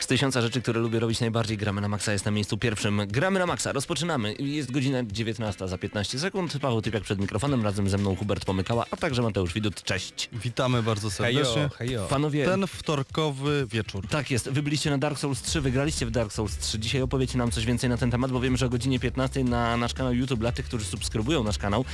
Z 0.00 0.06
tysiąca 0.06 0.42
rzeczy, 0.42 0.62
które 0.62 0.80
lubię 0.80 1.00
robić 1.00 1.20
najbardziej, 1.20 1.56
gramy 1.56 1.80
na 1.80 1.88
maksa 1.88 2.12
jest 2.12 2.24
na 2.24 2.30
miejscu 2.30 2.56
pierwszym. 2.58 3.00
Gramy 3.06 3.38
na 3.38 3.46
maksa, 3.46 3.72
rozpoczynamy. 3.72 4.34
Jest 4.38 4.70
godzina 4.70 5.02
19 5.02 5.68
za 5.68 5.78
15 5.78 6.18
sekund. 6.18 6.58
Paweł 6.60 6.82
Typiak 6.82 7.02
przed 7.02 7.18
mikrofonem, 7.18 7.62
razem 7.64 7.88
ze 7.88 7.98
mną 7.98 8.16
Hubert 8.16 8.44
Pomykała, 8.44 8.84
a 8.90 8.96
także 8.96 9.22
Mateusz 9.22 9.54
Widut. 9.54 9.82
Cześć. 9.82 10.30
Witamy 10.32 10.82
bardzo 10.82 11.10
serdecznie. 11.10 11.54
Hejo, 11.54 11.68
hejo. 11.68 12.06
Panowie, 12.06 12.44
Ten 12.44 12.66
wtorkowy 12.66 13.66
wieczór. 13.70 14.06
tak 14.08 14.30
jest, 14.30 14.48
wy 14.50 14.62
byliście 14.62 14.90
na 14.90 14.98
Dark 14.98 15.18
Souls 15.18 15.42
3, 15.42 15.60
wygraliście 15.60 16.06
w 16.06 16.10
Dark 16.10 16.32
Souls 16.32 16.58
3. 16.58 16.78
Dzisiaj 16.78 17.02
opowiecie 17.02 17.38
nam 17.38 17.50
coś 17.50 17.66
więcej 17.66 17.90
na 17.90 17.96
ten 17.96 18.10
temat, 18.10 18.32
bo 18.32 18.40
wiem, 18.40 18.56
że 18.56 18.66
o 18.66 18.68
godzinie 18.68 19.00
15 19.00 19.44
na 19.44 19.76
nasz 19.76 19.94
kanał 19.94 20.14
YouTube 20.14 20.40
dla 20.40 20.52
tych, 20.52 20.66
którzy 20.66 20.84
subskrybują 20.84 21.44
nasz 21.44 21.58
kanał, 21.58 21.84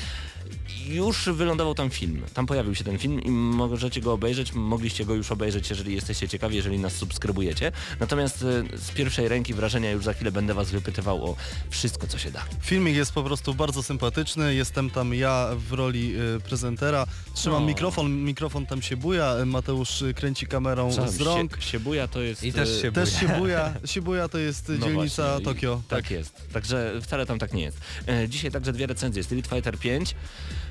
już 0.89 1.29
wylądował 1.29 1.75
tam 1.75 1.91
film. 1.91 2.23
Tam 2.35 2.47
pojawił 2.47 2.75
się 2.75 2.85
ten 2.85 2.99
film 2.99 3.21
i 3.23 3.31
możecie 3.31 4.01
go 4.01 4.13
obejrzeć, 4.13 4.53
mogliście 4.53 5.05
go 5.05 5.15
już 5.15 5.33
obejrzeć, 5.33 5.71
jeżeli 5.71 5.95
jesteście 5.95 6.29
ciekawi, 6.29 6.57
jeżeli 6.57 6.79
nas 6.79 6.93
subskrybujecie. 6.93 7.73
Natomiast 8.01 8.43
e, 8.75 8.79
z 8.79 8.91
pierwszej 8.91 9.29
ręki 9.29 9.55
wrażenia 9.55 9.91
już 9.91 10.05
za 10.05 10.13
chwilę 10.13 10.33
będę 10.33 10.55
was 10.55 10.71
wypytywał 10.71 11.25
o 11.31 11.37
wszystko, 11.71 12.07
co 12.07 12.19
się 12.19 12.31
da. 12.31 12.45
Filmik 12.61 12.97
jest 12.97 13.13
po 13.13 13.23
prostu 13.23 13.55
bardzo 13.55 13.83
sympatyczny. 13.83 14.55
Jestem 14.55 14.91
tam 14.91 15.15
ja 15.15 15.51
w 15.69 15.73
roli 15.73 16.15
y, 16.37 16.41
prezentera. 16.41 17.07
Trzymam 17.35 17.63
O. 17.63 17.67
mikrofon, 17.67 18.13
mikrofon 18.25 18.67
tam 18.67 18.83
się 18.83 18.97
buja. 18.97 19.37
y, 19.43 19.47
Mateusz 19.47 20.03
y, 20.03 20.15
kręci 20.15 20.47
kamerą 20.47 20.93
z 21.09 21.21
rąk. 21.21 21.57
Sie, 21.61 21.63
Siebuja 21.71 22.09
to 22.09 22.21
jest... 22.21 22.43
I 22.45 22.53
też 22.53 22.83
się 22.83 22.93
Też 22.93 23.11
buja. 23.39 23.75
się 23.85 24.03
buja. 24.03 24.29
To 24.29 24.39
jest 24.39 24.71
y, 24.71 24.79
no 24.79 24.87
dzielnica 24.87 25.23
właśnie, 25.23 25.43
i- 25.43 25.45
Tokio. 25.45 25.83
Tak 25.89 26.11
jest. 26.11 26.49
Także 26.53 26.93
wcale 27.03 27.27
tam 27.27 27.39
tak 27.39 27.53
nie 27.53 27.63
jest. 27.63 27.79
E, 28.09 28.29
dzisiaj 28.29 28.51
także 28.51 28.73
dwie 28.73 28.87
recenzje. 28.87 29.23
Street 29.25 29.47
Fighter 29.47 29.79
5. 29.79 30.15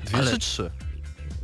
Dwie 0.04 0.18
Ale- 0.18 0.30
czy 0.30 0.38
trzy? 0.38 0.70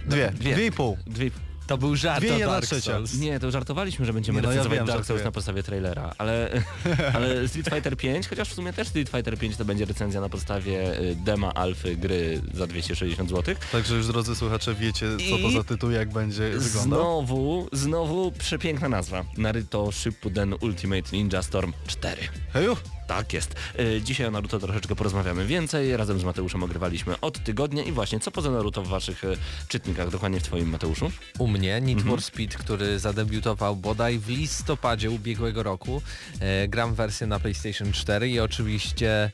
Dwie. 0.06 0.31
Dwie. 0.31 0.55
Dwie 0.55 0.67
i 0.67 0.73
pół. 0.73 0.98
Dwie, 1.06 1.31
To 1.70 1.79
był 1.79 1.97
żart 1.97 2.24
Dwie, 2.24 2.48
o 2.48 2.51
Dark 2.51 2.66
trzecia. 2.66 2.92
Souls. 2.92 3.15
Nie, 3.15 3.41
to 3.41 3.51
żartowaliśmy, 3.51 4.06
że 4.06 4.12
będziemy 4.12 4.37
Nie, 4.37 4.42
no 4.42 4.48
ja 4.48 4.56
recenzować 4.56 4.78
wiem, 4.78 4.87
Dark 4.87 5.06
Souls 5.06 5.25
na 5.25 5.33
podstawie 5.33 5.62
trailera, 5.62 6.14
ale, 6.19 6.62
ale 7.14 7.48
Street 7.48 7.69
Fighter 7.69 7.97
5, 7.97 8.28
chociaż 8.28 8.48
w 8.48 8.55
sumie 8.55 8.72
też 8.72 8.89
Street 8.89 9.08
Fighter 9.08 9.39
5 9.39 9.56
to 9.56 9.64
będzie 9.64 9.84
recenzja 9.84 10.20
na 10.20 10.28
podstawie 10.28 11.00
y, 11.00 11.17
dema 11.17 11.55
alfy 11.55 11.97
gry 11.97 12.42
za 12.55 12.67
260 12.67 13.31
zł. 13.31 13.55
Także 13.72 13.94
już 13.94 14.06
drodzy 14.06 14.36
słuchacze 14.36 14.75
wiecie 14.75 15.06
co 15.31 15.39
to 15.39 15.48
I 15.48 15.55
za 15.55 15.64
tytuł, 15.64 15.91
jak 15.91 16.12
będzie 16.12 16.50
wyglądał. 16.50 17.00
Znowu, 17.00 17.69
znowu 17.72 18.33
przepiękna 18.33 18.89
nazwa. 18.89 19.25
Naruto 19.39 19.92
Shippuden 19.92 20.55
Ultimate 20.61 21.16
Ninja 21.16 21.42
Storm 21.42 21.72
4. 21.87 22.22
Heju. 22.53 22.77
Tak 23.11 23.33
jest. 23.33 23.55
Y, 23.80 24.00
Dzisiaj 24.05 24.27
o 24.27 24.30
Naruto 24.30 24.58
troszeczkę 24.58 24.97
porozmawiamy 24.97 25.47
więcej. 25.47 25.97
Razem 25.97 26.20
z 26.20 26.25
Mateuszem 26.25 26.62
ogrywaliśmy 26.62 27.20
od 27.20 27.44
tygodnia 27.44 27.83
i 27.83 27.92
właśnie 27.92 28.20
co 28.20 28.30
poza 28.30 28.50
Naruto 28.50 28.83
w 28.83 28.89
waszych 28.89 29.25
y, 29.25 29.36
czytnikach, 29.69 30.11
dokładnie 30.11 30.41
w 30.41 30.42
twoim 30.42 30.69
Mateuszu? 30.70 31.11
U 31.38 31.47
mnie 31.48 31.81
Need 31.81 31.98
Mhm. 31.98 32.08
for 32.11 32.22
Speed, 32.22 32.58
który 32.58 32.98
zadebiutował 32.98 33.77
bodaj 33.77 34.19
w 34.19 34.28
listopadzie 34.28 35.11
ubiegłego 35.11 35.62
roku. 35.62 36.03
E, 36.41 36.69
gram 36.69 36.94
wersję 36.94 37.27
na 37.27 37.41
PlayStation 37.41 37.92
4 37.92 38.28
i 38.28 38.41
oczywiście 38.41 39.31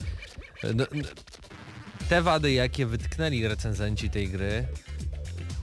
e, 0.65 0.75
no, 0.75 0.85
no, 0.93 1.09
te 2.09 2.23
wady, 2.23 2.53
jakie 2.53 2.87
wytknęli 2.87 3.47
recenzenci 3.49 4.11
tej 4.11 4.29
gry, 4.29 4.67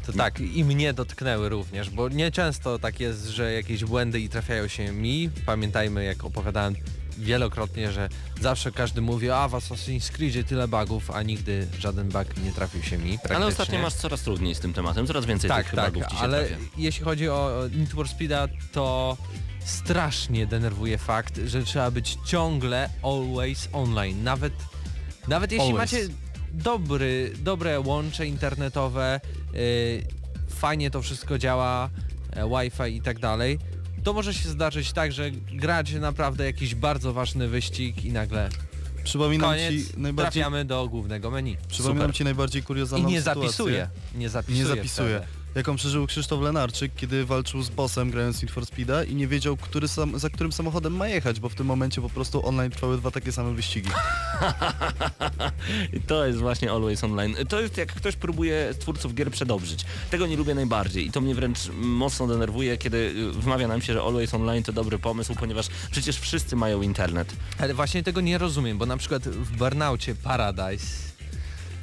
to 0.06 0.14
tak 0.14 0.40
i 0.40 0.64
mnie 0.64 0.94
dotknęły 0.94 1.50
również, 1.50 1.90
bo 1.90 2.10
nieczęsto 2.10 2.80
tak 2.80 3.00
jest, 3.00 3.26
że 3.28 3.54
jakieś 3.54 3.86
błędy 3.86 4.20
i 4.20 4.30
trafiają 4.30 4.68
się 4.68 4.92
mi. 4.92 5.30
Pamiętajmy, 5.46 6.04
jak 6.06 6.24
opowiadałem 6.24 6.76
wielokrotnie, 7.18 7.92
że 7.92 8.10
zawsze 8.42 8.72
każdy 8.72 9.02
mówi, 9.02 9.30
a 9.30 9.48
w 9.48 9.52
Assassin's 9.52 10.12
Creedzie 10.12 10.44
tyle 10.44 10.68
bugów, 10.68 11.12
a 11.12 11.22
nigdy 11.24 11.68
żaden 11.80 12.10
bug 12.10 12.38
nie 12.44 12.52
trafił 12.52 12.84
się 12.84 12.98
mi. 12.98 13.20
Ale 13.36 13.46
ostatnio 13.46 13.80
masz 13.80 13.94
coraz 13.94 14.22
trudniej 14.22 14.56
z 14.56 14.60
tym 14.60 14.74
tematem, 14.74 15.08
coraz 15.08 15.26
więcej 15.26 15.50
Tak, 15.50 15.66
tych 15.66 15.76
tak, 15.76 15.94
bugów 15.94 16.08
ci 16.10 16.16
się 16.16 16.22
ale 16.22 16.46
trafia. 16.48 16.64
jeśli 16.78 17.04
chodzi 17.04 17.30
o 17.30 17.62
Need 17.76 17.90
for 17.90 18.08
Speeda, 18.10 18.48
to 18.72 19.18
strasznie 19.66 20.48
denerwuje 20.48 20.98
fakt, 20.98 21.40
że 21.46 21.64
trzeba 21.64 21.92
być 21.92 22.18
ciągle 22.26 22.90
always 23.04 23.70
online. 23.74 24.24
Nawet, 24.24 24.54
nawet 25.28 25.52
jeśli 25.52 25.68
Always. 25.68 25.92
macie 25.92 26.08
dobry, 26.54 27.34
dobre 27.40 27.80
łącze 27.80 28.28
internetowe, 28.28 29.22
yy, 29.54 29.60
fajnie 30.50 30.92
to 30.92 31.02
wszystko 31.02 31.38
działa, 31.38 31.90
e, 32.32 32.50
Wi-Fi 32.50 32.96
i 32.96 33.02
tak 33.02 33.20
dalej, 33.20 33.60
to 34.04 34.14
może 34.14 34.34
się 34.34 34.50
zdarzyć 34.50 34.92
tak, 34.94 35.12
że 35.12 35.32
gracie 35.32 36.00
naprawdę 36.00 36.46
jakiś 36.46 36.76
bardzo 36.76 37.14
ważny 37.14 37.48
wyścig 37.48 38.06
i 38.06 38.12
nagle 38.12 38.50
Przypominam 39.04 39.50
koniec, 39.50 39.72
ci 39.72 40.00
najbardziej, 40.00 40.32
trafiamy 40.44 40.66
do 40.66 40.88
głównego 40.88 41.32
menu. 41.32 41.58
przypominam 41.68 42.02
Super. 42.02 42.16
ci 42.16 42.24
najbardziej 42.24 42.62
I 42.62 42.66
kuriozalną 42.66 43.10
nie 43.10 43.20
sytuację. 43.20 43.42
zapisuje. 43.44 43.90
Nie 44.16 44.30
zapisuje. 44.30 44.60
Nie 44.64 44.66
zapisuje. 44.76 45.18
wtedy. 45.20 45.43
Jaką 45.56 45.76
przeżył 45.76 46.08
Krzysztof 46.08 46.42
Lenarczyk, 46.42 46.92
kiedy 46.96 47.26
walczył 47.26 47.62
z 47.62 47.70
bossem 47.70 48.12
grając 48.12 48.42
Need 48.42 48.52
for 48.52 48.66
Speeda 48.66 49.04
i 49.04 49.16
nie 49.16 49.28
wiedział, 49.28 49.58
który 49.58 49.88
sam, 49.88 50.20
za 50.20 50.30
którym 50.30 50.52
samochodem 50.52 50.96
ma 50.96 51.08
jechać, 51.08 51.40
bo 51.40 51.50
w 51.50 51.56
tym 51.56 51.68
momencie 51.68 52.02
po 52.02 52.10
prostu 52.10 52.48
online 52.48 52.72
trwały 52.72 52.98
dwa 52.98 53.12
takie 53.12 53.32
same 53.32 53.54
wyścigi. 53.54 53.90
I 55.98 56.02
to 56.02 56.26
jest 56.26 56.40
właśnie 56.40 56.72
Always 56.72 57.04
Online. 57.04 57.36
To 57.50 57.62
jest 57.62 57.78
jak 57.78 57.94
ktoś 57.94 58.16
próbuje 58.16 58.74
twórców 58.80 59.14
gier 59.14 59.32
przedobrzyć. 59.32 59.86
Tego 60.10 60.28
nie 60.28 60.38
lubię 60.38 60.56
najbardziej 60.56 61.08
i 61.08 61.12
to 61.12 61.22
mnie 61.22 61.36
wręcz 61.36 61.60
mocno 61.76 62.28
denerwuje, 62.28 62.78
kiedy 62.78 62.98
y, 62.98 63.32
wmawia 63.32 63.68
nam 63.68 63.82
się, 63.82 63.94
że 63.94 64.02
Always 64.02 64.34
Online 64.34 64.64
to 64.64 64.74
dobry 64.74 65.00
pomysł, 65.00 65.36
ponieważ 65.36 65.68
przecież 65.92 66.20
wszyscy 66.20 66.56
mają 66.56 66.82
internet. 66.82 67.36
Ale 67.60 67.74
właśnie 67.74 68.04
tego 68.04 68.22
nie 68.22 68.38
rozumiem, 68.38 68.78
bo 68.78 68.86
na 68.86 68.98
przykład 68.98 69.24
w 69.24 69.58
Burnaucie 69.58 70.16
Paradise 70.16 71.13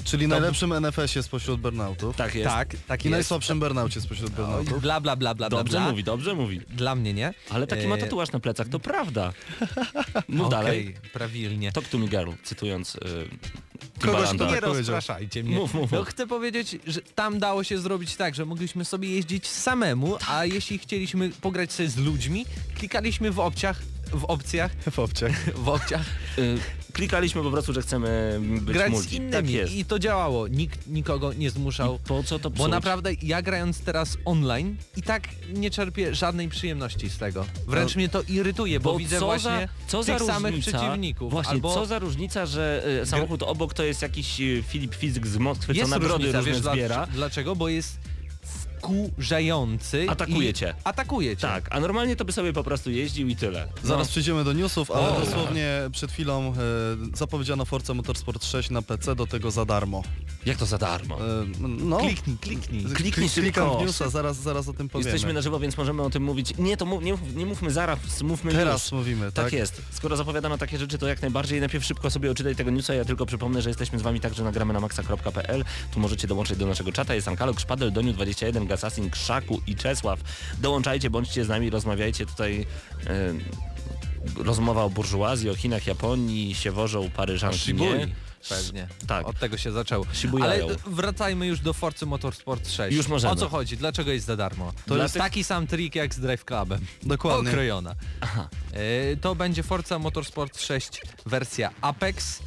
Czyli 0.04 0.26
najlepszym 0.28 0.72
NFS-ie 0.72 1.22
spośród 1.22 1.60
burnoutów. 1.60 2.16
Tak 2.16 2.34
jest. 2.34 2.48
tak, 2.50 2.68
tak 2.86 3.04
I 3.04 3.08
jest. 3.08 3.12
najsłabszym 3.12 3.60
burnaucie 3.60 4.00
spośród 4.00 4.30
burnoutów. 4.30 4.80
Bla 4.82 5.00
bla 5.00 5.16
bla 5.16 5.34
bla. 5.34 5.48
Dobrze 5.48 5.78
bla. 5.78 5.90
mówi, 5.90 6.04
dobrze 6.04 6.34
mówi. 6.34 6.60
Dla 6.68 6.94
mnie 6.94 7.14
nie. 7.14 7.34
Ale 7.50 7.66
taki 7.66 7.86
ma 7.86 7.94
E, 7.94 7.98
tatuaż 7.98 8.32
na 8.32 8.40
plecach, 8.40 8.68
to 8.68 8.78
prawda. 8.80 9.32
Mów 10.28 10.46
okej, 10.46 10.50
dalej. 10.50 10.94
prawilnie. 11.12 11.72
Talk 11.72 11.88
to 11.88 11.98
me 11.98 12.08
girl, 12.08 12.30
cytując 12.44 12.94
y, 12.94 12.98
Kogoś, 12.98 14.28
Timbalanda. 14.30 14.34
kto 14.34 14.54
nie 14.54 14.60
tak 14.60 14.62
rozpraszajcie 14.76 15.42
mnie. 15.44 15.56
Mów, 15.56 15.74
mów, 15.74 15.92
No 15.92 15.98
mów. 15.98 16.08
chcę 16.08 16.26
powiedzieć, 16.26 16.76
że 16.86 17.00
tam 17.14 17.38
dało 17.38 17.64
się 17.64 17.78
zrobić 17.78 18.16
tak, 18.16 18.34
że 18.34 18.44
mogliśmy 18.46 18.84
sobie 18.84 19.08
jeździć 19.10 19.46
samemu, 19.48 20.16
a 20.28 20.44
jeśli 20.44 20.78
chcieliśmy 20.78 21.30
pograć 21.30 21.72
sobie 21.72 21.88
z 21.88 21.96
ludźmi, 21.96 22.46
klikaliśmy 22.74 23.30
w 23.30 23.40
opcjach, 23.40 23.82
w 24.12 24.24
opcjach, 24.24 24.72
W 24.90 24.98
opciach. 24.98 25.32
w 25.64 25.68
opcjach, 25.68 26.04
Y, 26.38 26.58
klikaliśmy 26.92 27.42
po 27.42 27.50
prostu, 27.50 27.72
że 27.72 27.82
chcemy 27.82 28.40
być 28.42 28.74
grać 28.76 28.92
multi. 28.92 29.08
z 29.08 29.12
innymi 29.12 29.32
Tak 29.32 29.50
jest. 29.50 29.72
i 29.74 29.84
to 29.84 29.98
działało. 29.98 30.48
Nikt 30.48 30.86
nikogo 30.86 31.32
nie 31.32 31.50
zmuszał. 31.50 31.98
Po 31.98 32.22
co 32.22 32.38
to 32.38 32.50
Bo 32.50 32.56
psuć? 32.56 32.70
naprawdę 32.70 33.10
ja 33.22 33.42
grając 33.42 33.80
teraz 33.80 34.16
online 34.24 34.76
i 34.96 35.02
tak 35.02 35.28
nie 35.54 35.70
czerpię 35.70 36.14
żadnej 36.14 36.48
przyjemności 36.48 37.10
z 37.10 37.18
tego. 37.18 37.46
Wręcz 37.66 37.94
No, 37.94 37.98
mnie 37.98 38.08
to 38.08 38.22
irytuje, 38.28 38.80
bo, 38.80 38.92
Bo 38.92 38.98
widzę 38.98 39.18
właśnie 39.20 39.68
za, 39.86 39.88
co 39.88 40.04
tych 40.04 40.22
samych 40.22 40.54
różnica, 40.54 40.78
przeciwników. 40.78 41.30
Właśnie, 41.30 41.52
albo 41.52 41.74
co 41.74 41.86
za 41.86 41.98
różnica, 41.98 42.46
że 42.46 42.84
y, 43.02 43.06
samochód 43.06 43.42
obok 43.42 43.74
to 43.74 43.82
jest 43.84 44.02
jakiś 44.02 44.40
y, 44.40 44.64
Filip 44.68 44.94
Fizyk 44.94 45.26
z 45.26 45.36
Moskwy, 45.36 45.74
co 45.74 45.86
nagrody 45.88 46.14
różnica, 46.24 46.38
różne 46.38 46.52
wiesz, 46.52 46.62
zbiera. 46.72 47.06
dlaczego? 47.06 47.56
Bo 47.56 47.68
jest 47.68 47.98
wkurzający. 48.80 50.06
Atakuje 50.10 50.54
cię. 50.54 50.74
Atakuje 50.84 51.36
cię. 51.36 51.40
Tak, 51.42 51.68
a 51.70 51.80
normalnie 51.80 52.16
to 52.16 52.24
by 52.24 52.32
sobie 52.32 52.52
po 52.52 52.64
prostu 52.64 52.90
jeździł 52.90 53.28
i 53.28 53.36
tyle. 53.36 53.68
No. 53.82 53.88
Zaraz 53.88 54.08
przejdziemy 54.08 54.44
do 54.44 54.52
newsów, 54.52 54.90
ale 54.90 55.08
o, 55.16 55.20
dosłownie 55.20 55.68
przed 55.92 56.12
chwilą 56.12 56.52
e, 57.12 57.16
zapowiedziano 57.16 57.64
Forza 57.64 57.94
Motorsport 57.94 58.44
6 58.44 58.70
na 58.70 58.82
PC, 58.82 59.14
do 59.14 59.26
tego 59.26 59.50
za 59.50 59.64
darmo. 59.64 60.02
Jak 60.46 60.56
to 60.56 60.66
za 60.66 60.78
darmo? 60.78 61.18
E, 61.20 61.46
no. 61.60 61.98
Kliknij, 61.98 62.36
kliknij. 62.36 62.84
Kliknij 62.84 63.28
Klikam 63.28 63.78
w 63.78 63.80
newsa, 63.80 64.08
zaraz, 64.08 64.36
zaraz 64.36 64.68
o 64.68 64.72
tym 64.72 64.88
powiem. 64.88 65.06
Jesteśmy 65.06 65.32
na 65.32 65.40
żywo, 65.42 65.60
więc 65.60 65.76
możemy 65.76 66.02
o 66.02 66.10
tym 66.10 66.22
mówić. 66.22 66.52
Nie, 66.58 66.76
to 66.76 67.00
nie, 67.02 67.14
nie 67.34 67.46
mówmy 67.46 67.70
zaraz, 67.70 68.22
mówmy 68.22 68.52
Teraz 68.52 68.84
już. 68.84 68.92
mówimy, 68.92 69.32
tak? 69.32 69.44
Tak 69.44 69.52
jest. 69.52 69.82
Skoro 69.90 70.16
zapowiadano 70.16 70.58
takie 70.58 70.78
rzeczy, 70.78 70.98
to 70.98 71.08
jak 71.08 71.22
najbardziej 71.22 71.60
najpierw 71.60 71.84
szybko 71.84 72.10
sobie 72.10 72.30
oczytaj 72.30 72.56
tego 72.56 72.70
newsa. 72.70 72.94
Ja 72.94 73.04
tylko 73.04 73.26
przypomnę, 73.26 73.62
że 73.62 73.70
jesteśmy 73.70 73.98
z 73.98 74.02
wami 74.02 74.20
także 74.20 74.44
nagramy 74.44 74.72
na 74.72 74.80
maxa.pl. 74.80 75.64
Tu 75.94 76.00
możecie 76.00 76.28
dołączyć 76.28 76.58
do 76.58 76.66
naszego 76.66 76.92
czata. 76.92 77.14
Jest 77.14 77.28
Ankalok, 77.28 77.60
Szpadel, 77.60 77.92
Doniu 77.92 78.12
21, 78.12 78.66
Gaming 78.70 78.84
Assassin, 78.84 79.10
Krzaku 79.10 79.60
i 79.66 79.76
Czesław. 79.76 80.20
Dołączajcie, 80.60 81.10
bądźcie 81.10 81.44
z 81.44 81.48
nami, 81.48 81.70
rozmawiajcie 81.70 82.26
tutaj. 82.26 82.66
Yy, 84.36 84.44
rozmowa 84.44 84.82
o 84.84 84.90
burżuazji, 84.90 85.50
o 85.50 85.54
Chinach, 85.54 85.86
Japonii, 85.86 86.54
się 86.54 86.70
wożą 86.70 87.10
Paryżanki, 87.10 87.74
nie? 87.74 88.08
Pewnie. 88.48 88.88
Tak. 89.06 89.26
Od 89.26 89.38
tego 89.38 89.56
się 89.56 89.72
zaczęło. 89.72 90.04
Shibujają. 90.12 90.66
Ale 90.66 90.76
wracajmy 90.86 91.46
już 91.46 91.60
do 91.60 91.72
Forcy 91.72 92.06
Motorsport 92.06 92.68
6. 92.70 92.96
Już 92.96 93.08
możemy. 93.08 93.32
O 93.32 93.36
co 93.36 93.48
chodzi? 93.48 93.76
Dlaczego 93.76 94.10
jest 94.10 94.26
za 94.26 94.36
darmo? 94.36 94.72
To 94.86 94.94
Dla 94.94 95.02
jest 95.02 95.14
tych... 95.14 95.22
taki 95.22 95.44
sam 95.44 95.66
trik 95.66 95.94
jak 95.94 96.14
z 96.14 96.20
Drive 96.20 96.44
Clubem. 96.44 96.80
Dokładnie. 97.02 97.50
Okrojona. 97.50 97.94
Aha. 98.20 98.48
Yy, 98.72 99.16
to 99.16 99.34
będzie 99.34 99.62
Forza 99.62 99.98
Motorsport 99.98 100.60
6 100.60 101.02
wersja 101.26 101.70
Apex 101.80 102.40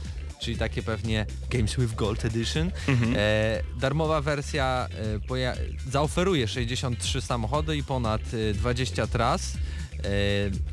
czyli 0.44 0.58
takie 0.58 0.84
pewnie 0.84 1.26
Games 1.50 1.76
with 1.76 1.96
Gold 1.96 2.26
Edition. 2.26 2.72
Mhm. 2.88 3.14
E, 3.18 3.64
darmowa 3.80 4.22
wersja 4.22 4.88
e, 5.36 5.56
zaoferuje 5.92 6.48
63 6.48 7.22
samochody 7.22 7.78
i 7.78 7.84
ponad 7.84 8.22
e, 8.52 8.54
20 8.54 9.08
tras 9.08 9.54
e, 9.54 10.10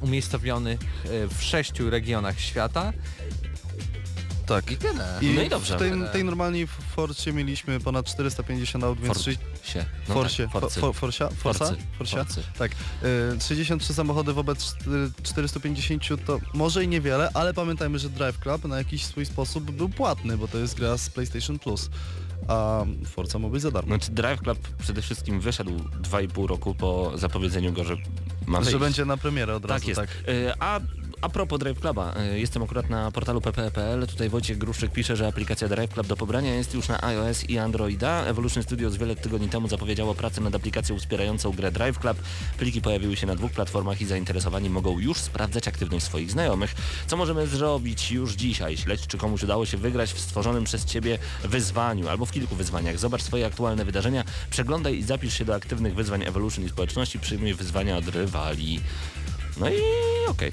umiejscowionych 0.00 0.80
e, 0.80 1.28
w 1.28 1.42
sześciu 1.42 1.90
regionach 1.90 2.40
świata. 2.40 2.92
Tak. 4.50 4.70
I 4.70 4.76
tyle. 4.76 5.18
I 5.22 5.26
No 5.34 5.42
i 5.42 5.48
dobrze. 5.48 5.76
W 5.76 5.78
tej, 5.78 5.92
tej 6.12 6.24
normalnej 6.24 6.66
Forcie 6.66 7.32
mieliśmy 7.32 7.80
ponad 7.80 8.06
450 8.06 8.84
aut, 8.84 9.00
więc 9.00 9.22
się. 9.62 9.84
No 10.08 10.14
Forsie, 10.14 10.42
tak, 10.42 10.52
Forcy. 10.52 10.80
for, 10.80 10.94
Forsia? 10.94 11.28
Forsa? 11.28 11.64
Forcy. 11.66 11.82
Forsia? 11.98 12.16
Forcy. 12.24 12.42
Tak. 12.58 12.72
Y, 12.72 13.40
63 13.40 13.94
samochody 13.94 14.32
wobec 14.32 14.58
czty- 14.64 15.10
450 15.22 16.24
to 16.26 16.38
może 16.54 16.84
i 16.84 16.88
niewiele, 16.88 17.30
ale 17.34 17.54
pamiętajmy, 17.54 17.98
że 17.98 18.08
Drive 18.08 18.38
Club 18.38 18.64
na 18.64 18.78
jakiś 18.78 19.04
swój 19.04 19.26
sposób 19.26 19.70
był 19.70 19.88
płatny, 19.88 20.36
bo 20.38 20.48
to 20.48 20.58
jest 20.58 20.74
gra 20.74 20.98
z 20.98 21.10
PlayStation 21.10 21.58
Plus, 21.58 21.90
a 22.48 22.84
Forza 23.06 23.38
ma 23.38 23.48
być 23.48 23.62
za 23.62 23.70
darmo. 23.70 23.88
Znaczy 23.96 24.10
Drive 24.10 24.40
Club 24.40 24.58
przede 24.78 25.02
wszystkim 25.02 25.40
wyszedł 25.40 25.78
2,5 25.78 26.46
roku 26.46 26.74
po 26.74 27.12
zapowiedzeniu 27.18 27.72
go, 27.72 27.84
że 27.84 27.96
ma 28.46 28.58
że 28.58 28.64
wyjść. 28.64 28.78
będzie 28.80 29.04
na 29.04 29.16
premierę 29.16 29.54
od 29.56 29.62
Tak 29.62 29.70
razu, 29.70 29.88
jest. 29.88 30.00
tak. 30.00 30.10
Y, 30.28 30.52
A, 30.60 30.80
a 31.20 31.28
propos 31.28 31.58
Drive 31.58 31.80
Cluba, 31.80 32.14
y, 32.34 32.38
jestem 32.38 32.62
akurat 32.62 32.90
na 32.90 33.10
portalu 33.10 33.40
ppe.pl, 33.40 34.06
tutaj 34.06 34.28
Wojciech 34.28 34.58
Gruszczyk 34.58 34.92
pisze, 34.92 35.16
że 35.16 35.26
aplikacja 35.26 35.68
Drive 35.68 35.94
Club 35.94 36.06
do 36.06 36.16
pobrania 36.16 36.54
jest 36.54 36.74
już 36.74 36.88
na 36.88 37.02
iOS 37.02 37.44
i 37.44 37.58
Androida. 37.58 38.24
Evolution 38.24 38.62
Studios 38.62 38.96
wiele 38.96 39.16
tygodni 39.16 39.48
temu 39.48 39.68
zapowiedziało 39.68 40.14
pracę 40.14 40.40
nad 40.40 40.54
aplikacją 40.54 40.98
wspierającą 40.98 41.50
grę 41.50 41.72
Drive 41.72 41.98
Club. 41.98 42.16
Pliki 42.58 42.82
pojawiły 42.82 43.16
się 43.16 43.26
na 43.26 43.34
dwóch 43.34 43.52
platformach 43.52 44.00
i 44.00 44.06
zainteresowani 44.06 44.70
mogą 44.70 44.98
już 44.98 45.18
sprawdzać 45.18 45.68
aktywność 45.68 46.04
swoich 46.04 46.30
znajomych. 46.30 46.74
Co 47.06 47.16
możemy 47.16 47.46
zrobić 47.46 48.12
już 48.12 48.32
dzisiaj? 48.32 48.76
Śledź, 48.76 49.06
czy 49.06 49.18
komuś 49.18 49.42
udało 49.42 49.66
się 49.66 49.76
wygrać 49.76 50.12
w 50.12 50.20
stworzonym 50.20 50.64
przez 50.64 50.84
Ciebie 50.84 51.18
wyzwaniu 51.44 52.08
albo 52.08 52.26
w 52.26 52.32
kilku 52.32 52.54
wyzwaniach. 52.54 52.98
Zobacz 52.98 53.22
swoje 53.22 53.46
aktualne 53.46 53.84
wydarzenia, 53.84 54.24
przeglądaj 54.50 54.98
i 54.98 55.02
zapisz 55.02 55.38
się 55.38 55.44
do 55.44 55.54
aktywnych 55.54 55.94
wyzwań 55.94 56.22
Evolution 56.22 56.64
i 56.64 56.68
społeczności, 56.68 57.18
przyjmuj 57.18 57.54
wyzwania 57.54 57.96
od 57.96 58.08
rywali. 58.08 58.80
No 59.60 59.70
i 59.70 59.80
okej. 60.28 60.52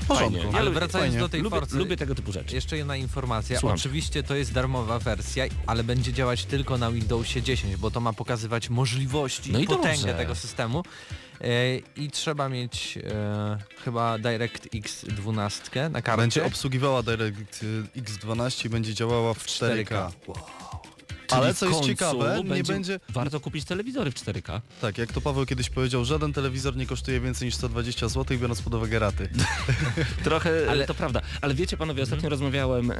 W 0.00 0.06
porządku. 0.06 0.42
Fajnie. 0.42 0.58
Ale 0.58 0.70
wracając 0.70 1.10
fajnie. 1.12 1.18
do 1.18 1.28
tej 1.28 1.40
Lubię, 1.42 1.56
Forcy, 1.56 1.76
lubię 1.76 1.96
tego 1.96 2.14
typu 2.14 2.32
rzeczy. 2.32 2.54
jeszcze 2.54 2.76
jedna 2.76 2.96
informacja. 2.96 3.60
Słucham. 3.60 3.76
Oczywiście 3.78 4.22
to 4.22 4.34
jest 4.34 4.52
darmowa 4.52 4.98
wersja, 4.98 5.44
ale 5.66 5.84
będzie 5.84 6.12
działać 6.12 6.44
tylko 6.44 6.78
na 6.78 6.90
Windowsie 6.92 7.42
10, 7.42 7.76
bo 7.76 7.90
to 7.90 8.00
ma 8.00 8.12
pokazywać 8.12 8.70
możliwości 8.70 9.52
No 9.52 9.58
i 9.58 9.66
potęgę 9.66 9.96
dobrze. 9.98 10.14
tego 10.14 10.34
systemu. 10.34 10.82
E, 11.40 11.76
I 11.96 12.10
trzeba 12.10 12.48
mieć 12.48 12.98
e, 13.04 13.58
chyba 13.84 14.18
DirectX 14.18 15.04
12 15.04 15.88
na 15.88 16.02
karcie. 16.02 16.20
Będzie 16.20 16.44
obsługiwała 16.44 17.02
DirectX 17.02 17.60
X12 17.96 18.66
i 18.66 18.68
będzie 18.68 18.94
działała 18.94 19.34
w 19.34 19.46
4K. 19.46 19.84
4K. 19.84 19.94
Ale 19.94 20.10
Czyli 21.42 21.54
co 21.54 21.66
jest 21.68 21.80
ciekawe, 21.80 22.42
nie 22.44 22.62
będzie... 22.62 23.00
Warto 23.08 23.40
kupić 23.40 23.64
telewizory 23.64 24.10
w 24.10 24.14
4K. 24.14 24.60
Tak, 24.80 24.98
jak 24.98 25.12
to 25.12 25.20
Paweł 25.20 25.46
kiedyś 25.46 25.70
powiedział, 25.70 26.04
żaden 26.04 26.32
telewizor 26.32 26.76
nie 26.76 26.86
kosztuje 26.86 27.20
więcej 27.20 27.46
niż 27.46 27.54
120 27.54 28.08
zł, 28.08 28.38
biorąc 28.38 28.62
pod 28.62 28.74
uwagę 28.74 28.98
raty. 28.98 29.28
Trochę, 30.24 30.50
ale 30.50 30.70
Ale- 30.70 30.86
to 30.86 30.94
prawda. 30.94 31.20
Ale 31.40 31.54
wiecie 31.54 31.76
panowie, 31.76 32.02
ostatnio 32.02 32.28
rozmawiałem 32.28 32.90
e, 32.90 32.96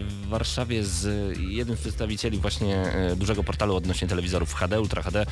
w 0.00 0.26
Warszawie 0.28 0.84
z 0.84 1.36
jednym 1.38 1.76
z 1.76 1.80
przedstawicieli 1.80 2.38
właśnie 2.38 2.76
e, 2.76 3.16
dużego 3.16 3.44
portalu 3.44 3.76
odnośnie 3.76 4.08
telewizorów 4.08 4.54
HD, 4.54 4.80
Ultra 4.80 5.02
HD 5.02 5.26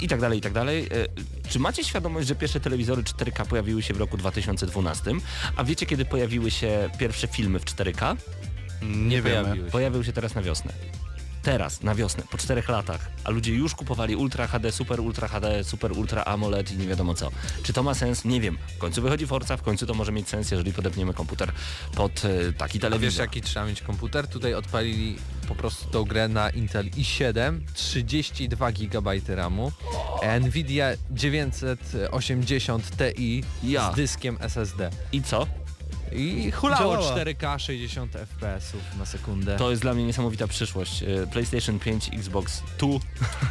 i 0.00 0.08
tak 0.08 0.20
dalej, 0.20 0.38
i 0.38 0.42
tak 0.42 0.52
dalej. 0.52 0.86
E, 0.86 1.48
czy 1.48 1.58
macie 1.58 1.84
świadomość, 1.84 2.28
że 2.28 2.34
pierwsze 2.34 2.60
telewizory 2.60 3.02
4K 3.02 3.46
pojawiły 3.46 3.82
się 3.82 3.94
w 3.94 3.96
roku 3.96 4.16
2012? 4.16 5.12
A 5.56 5.64
wiecie 5.64 5.86
kiedy 5.86 6.04
pojawiły 6.04 6.50
się 6.50 6.90
pierwsze 6.98 7.26
filmy 7.28 7.58
w 7.58 7.64
4K? 7.64 8.16
Nie, 8.82 9.22
pojawiły 9.22 9.66
się. 9.66 9.72
Pojawił 9.72 10.04
się 10.04 10.12
teraz 10.12 10.34
na 10.34 10.42
wiosnę. 10.42 10.72
Teraz, 11.42 11.82
na 11.82 11.94
wiosnę, 11.94 12.22
po 12.30 12.38
czterech 12.38 12.68
latach, 12.68 13.10
a 13.24 13.30
ludzie 13.30 13.54
już 13.54 13.74
kupowali 13.74 14.16
Ultra 14.16 14.46
HD, 14.46 14.72
Super 14.72 15.00
Ultra 15.00 15.28
HD, 15.28 15.64
Super 15.64 15.92
Ultra 15.92 16.24
AMOLED 16.24 16.72
i 16.72 16.76
nie 16.76 16.86
wiadomo 16.86 17.14
co. 17.14 17.30
Czy 17.62 17.72
to 17.72 17.82
ma 17.82 17.94
sens? 17.94 18.24
Nie 18.24 18.40
wiem. 18.40 18.58
W 18.76 18.78
końcu 18.78 19.02
wychodzi 19.02 19.26
Forza, 19.26 19.56
w 19.56 19.62
końcu 19.62 19.86
to 19.86 19.94
może 19.94 20.12
mieć 20.12 20.28
sens, 20.28 20.50
jeżeli 20.50 20.72
podepniemy 20.72 21.14
komputer 21.14 21.52
pod 21.96 22.22
e, 22.24 22.52
taki 22.52 22.78
A 22.78 22.80
wiesz 22.80 22.80
telewizor. 22.80 23.20
jaki 23.26 23.40
trzeba 23.40 23.66
mieć 23.66 23.82
komputer? 23.82 24.28
Tutaj 24.28 24.54
odpalili 24.54 25.16
po 25.48 25.54
prostu 25.54 25.90
tą 25.90 26.04
grę 26.04 26.28
na 26.28 26.50
Intel 26.50 26.90
i7, 26.90 27.60
32 27.74 28.72
GB 28.72 29.10
RAMu, 29.28 29.72
Nvidia 30.40 30.86
980 31.10 32.90
Ti 32.96 33.44
Ja. 33.62 33.92
z 33.92 33.96
dyskiem 33.96 34.36
SSD. 34.40 34.90
I 35.12 35.22
co? 35.22 35.46
I 36.12 36.50
hulało 36.50 36.96
Działała. 36.96 37.24
4K 37.24 37.58
60 37.58 38.12
fps 38.12 38.72
na 38.98 39.06
sekundę. 39.06 39.56
To 39.56 39.70
jest 39.70 39.82
dla 39.82 39.94
mnie 39.94 40.04
niesamowita 40.04 40.46
przyszłość. 40.46 41.02
E, 41.02 41.26
PlayStation 41.26 41.78
5, 41.78 42.10
Xbox 42.14 42.62
2. 42.78 42.88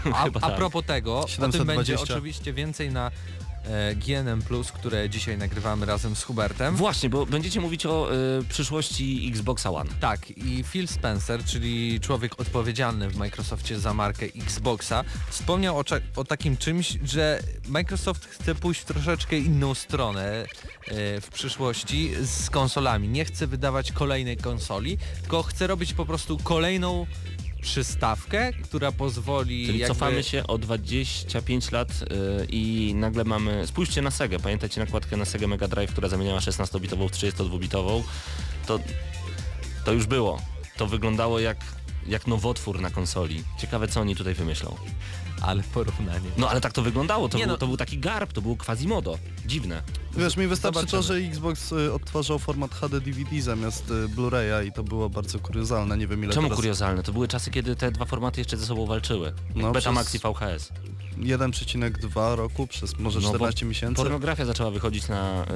A, 0.14 0.24
a 0.24 0.30
tak. 0.32 0.56
propos 0.56 0.86
tego, 0.86 1.20
o 1.20 1.24
tym 1.24 1.30
720. 1.30 1.76
będzie 1.76 2.00
oczywiście 2.00 2.54
więcej 2.54 2.90
na 2.92 3.12
GNM+, 3.96 4.42
które 4.74 5.10
dzisiaj 5.10 5.38
nagrywamy 5.38 5.86
razem 5.86 6.16
z 6.16 6.24
Hubertem. 6.24 6.76
Właśnie, 6.76 7.10
bo 7.10 7.26
będziecie 7.26 7.62
mówić 7.62 7.86
o 7.86 8.14
e, 8.14 8.44
przyszłości 8.50 9.28
Xboxa 9.32 9.72
One. 9.72 9.90
Tak, 10.00 10.32
i 10.32 10.64
Phil 10.64 10.88
Spencer, 10.88 11.44
czyli 11.44 12.00
człowiek 12.00 12.40
odpowiedzialny 12.40 13.10
w 13.10 13.16
Microsoftie 13.16 13.80
za 13.80 13.94
markę 13.94 14.26
Xboxa, 14.26 15.04
wspomniał 15.30 15.78
o, 15.78 15.84
o 16.16 16.24
takim 16.24 16.58
czymś, 16.58 16.98
że 17.04 17.40
Microsoft 17.68 18.26
chce 18.26 18.56
pójść 18.56 18.82
w 18.82 18.86
troszeczkę 18.86 19.38
inną 19.38 19.74
stronę 19.74 20.46
e, 20.88 21.22
w 21.22 21.30
przyszłości 21.34 22.12
z 22.24 22.50
konsolami. 22.50 23.08
Nie 23.08 23.26
chce 23.26 23.48
wydawać 23.48 23.92
kolejnej 23.92 24.38
konsoli, 24.38 24.98
tylko 25.22 25.44
chce 25.44 25.68
robić 25.68 25.94
po 25.94 26.06
prostu 26.06 26.38
kolejną 26.38 27.06
przystawkę, 27.62 28.54
która 28.54 28.92
pozwoli 28.92 29.66
Czyli 29.66 29.80
jakby... 29.80 29.94
cofamy 29.96 30.24
się 30.24 30.48
o 30.48 30.58
25 30.58 31.72
lat 31.72 31.90
y, 31.92 32.46
i 32.50 32.94
nagle 32.96 33.24
mamy... 33.24 33.68
Spójrzcie 33.68 34.02
na 34.02 34.12
Segę, 34.12 34.40
pamiętacie 34.40 34.82
nakładkę 34.82 35.18
na 35.18 35.26
Sega 35.26 35.48
Mega 35.48 35.68
Drive, 35.68 35.92
która 35.92 36.10
zamieniała 36.10 36.40
16-bitową 36.40 37.08
w 37.08 37.12
32-bitową? 37.12 38.04
To, 38.66 38.80
to 39.86 39.94
już 39.94 40.06
było. 40.06 40.42
To 40.78 40.88
wyglądało 40.88 41.40
jak, 41.40 41.58
jak 42.08 42.28
nowotwór 42.28 42.82
na 42.82 42.90
konsoli. 42.90 43.44
Ciekawe 43.58 43.88
co 43.88 44.02
oni 44.02 44.16
tutaj 44.16 44.34
wymyślą. 44.34 44.76
Ale 45.42 45.64
porównanie. 45.64 46.30
No 46.38 46.50
ale 46.50 46.62
tak 46.62 46.74
to 46.74 46.82
wyglądało, 46.82 47.30
to, 47.30 47.38
Nie 47.38 47.44
był, 47.44 47.54
no. 47.54 47.58
to 47.58 47.68
był 47.68 47.78
taki 47.78 47.98
garb, 48.00 48.34
to 48.34 48.42
był 48.42 48.56
quasimodo. 48.56 49.18
Dziwne. 49.46 49.84
Wiesz, 50.18 50.38
mi 50.38 50.48
wystarczy 50.48 50.86
to, 50.86 51.02
Zobaczymy. 51.02 51.22
że 51.22 51.28
Xbox 51.30 51.72
y, 51.72 51.94
odtwarzał 51.94 52.40
format 52.40 52.74
HD 52.74 53.02
DVD 53.02 53.42
zamiast 53.42 53.92
y, 53.92 54.08
Blu-raya 54.10 54.68
i 54.68 54.72
to 54.72 54.84
było 54.84 55.10
bardzo 55.10 55.40
kuriozalne, 55.40 55.98
nie 55.98 56.08
wiem 56.08 56.24
ile 56.24 56.34
Czemu 56.34 56.48
teraz... 56.48 56.56
kuriozalne? 56.56 57.04
To 57.04 57.14
były 57.14 57.28
czasy, 57.28 57.52
kiedy 57.52 57.76
te 57.76 57.92
dwa 57.92 58.06
formaty 58.06 58.42
jeszcze 58.42 58.58
ze 58.58 58.66
sobą 58.66 58.86
walczyły. 58.86 59.34
No, 59.56 59.72
Betamax 59.72 60.16
i 60.16 60.20
VHS. 60.20 60.72
1,2 61.18 62.36
roku 62.36 62.68
przez 62.68 63.00
może 63.00 63.20
No, 63.20 63.28
bo 63.28 63.30
14 63.34 63.66
miesięcy. 63.66 63.96
Pornografia 63.96 64.46
zaczęła 64.46 64.72
wychodzić 64.72 65.08
na 65.08 65.46
e, 65.46 65.48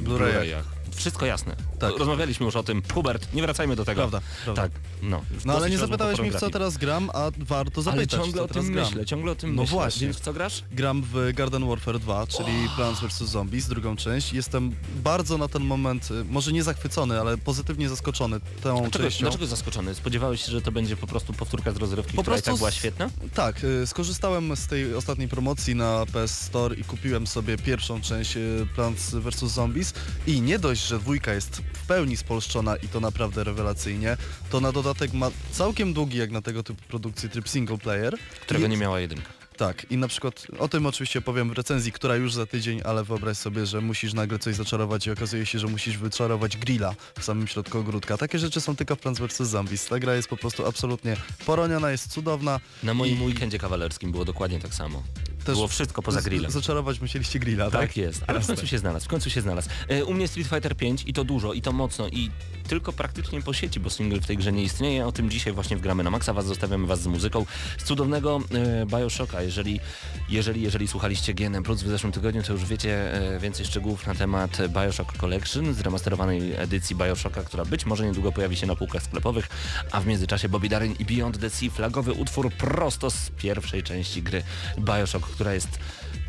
Blu-rayach. 0.00 0.02
Blu-rayach. 0.02 0.62
Wszystko 0.96 1.26
jasne. 1.26 1.56
Tak. 1.78 1.98
Rozmawialiśmy 1.98 2.46
już 2.46 2.56
o 2.56 2.62
tym. 2.62 2.82
Hubert, 2.94 3.34
nie 3.34 3.42
wracajmy 3.42 3.76
do 3.76 3.84
tego. 3.84 3.98
Prawda, 4.00 4.20
prawda. 4.44 4.62
Tak, 4.62 4.72
no. 5.02 5.22
No 5.44 5.52
ale 5.56 5.70
nie 5.70 5.78
zapytałeś 5.78 6.18
mnie 6.20 6.30
w 6.32 6.40
co 6.40 6.50
teraz 6.50 6.76
gram, 6.76 7.10
a 7.14 7.30
warto 7.38 7.72
Ale 7.76 7.84
zapytać, 7.84 8.10
ciągle 8.10 8.32
co 8.32 8.44
o 8.44 8.48
tym 8.48 8.72
gram. 8.72 8.86
myślę, 8.86 9.06
ciągle 9.06 9.32
o 9.32 9.34
tym 9.34 9.54
No 9.54 9.62
myślę. 9.62 9.74
właśnie. 9.76 10.06
Więc 10.06 10.16
w 10.16 10.20
co 10.20 10.32
grasz? 10.32 10.64
Gram 10.72 11.02
w 11.12 11.32
Garden 11.34 11.68
Warfare 11.68 11.98
2, 11.98 12.26
czyli 12.26 12.52
Plants 12.76 13.00
vs. 13.00 13.18
Zombies, 13.30 13.68
drugą 13.68 13.96
część. 13.96 14.32
Jestem 14.32 14.74
bardzo 15.04 15.38
na 15.38 15.48
ten 15.48 15.62
moment, 15.64 16.10
y, 16.10 16.24
może 16.24 16.52
nie 16.52 16.62
zachwycony, 16.62 17.20
ale 17.20 17.38
pozytywnie 17.38 17.88
zaskoczony 17.88 18.40
tą 18.62 18.80
Dlaczego, 18.80 19.04
częścią. 19.04 19.20
dlaczego 19.24 19.46
zaskoczony? 19.46 19.94
Spodziewałeś 19.94 20.44
się, 20.44 20.52
że 20.52 20.62
to 20.62 20.72
będzie 20.72 20.96
po 20.96 21.06
prostu 21.06 21.32
powtórka 21.32 21.72
z 21.72 21.76
rozrywki, 21.76 22.16
Po 22.16 22.22
która 22.22 22.36
i 22.36 22.42
prostu 22.42 22.50
tak 22.50 22.58
była 22.58 22.70
świetna? 22.70 23.10
Tak, 23.34 23.64
y, 23.64 23.86
skorzystałem 23.86 24.56
z 24.56 24.66
tej 24.66 24.94
ostatniej 24.94 25.28
promocji 25.28 25.74
na 25.74 26.06
PS 26.12 26.38
Store 26.40 26.74
i 26.76 26.84
kupiłem 26.84 27.26
sobie 27.26 27.58
pierwszą 27.58 28.00
część 28.00 28.36
y, 28.36 28.66
Plants 28.74 29.10
vs. 29.14 29.38
Zombies 29.44 29.92
i 30.26 30.40
nie 30.40 30.58
dość, 30.58 30.81
że 30.88 30.98
dwójka 30.98 31.32
jest 31.34 31.62
w 31.72 31.86
pełni 31.86 32.16
spolszczona 32.16 32.76
i 32.76 32.88
to 32.88 33.00
naprawdę 33.00 33.44
rewelacyjnie, 33.44 34.16
to 34.50 34.60
na 34.60 34.72
dodatek 34.72 35.12
ma 35.12 35.30
całkiem 35.52 35.92
długi 35.92 36.18
jak 36.18 36.30
na 36.30 36.42
tego 36.42 36.62
typu 36.62 36.82
produkcji 36.88 37.30
tryb 37.30 37.48
single 37.48 37.78
player. 37.78 38.16
Którego 38.40 38.66
nie 38.66 38.76
miała 38.76 39.00
jedynka. 39.00 39.28
Tak, 39.56 39.86
i 39.90 39.96
na 39.96 40.08
przykład 40.08 40.46
o 40.58 40.68
tym 40.68 40.86
oczywiście 40.86 41.20
powiem 41.20 41.48
w 41.48 41.52
recenzji, 41.52 41.92
która 41.92 42.16
już 42.16 42.34
za 42.34 42.46
tydzień, 42.46 42.80
ale 42.84 43.04
wyobraź 43.04 43.36
sobie, 43.38 43.66
że 43.66 43.80
musisz 43.80 44.12
nagle 44.12 44.38
coś 44.38 44.54
zaczarować 44.54 45.06
i 45.06 45.10
okazuje 45.10 45.46
się, 45.46 45.58
że 45.58 45.66
musisz 45.66 45.98
wyczarować 45.98 46.56
grilla 46.56 46.94
w 47.18 47.24
samym 47.24 47.46
środku 47.46 47.78
ogródka. 47.78 48.16
Takie 48.18 48.38
rzeczy 48.38 48.60
są 48.60 48.76
tylko 48.76 48.96
w 48.96 48.98
Plants 48.98 49.20
vs. 49.20 49.36
Zombies. 49.48 49.86
Ta 49.86 49.98
gra 49.98 50.14
jest 50.14 50.28
po 50.28 50.36
prostu 50.36 50.66
absolutnie 50.66 51.16
poroniona, 51.46 51.90
jest 51.90 52.12
cudowna. 52.12 52.60
Na 52.82 52.94
moim 52.94 53.22
I- 53.22 53.26
weekendzie 53.26 53.58
kawalerskim 53.58 54.12
było 54.12 54.24
dokładnie 54.24 54.60
tak 54.60 54.74
samo. 54.74 55.02
Też 55.44 55.54
Było 55.54 55.68
wszystko 55.68 56.02
poza 56.02 56.22
grillem. 56.22 56.50
Zaczarować 56.50 57.00
musieliście 57.00 57.38
grilla, 57.38 57.70
tak? 57.70 57.80
Tak 57.80 57.96
jest, 57.96 58.24
ale 58.26 58.40
w 58.40 58.46
końcu 58.46 58.66
się 58.66 58.78
znalazł, 58.78 59.04
w 59.04 59.08
końcu 59.08 59.30
się 59.30 59.40
znalazł. 59.40 59.68
E, 59.88 60.04
U 60.04 60.14
mnie 60.14 60.28
Street 60.28 60.48
Fighter 60.48 60.76
5 60.76 61.04
i 61.06 61.12
to 61.12 61.24
dużo, 61.24 61.52
i 61.52 61.62
to 61.62 61.72
mocno, 61.72 62.08
i 62.08 62.30
tylko 62.68 62.92
praktycznie 62.92 63.42
po 63.42 63.52
sieci, 63.52 63.80
bo 63.80 63.90
single 63.90 64.20
w 64.20 64.26
tej 64.26 64.36
grze 64.36 64.52
nie 64.52 64.62
istnieje. 64.62 65.06
O 65.06 65.12
tym 65.12 65.30
dzisiaj 65.30 65.52
właśnie 65.52 65.76
wgramy 65.76 66.04
na 66.04 66.10
maksa, 66.10 66.32
was 66.32 66.46
zostawiamy 66.46 66.86
was 66.86 67.02
z 67.02 67.06
muzyką 67.06 67.46
z 67.78 67.84
cudownego 67.84 68.40
e, 68.54 68.86
Bioshocka. 68.86 69.42
Jeżeli, 69.42 69.80
jeżeli, 70.28 70.62
jeżeli 70.62 70.88
słuchaliście 70.88 71.34
GNM 71.34 71.62
Plus 71.62 71.82
w 71.82 71.88
zeszłym 71.88 72.12
tygodniu, 72.12 72.42
to 72.42 72.52
już 72.52 72.64
wiecie 72.64 73.14
e, 73.34 73.40
więcej 73.40 73.66
szczegółów 73.66 74.06
na 74.06 74.14
temat 74.14 74.58
Bioshock 74.68 75.16
Collection, 75.16 75.74
zremasterowanej 75.74 76.52
edycji 76.56 76.96
Bioshocka, 76.96 77.42
która 77.42 77.64
być 77.64 77.86
może 77.86 78.06
niedługo 78.06 78.32
pojawi 78.32 78.56
się 78.56 78.66
na 78.66 78.76
półkach 78.76 79.02
sklepowych, 79.02 79.48
a 79.90 80.00
w 80.00 80.06
międzyczasie 80.06 80.48
Bobby 80.48 80.68
Darin 80.68 80.94
i 80.98 81.04
Beyond 81.04 81.38
the 81.40 81.50
Sea, 81.50 81.70
flagowy 81.70 82.12
utwór 82.12 82.52
prosto 82.52 83.10
z 83.10 83.30
pierwszej 83.30 83.82
części 83.82 84.22
gry 84.22 84.42
Bioshock, 84.78 85.31
która 85.32 85.54
jest 85.54 85.78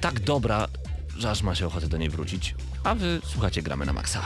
tak 0.02 0.20
dobra, 0.20 0.68
że 1.18 1.30
aż 1.30 1.42
ma 1.44 1.56
się 1.56 1.68
ochotę 1.68 1.88
do 1.88 1.98
niej 1.98 2.10
wrócić. 2.10 2.56
A 2.84 2.96
wy 2.96 3.22
słuchacie 3.26 3.62
gramy 3.62 3.86
na 3.86 3.94
maksa. 3.94 4.22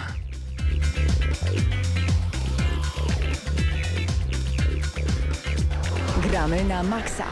Gramy 6.29 6.63
na 6.63 6.83
maksa. 6.83 7.25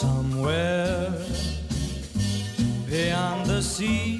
Somewhere 0.00 1.12
beyond 2.88 3.46
the 3.46 3.62
sea 3.62 4.19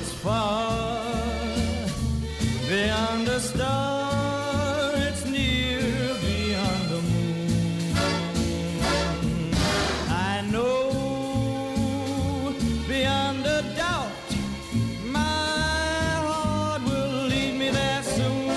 It's 0.00 0.12
far 0.12 1.04
beyond 2.68 3.28
a 3.28 3.38
star, 3.38 4.92
it's 4.96 5.26
near 5.26 5.82
beyond 6.24 6.84
the 6.92 7.00
moon. 7.10 7.92
I 10.08 10.40
know 10.50 12.54
beyond 12.88 13.44
a 13.44 13.60
doubt 13.76 14.28
my 15.04 15.20
heart 16.28 16.82
will 16.84 17.26
lead 17.32 17.54
me 17.58 17.68
there 17.68 18.02
soon. 18.02 18.48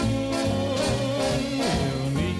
We'll 1.59 2.09
meet 2.19 2.38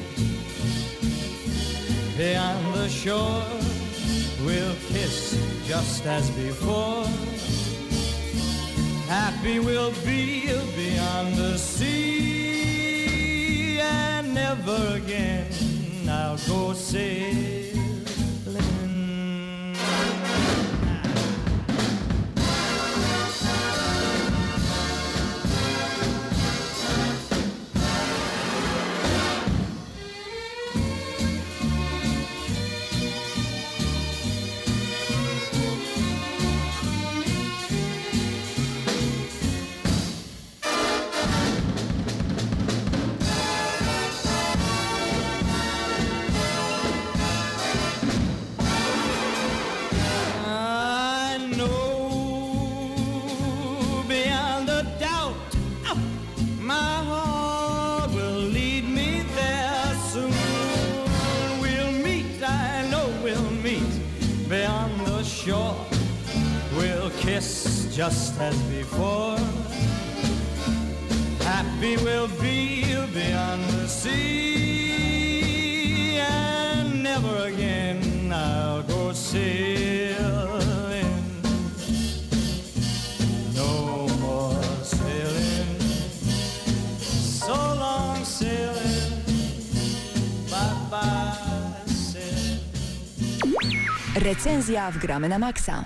beyond 2.18 2.74
the 2.74 2.88
shore. 2.88 3.44
We'll 4.46 4.76
kiss 4.88 5.36
just 5.68 6.06
as 6.06 6.30
before. 6.32 7.06
Happy 9.14 9.60
we'll 9.60 9.94
be 10.04 10.48
beyond 10.76 11.36
the 11.36 11.56
sea, 11.56 13.00
and 13.80 14.34
never 14.34 14.96
again 14.96 15.46
I'll 16.10 16.40
go 16.48 16.74
sailing. 16.74 17.73
Recenzja 94.64 94.92
w 94.92 94.98
Gramy 94.98 95.30
na 95.30 95.40
maksa. 95.40 95.84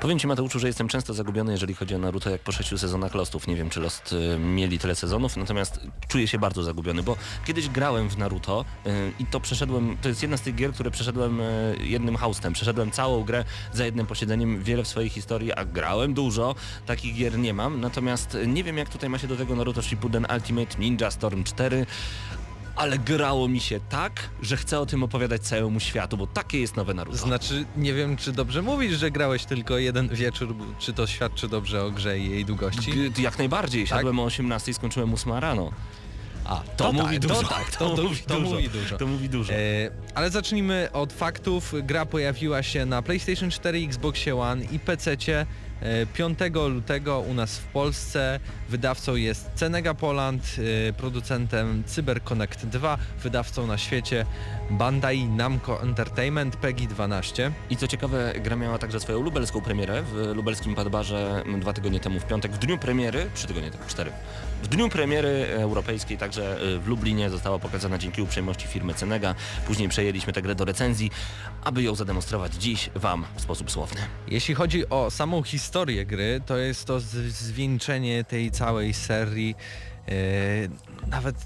Powiem 0.00 0.18
Ci 0.18 0.26
Mateuszu, 0.26 0.58
że 0.58 0.66
jestem 0.66 0.88
często 0.88 1.14
zagubiony, 1.14 1.52
jeżeli 1.52 1.74
chodzi 1.74 1.94
o 1.94 1.98
Naruto, 1.98 2.30
jak 2.30 2.40
po 2.40 2.52
sześciu 2.52 2.78
sezonach 2.78 3.14
Lostów. 3.14 3.46
Nie 3.46 3.56
wiem, 3.56 3.70
czy 3.70 3.80
Lost 3.80 4.12
y, 4.12 4.38
mieli 4.38 4.78
tyle 4.78 4.94
sezonów, 4.94 5.36
natomiast 5.36 5.80
czuję 6.08 6.28
się 6.28 6.38
bardzo 6.38 6.62
zagubiony, 6.62 7.02
bo 7.02 7.16
kiedyś 7.44 7.68
grałem 7.68 8.08
w 8.08 8.18
Naruto 8.18 8.64
y, 8.86 9.12
i 9.18 9.26
to 9.26 9.40
przeszedłem, 9.40 9.96
to 10.02 10.08
jest 10.08 10.22
jedna 10.22 10.36
z 10.36 10.40
tych 10.40 10.54
gier, 10.54 10.72
które 10.72 10.90
przeszedłem 10.90 11.40
y, 11.40 11.76
jednym 11.80 12.16
haustem. 12.16 12.52
Przeszedłem 12.52 12.90
całą 12.90 13.24
grę 13.24 13.44
za 13.72 13.84
jednym 13.84 14.06
posiedzeniem, 14.06 14.62
wiele 14.62 14.84
w 14.84 14.88
swojej 14.88 15.10
historii, 15.10 15.52
a 15.52 15.64
grałem 15.64 16.14
dużo, 16.14 16.54
takich 16.86 17.14
gier 17.14 17.38
nie 17.38 17.54
mam, 17.54 17.80
natomiast 17.80 18.36
nie 18.46 18.64
wiem, 18.64 18.78
jak 18.78 18.88
tutaj 18.88 19.10
ma 19.10 19.18
się 19.18 19.28
do 19.28 19.36
tego 19.36 19.56
Naruto 19.56 19.82
Shippuden 19.82 20.26
Ultimate 20.34 20.78
Ninja 20.78 21.10
Storm 21.10 21.44
4, 21.44 21.86
ale 22.76 22.98
grało 22.98 23.48
mi 23.48 23.60
się 23.60 23.80
tak, 23.88 24.12
że 24.42 24.56
chcę 24.56 24.80
o 24.80 24.86
tym 24.86 25.02
opowiadać 25.02 25.42
całemu 25.42 25.80
światu, 25.80 26.16
bo 26.16 26.26
takie 26.26 26.60
jest 26.60 26.76
nowe 26.76 26.94
Naruto. 26.94 27.16
Znaczy, 27.18 27.64
nie 27.76 27.94
wiem 27.94 28.16
czy 28.16 28.32
dobrze 28.32 28.62
mówisz, 28.62 28.98
że 28.98 29.10
grałeś 29.10 29.44
tylko 29.44 29.78
jeden 29.78 30.08
wieczór, 30.08 30.54
czy 30.78 30.92
to 30.92 31.06
świadczy 31.06 31.48
dobrze 31.48 31.84
o 31.84 31.90
grze 31.90 32.18
i 32.18 32.30
jej 32.30 32.44
długości? 32.44 32.92
G- 32.92 33.22
Jak 33.22 33.38
najbardziej. 33.38 33.86
Tak? 33.86 33.98
Siadłem 33.98 34.18
o 34.18 34.24
18 34.24 34.70
i 34.70 34.74
skończyłem 34.74 35.14
8 35.14 35.32
rano. 35.32 35.70
A, 36.44 36.56
To, 36.76 36.92
mówi 36.92 37.10
tak, 37.14 37.18
dużo. 37.18 37.34
To, 37.34 37.48
tak, 37.48 37.76
to, 37.76 37.88
mówi 38.02 38.16
to 38.26 38.40
dużo. 38.40 38.50
mówi 38.50 38.68
dużo. 38.68 38.96
To 38.98 39.06
mówi 39.06 39.28
dużo. 39.28 39.52
E, 39.52 39.56
ale 40.14 40.30
zacznijmy 40.30 40.88
od 40.92 41.12
faktów. 41.12 41.74
Gra 41.82 42.06
pojawiła 42.06 42.62
się 42.62 42.86
na 42.86 43.02
PlayStation 43.02 43.50
4, 43.50 43.78
Xboxie 43.78 44.36
One 44.36 44.64
i 44.64 44.78
PC-cie 44.78 45.40
e, 45.40 45.46
5 46.14 46.38
lutego 46.68 47.20
u 47.20 47.34
nas 47.34 47.58
w 47.58 47.64
Polsce. 47.64 48.40
Wydawcą 48.68 49.14
jest 49.14 49.50
Cenega 49.54 49.94
Poland, 49.94 50.56
e, 50.88 50.92
producentem 50.92 51.84
CyberConnect 51.86 52.66
2, 52.66 52.98
wydawcą 53.22 53.66
na 53.66 53.78
świecie 53.78 54.26
Bandai 54.70 55.24
Namco 55.24 55.82
Entertainment 55.82 56.56
PEGI 56.56 56.88
12. 56.88 57.52
I 57.70 57.76
co 57.76 57.88
ciekawe, 57.88 58.32
gra 58.40 58.56
miała 58.56 58.78
także 58.78 59.00
swoją 59.00 59.22
lubelską 59.22 59.60
premierę 59.60 60.02
w 60.02 60.32
lubelskim 60.34 60.74
Padbarze 60.74 61.42
dwa 61.60 61.72
tygodnie 61.72 62.00
temu 62.00 62.20
w 62.20 62.24
piątek. 62.24 62.52
W 62.52 62.58
dniu 62.58 62.78
premiery, 62.78 63.30
trzy 63.34 63.46
tygodnie 63.46 63.70
temu, 63.70 63.84
cztery. 63.88 64.12
W 64.62 64.68
dniu 64.68 64.88
premiery 64.88 65.46
europejskiej 65.50 66.18
także 66.18 66.62
y, 66.62 66.78
w 66.78 66.88
Lublinie 66.88 67.30
została 67.30 67.58
pokazana 67.58 67.98
dzięki 67.98 68.22
uprzejmości 68.22 68.66
firmy 68.68 68.94
Cenega. 68.94 69.34
Później 69.66 69.88
przejęliśmy 69.88 70.32
tę 70.32 70.42
grę 70.42 70.54
do 70.54 70.64
recenzji, 70.64 71.10
aby 71.64 71.82
ją 71.82 71.94
zademonstrować 71.94 72.54
dziś 72.54 72.90
Wam 72.94 73.24
w 73.36 73.40
sposób 73.40 73.70
słowny. 73.70 74.00
Jeśli 74.28 74.54
chodzi 74.54 74.88
o 74.88 75.10
samą 75.10 75.42
historię 75.42 75.73
gry, 76.06 76.40
to 76.46 76.56
jest 76.56 76.84
to 76.84 77.00
zwieńczenie 77.28 78.24
tej 78.24 78.50
całej 78.50 78.94
serii. 78.94 79.54
E, 80.08 80.12
nawet, 81.08 81.36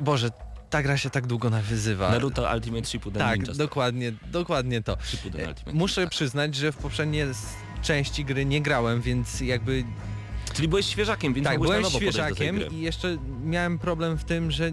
Boże, 0.00 0.30
ta 0.70 0.82
gra 0.82 0.96
się 0.96 1.10
tak 1.10 1.26
długo 1.26 1.50
nawyzywa. 1.50 2.10
Naruto 2.10 2.50
Ultimate 2.54 2.84
Shippuden 2.86 3.22
tak, 3.22 3.38
Ninja 3.38 3.54
dokładnie, 3.54 4.12
dokładnie 4.32 4.82
to. 4.82 4.96
E. 5.38 5.54
Muszę 5.72 6.06
przyznać, 6.08 6.54
że 6.54 6.72
w 6.72 6.76
poprzednie 6.76 7.24
s- 7.24 7.46
części 7.82 8.24
gry 8.24 8.44
nie 8.44 8.60
grałem, 8.62 9.00
więc 9.02 9.40
jakby 9.40 9.84
Czyli 10.54 10.68
byłeś 10.68 10.86
świeżakiem, 10.86 11.34
więc 11.34 11.46
tak, 11.46 11.58
mogłeś 11.58 11.78
byłem 11.78 11.92
świeżakiem 11.92 12.70
i 12.70 12.80
jeszcze 12.80 13.16
miałem 13.44 13.78
problem 13.78 14.18
w 14.18 14.24
tym, 14.24 14.50
że 14.50 14.72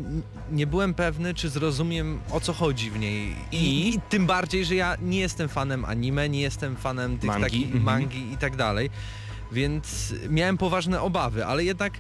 nie 0.52 0.68
byłem 0.68 0.94
pewny, 0.94 1.34
czy 1.34 1.50
zrozumiem 1.50 2.20
o 2.32 2.40
co 2.40 2.54
chodzi 2.54 2.92
w 2.92 3.00
niej. 3.00 3.36
I, 3.52 3.58
I? 3.58 3.96
i 3.96 4.00
tym 4.10 4.26
bardziej, 4.26 4.66
że 4.66 4.76
ja 4.76 4.98
nie 5.02 5.20
jestem 5.20 5.50
fanem 5.50 5.86
anime, 5.86 6.30
nie 6.30 6.42
jestem 6.42 6.76
fanem 6.76 7.18
tych 7.18 7.28
Mangi, 7.28 7.44
takich 7.44 7.66
mhm. 7.66 7.84
mangi 7.84 8.34
i 8.34 8.38
tak 8.38 8.56
dalej. 8.56 8.90
Więc 9.52 10.14
miałem 10.30 10.58
poważne 10.58 11.02
obawy, 11.02 11.46
ale 11.46 11.64
jednak 11.64 11.94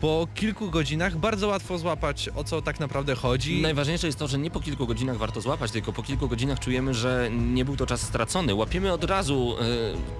po 0.00 0.28
kilku 0.34 0.70
godzinach 0.70 1.16
bardzo 1.16 1.48
łatwo 1.48 1.78
złapać 1.78 2.28
o 2.34 2.44
co 2.44 2.62
tak 2.62 2.80
naprawdę 2.80 3.14
chodzi. 3.14 3.62
Najważniejsze 3.62 4.06
jest 4.06 4.18
to, 4.18 4.28
że 4.28 4.38
nie 4.38 4.50
po 4.50 4.60
kilku 4.60 4.86
godzinach 4.86 5.16
warto 5.16 5.40
złapać, 5.40 5.70
tylko 5.70 5.92
po 5.92 6.02
kilku 6.02 6.28
godzinach 6.28 6.58
czujemy, 6.60 6.94
że 6.94 7.28
nie 7.32 7.64
był 7.64 7.76
to 7.76 7.86
czas 7.86 8.00
stracony. 8.00 8.54
Łapiemy 8.54 8.92
od 8.92 9.04
razu 9.04 9.56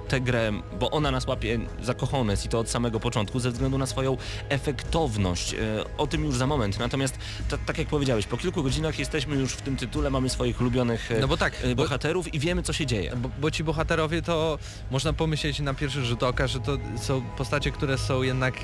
y, 0.06 0.08
tę 0.08 0.20
grę, 0.20 0.52
bo 0.80 0.90
ona 0.90 1.10
nas 1.10 1.26
łapie 1.26 1.58
za 1.82 1.94
kochones 1.94 2.46
i 2.46 2.48
to 2.48 2.58
od 2.58 2.70
samego 2.70 3.00
początku 3.00 3.40
ze 3.40 3.50
względu 3.50 3.78
na 3.78 3.86
swoją 3.86 4.16
efektowność. 4.48 5.54
Y, 5.54 5.58
o 5.98 6.06
tym 6.06 6.24
już 6.24 6.36
za 6.36 6.46
moment. 6.46 6.78
Natomiast 6.78 7.18
ta, 7.50 7.58
tak 7.58 7.78
jak 7.78 7.88
powiedziałeś, 7.88 8.26
po 8.26 8.36
kilku 8.36 8.62
godzinach 8.62 8.98
jesteśmy 8.98 9.36
już 9.36 9.52
w 9.52 9.62
tym 9.62 9.76
tytule, 9.76 10.10
mamy 10.10 10.28
swoich 10.28 10.60
ulubionych 10.60 11.10
y, 11.10 11.20
No 11.20 11.28
bo 11.28 11.36
tak, 11.36 11.64
y, 11.64 11.74
bo- 11.76 11.82
bohaterów 11.82 12.34
i 12.34 12.38
wiemy 12.38 12.62
co 12.62 12.72
się 12.72 12.86
dzieje. 12.86 13.16
Bo, 13.16 13.30
bo 13.40 13.50
ci 13.50 13.64
bohaterowie 13.64 14.22
to 14.22 14.58
można 14.90 15.12
pomyśleć 15.12 15.60
na 15.60 15.74
pierwszy 15.74 16.04
rzut 16.04 16.22
oka, 16.22 16.46
że 16.46 16.60
to 16.60 16.78
są 17.02 17.22
postacie, 17.36 17.70
które 17.70 17.98
są 17.98 18.22
jednak 18.22 18.54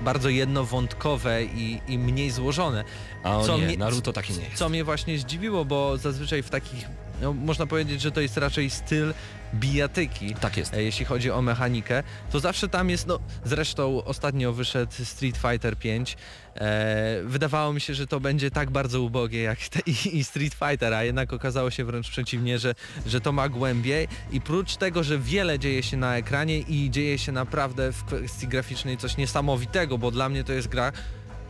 bardzo 0.00 0.28
jednowątkowe 0.28 1.44
i, 1.44 1.80
i 1.88 1.98
mniej 1.98 2.30
złożone. 2.30 2.84
A 3.22 3.36
o 3.38 3.44
Co 3.46 3.58
nie, 3.58 3.66
mnie- 3.66 3.76
Naruto 3.76 4.12
taki 4.12 4.32
nie 4.32 4.44
jest. 4.44 4.54
Co 4.56 4.68
mnie 4.68 4.84
właśnie 4.84 5.18
zdziwiło, 5.18 5.64
bo 5.64 5.96
zazwyczaj 5.98 6.42
w 6.42 6.50
takich, 6.50 6.86
no, 7.22 7.32
można 7.32 7.66
powiedzieć, 7.66 8.00
że 8.00 8.12
to 8.12 8.20
jest 8.20 8.36
raczej 8.36 8.70
styl 8.70 9.14
bijatyki. 9.54 10.34
Tak 10.34 10.56
jest. 10.56 10.74
e, 10.74 10.82
Jeśli 10.82 11.04
chodzi 11.04 11.30
o 11.30 11.42
mechanikę, 11.42 12.02
to 12.32 12.40
zawsze 12.40 12.68
tam 12.68 12.90
jest, 12.90 13.06
no 13.06 13.18
zresztą 13.44 14.04
ostatnio 14.04 14.52
wyszedł 14.52 14.92
Street 15.04 15.36
Fighter 15.36 15.76
5. 15.78 16.16
E, 16.56 17.20
wydawało 17.24 17.72
mi 17.72 17.80
się, 17.80 17.94
że 17.94 18.06
to 18.06 18.20
będzie 18.20 18.50
tak 18.50 18.70
bardzo 18.70 19.00
ubogie 19.02 19.42
jak 19.42 19.58
te, 19.58 19.80
i, 19.86 20.18
i 20.18 20.24
Street 20.24 20.54
Fighter, 20.54 20.94
a 20.94 21.04
jednak 21.04 21.32
okazało 21.32 21.70
się 21.70 21.84
wręcz 21.84 22.10
przeciwnie, 22.10 22.58
że, 22.58 22.74
że 23.06 23.20
to 23.20 23.32
ma 23.32 23.48
głębiej 23.48 24.08
i 24.32 24.40
prócz 24.40 24.76
tego, 24.76 25.02
że 25.04 25.18
wiele 25.18 25.58
dzieje 25.58 25.82
się 25.82 25.96
na 25.96 26.16
ekranie 26.16 26.58
i 26.58 26.90
dzieje 26.90 27.18
się 27.18 27.32
naprawdę 27.32 27.92
w 27.92 28.04
kwestii 28.04 28.48
graficznej 28.48 28.96
coś 28.96 29.16
niesamowitego, 29.16 29.98
bo 29.98 30.10
dla 30.10 30.28
mnie 30.28 30.44
to 30.44 30.52
jest 30.52 30.68
gra, 30.68 30.92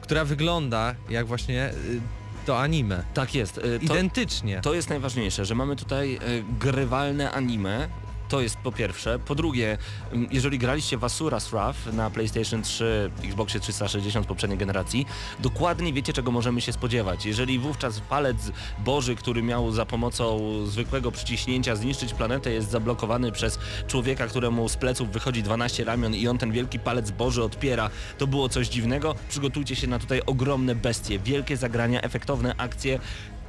która 0.00 0.25
wygląda 0.25 0.94
jak 1.11 1.26
właśnie 1.26 1.68
y, 1.68 2.00
to 2.46 2.60
anime. 2.60 3.02
Tak 3.14 3.34
jest. 3.34 3.58
Y, 3.58 3.62
To, 3.62 3.94
Identycznie. 3.94 4.60
To 4.60 4.74
jest 4.74 4.88
najważniejsze, 4.90 5.44
że 5.44 5.54
mamy 5.54 5.76
tutaj 5.76 6.14
e, 6.14 6.18
grywalne 6.60 7.30
anime. 7.32 7.88
To 8.28 8.40
jest 8.40 8.56
po 8.56 8.73
pierwsze. 8.73 9.18
Po 9.18 9.35
drugie, 9.35 9.78
m, 10.12 10.26
jeżeli 10.30 10.59
graliście 10.59 10.99
w 10.99 11.00
Asura's 11.00 11.50
Wrath 11.50 11.78
na 11.92 12.11
PlayStation 12.11 12.62
3, 12.62 13.11
Xboxie 13.25 13.61
360 13.61 14.26
poprzedniej 14.26 14.59
generacji, 14.59 15.06
dokładnie 15.40 15.92
wiecie 15.92 16.12
czego 16.12 16.30
możemy 16.30 16.61
się 16.61 16.73
spodziewać. 16.73 17.26
Jeżeli 17.26 17.59
wówczas 17.59 18.00
palec 18.00 18.37
Boży, 18.78 19.16
który 19.16 19.42
miał 19.42 19.73
za 19.73 19.87
pomocą 19.87 20.40
zwykłego 20.66 21.12
przyciśnięcia 21.12 21.76
zniszczyć 21.76 22.14
planetę, 22.14 22.50
jest 22.50 22.71
zablokowany 22.71 23.33
przez 23.33 23.59
człowieka, 23.87 24.26
któremu 24.26 24.68
z 24.68 24.76
pleców 24.76 25.11
wychodzi 25.11 25.42
12 25.42 25.85
ramion 25.85 26.14
i 26.14 26.28
on 26.28 26.38
ten 26.38 26.52
wielki 26.52 26.78
palec 26.78 27.11
Boży 27.11 27.45
odpiera, 27.45 27.90
to 28.18 28.26
było 28.26 28.49
coś 28.49 28.68
dziwnego. 28.68 29.14
Przygotujcie 29.28 29.76
się 29.76 29.87
na 29.87 29.99
tutaj 29.99 30.23
ogromne 30.26 30.75
bestie, 30.75 31.18
wielkie 31.18 31.56
zagrania, 31.56 32.00
efektowne 32.02 32.54
akcje. 32.56 32.99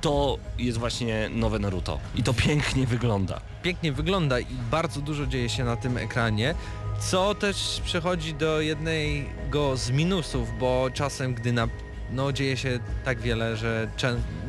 To 0.01 0.37
jest 0.57 0.77
właśnie 0.77 1.29
nowe 1.29 1.59
Naruto. 1.59 1.99
I 2.15 2.23
to 2.23 2.33
pięknie 2.33 2.87
wygląda. 2.87 3.41
pięknie 3.63 3.91
wygląda 3.91 4.39
i 4.39 4.45
bardzo 4.71 5.01
dużo 5.01 5.25
dzieje 5.27 5.49
się 5.49 5.63
na 5.63 5.75
tym 5.75 5.97
ekranie, 5.97 6.55
co 6.99 7.35
też 7.35 7.81
przechodzi 7.85 8.33
do 8.33 8.61
jednego 8.61 9.77
z 9.77 9.89
minusów, 9.91 10.49
bo 10.59 10.89
czasem 10.93 11.33
gdy 11.33 11.53
na 11.53 11.67
no 12.11 12.31
dzieje 12.31 12.57
się 12.57 12.79
tak 13.05 13.19
wiele, 13.19 13.57
że 13.57 13.87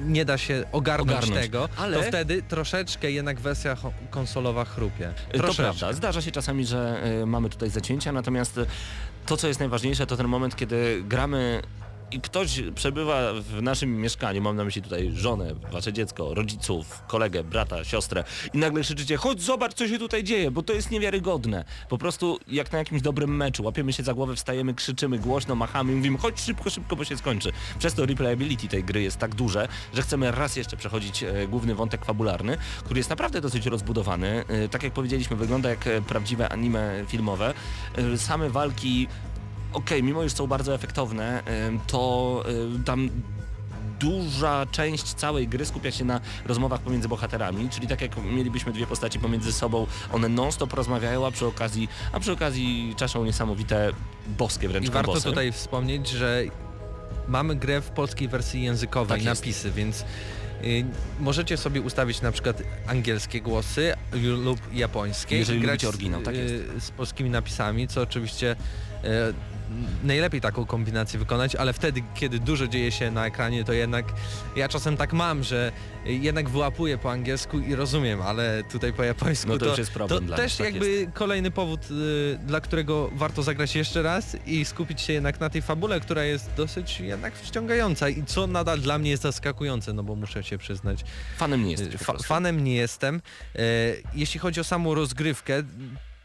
nie 0.06 0.24
da 0.24 0.38
się 0.38 0.64
ogarnąć, 0.72 1.10
Ogarnąć. 1.18 1.42
tego, 1.42 1.68
Ale- 1.76 1.96
to 1.96 2.02
wtedy 2.02 2.42
troszeczkę 2.42 3.10
jednak 3.10 3.40
wersja 3.40 3.76
konsolowa 4.10 4.64
chrupie. 4.64 5.12
To 5.32 5.38
Troszeczkę. 5.38 5.62
prawda, 5.62 5.92
zdarza 5.92 6.22
się 6.22 6.30
czasami, 6.30 6.66
że 6.66 7.02
y, 7.22 7.26
mamy 7.26 7.48
tutaj 7.50 7.70
zacięcia, 7.70 8.12
natomiast 8.12 8.60
to 9.26 9.36
co 9.36 9.48
jest 9.48 9.60
najważniejsze 9.60 10.06
to 10.06 10.16
ten 10.16 10.28
moment, 10.28 10.56
kiedy 10.56 11.02
gramy 11.08 11.62
i 12.10 12.20
ktoś 12.20 12.62
przebywa 12.74 13.32
w 13.32 13.62
naszym 13.62 14.00
mieszkaniu, 14.00 14.42
mam 14.42 14.56
na 14.56 14.64
myśli 14.64 14.82
tutaj 14.82 15.10
żonę, 15.12 15.54
wasze 15.72 15.92
dziecko, 15.92 16.34
rodziców, 16.34 17.02
kolegę, 17.06 17.44
brata, 17.44 17.84
siostrę 17.84 18.24
i 18.54 18.58
nagle 18.58 18.82
krzyczycie, 18.82 19.16
chodź 19.16 19.42
zobacz 19.42 19.74
co 19.74 19.88
się 19.88 19.98
tutaj 19.98 20.24
dzieje, 20.24 20.50
bo 20.50 20.62
to 20.62 20.72
jest 20.72 20.90
niewiarygodne. 20.90 21.64
Po 21.88 21.98
prostu 21.98 22.38
jak 22.48 22.72
na 22.72 22.78
jakimś 22.78 23.02
dobrym 23.02 23.36
meczu, 23.36 23.64
łapiemy 23.64 23.92
się 23.92 24.02
za 24.02 24.14
głowę, 24.14 24.36
wstajemy, 24.36 24.74
krzyczymy 24.74 25.18
głośno, 25.18 25.54
machamy 25.54 25.92
i 25.92 25.96
mówimy, 25.96 26.18
chodź 26.18 26.40
szybko, 26.40 26.70
szybko, 26.70 26.96
bo 26.96 27.04
się 27.04 27.16
skończy. 27.16 27.52
Przez 27.78 27.94
to 27.94 28.06
replayability 28.06 28.68
tej 28.68 28.84
gry 28.84 29.02
jest 29.02 29.18
tak 29.18 29.34
duże, 29.34 29.68
że 29.94 30.02
chcemy 30.02 30.30
raz 30.30 30.56
jeszcze 30.56 30.76
przechodzić 30.76 31.22
e, 31.22 31.48
główny 31.48 31.74
wątek 31.74 32.04
fabularny, 32.04 32.56
który 32.84 33.00
jest 33.00 33.10
naprawdę 33.10 33.40
dosyć 33.40 33.66
rozbudowany. 33.66 34.44
E, 34.48 34.68
tak 34.68 34.82
jak 34.82 34.92
powiedzieliśmy, 34.92 35.36
wygląda 35.36 35.68
jak 35.68 35.86
e, 35.86 36.02
prawdziwe 36.02 36.48
anime 36.48 37.04
filmowe. 37.08 37.54
Same 38.16 38.50
walki 38.50 39.08
okej, 39.72 40.02
mimo 40.02 40.24
iż 40.24 40.32
są 40.32 40.46
bardzo 40.46 40.74
efektowne, 40.74 41.42
to 41.86 42.44
tam 42.84 43.10
duża 44.00 44.66
część 44.66 45.14
całej 45.14 45.48
gry 45.48 45.66
skupia 45.66 45.90
się 45.90 46.04
na 46.04 46.20
rozmowach 46.46 46.80
pomiędzy 46.80 47.08
bohaterami, 47.08 47.68
czyli 47.68 47.86
tak 47.86 48.00
jak 48.00 48.24
mielibyśmy 48.24 48.72
dwie 48.72 48.86
postaci 48.86 49.18
pomiędzy 49.18 49.52
sobą, 49.52 49.86
one 50.12 50.28
non-stop 50.28 50.72
rozmawiają, 50.72 51.26
a 51.26 51.30
przy 51.30 51.46
okazji, 51.46 51.88
a 52.12 52.20
przy 52.20 52.32
okazji 52.32 52.94
czaszą 52.96 53.24
niesamowite 53.24 53.90
boskie 54.38 54.68
wręcz 54.68 54.86
I 54.86 54.90
warto 54.90 55.06
kombosy. 55.06 55.28
tutaj 55.28 55.52
wspomnieć, 55.52 56.08
że 56.08 56.42
mamy 57.28 57.56
grę 57.56 57.80
w 57.80 57.90
polskiej 57.90 58.28
wersji 58.28 58.62
językowej, 58.62 59.18
Tak 59.18 59.26
napisy, 59.26 59.70
więc 59.70 60.04
y, 60.64 60.84
możecie 61.20 61.56
sobie 61.56 61.80
ustawić 61.80 62.20
na 62.22 62.32
przykład 62.32 62.62
angielskie 62.86 63.40
głosy 63.40 63.94
lub 64.12 64.60
japońskie 64.72 65.38
Jeżeli 65.38 65.58
i 65.58 65.62
grać 65.62 65.84
oryginał, 65.84 66.22
tak 66.22 66.34
y, 66.34 66.64
z 66.80 66.90
polskimi 66.90 67.30
napisami, 67.30 67.88
co 67.88 68.02
oczywiście 68.02 68.56
y, 69.04 69.08
najlepiej 70.04 70.40
taką 70.40 70.66
kombinację 70.66 71.18
wykonać, 71.18 71.54
ale 71.54 71.72
wtedy, 71.72 72.02
kiedy 72.14 72.38
dużo 72.38 72.68
dzieje 72.68 72.92
się 72.92 73.10
na 73.10 73.26
ekranie, 73.26 73.64
to 73.64 73.72
jednak 73.72 74.04
ja 74.56 74.68
czasem 74.68 74.96
tak 74.96 75.12
mam, 75.12 75.42
że 75.42 75.72
y, 76.06 76.12
jednak 76.12 76.48
wyłapuję 76.48 76.98
po 76.98 77.10
angielsku 77.10 77.58
i 77.58 77.74
rozumiem, 77.74 78.22
ale 78.22 78.62
tutaj 78.72 78.92
po 78.92 79.04
japońsku 79.04 79.48
No 79.48 79.58
to 79.58 79.66
już 79.66 79.78
jest 79.78 79.90
problem 79.92 80.20
to 80.20 80.26
dla 80.26 80.36
też 80.36 80.58
nas, 80.58 80.66
tak 80.66 80.74
jakby 80.74 81.10
kolejny 81.14 81.50
powód, 81.50 81.80
y, 81.90 82.38
dla 82.46 82.60
którego 82.60 83.10
warto 83.14 83.42
zagrać 83.42 83.76
jeszcze 83.76 84.02
raz 84.02 84.36
i 84.46 84.64
skupić 84.64 85.00
się 85.00 85.12
jednak 85.12 85.40
na 85.40 85.50
tej 85.50 85.62
fabule, 85.62 86.00
która 86.00 86.24
jest 86.24 86.50
dosyć 86.56 87.00
jednak 87.00 87.36
wciągająca 87.36 88.08
i 88.08 88.24
co 88.24 88.46
nadal 88.46 88.80
dla 88.80 88.98
mnie 88.98 89.10
jest 89.10 89.22
zaskakujące, 89.22 89.92
no 89.92 90.02
bo 90.02 90.14
muszę 90.16 90.42
się 90.42 90.58
przyznać. 90.58 91.04
Fanem 91.36 91.64
nie 91.64 91.70
jesteś 91.70 91.96
po 91.96 92.04
Fa- 92.04 92.18
fanem 92.18 92.64
nie 92.64 92.74
jestem. 92.74 93.20
E, 93.56 93.60
jeśli 94.14 94.40
chodzi 94.40 94.60
o 94.60 94.64
samą 94.64 94.94
rozgrywkę, 94.94 95.62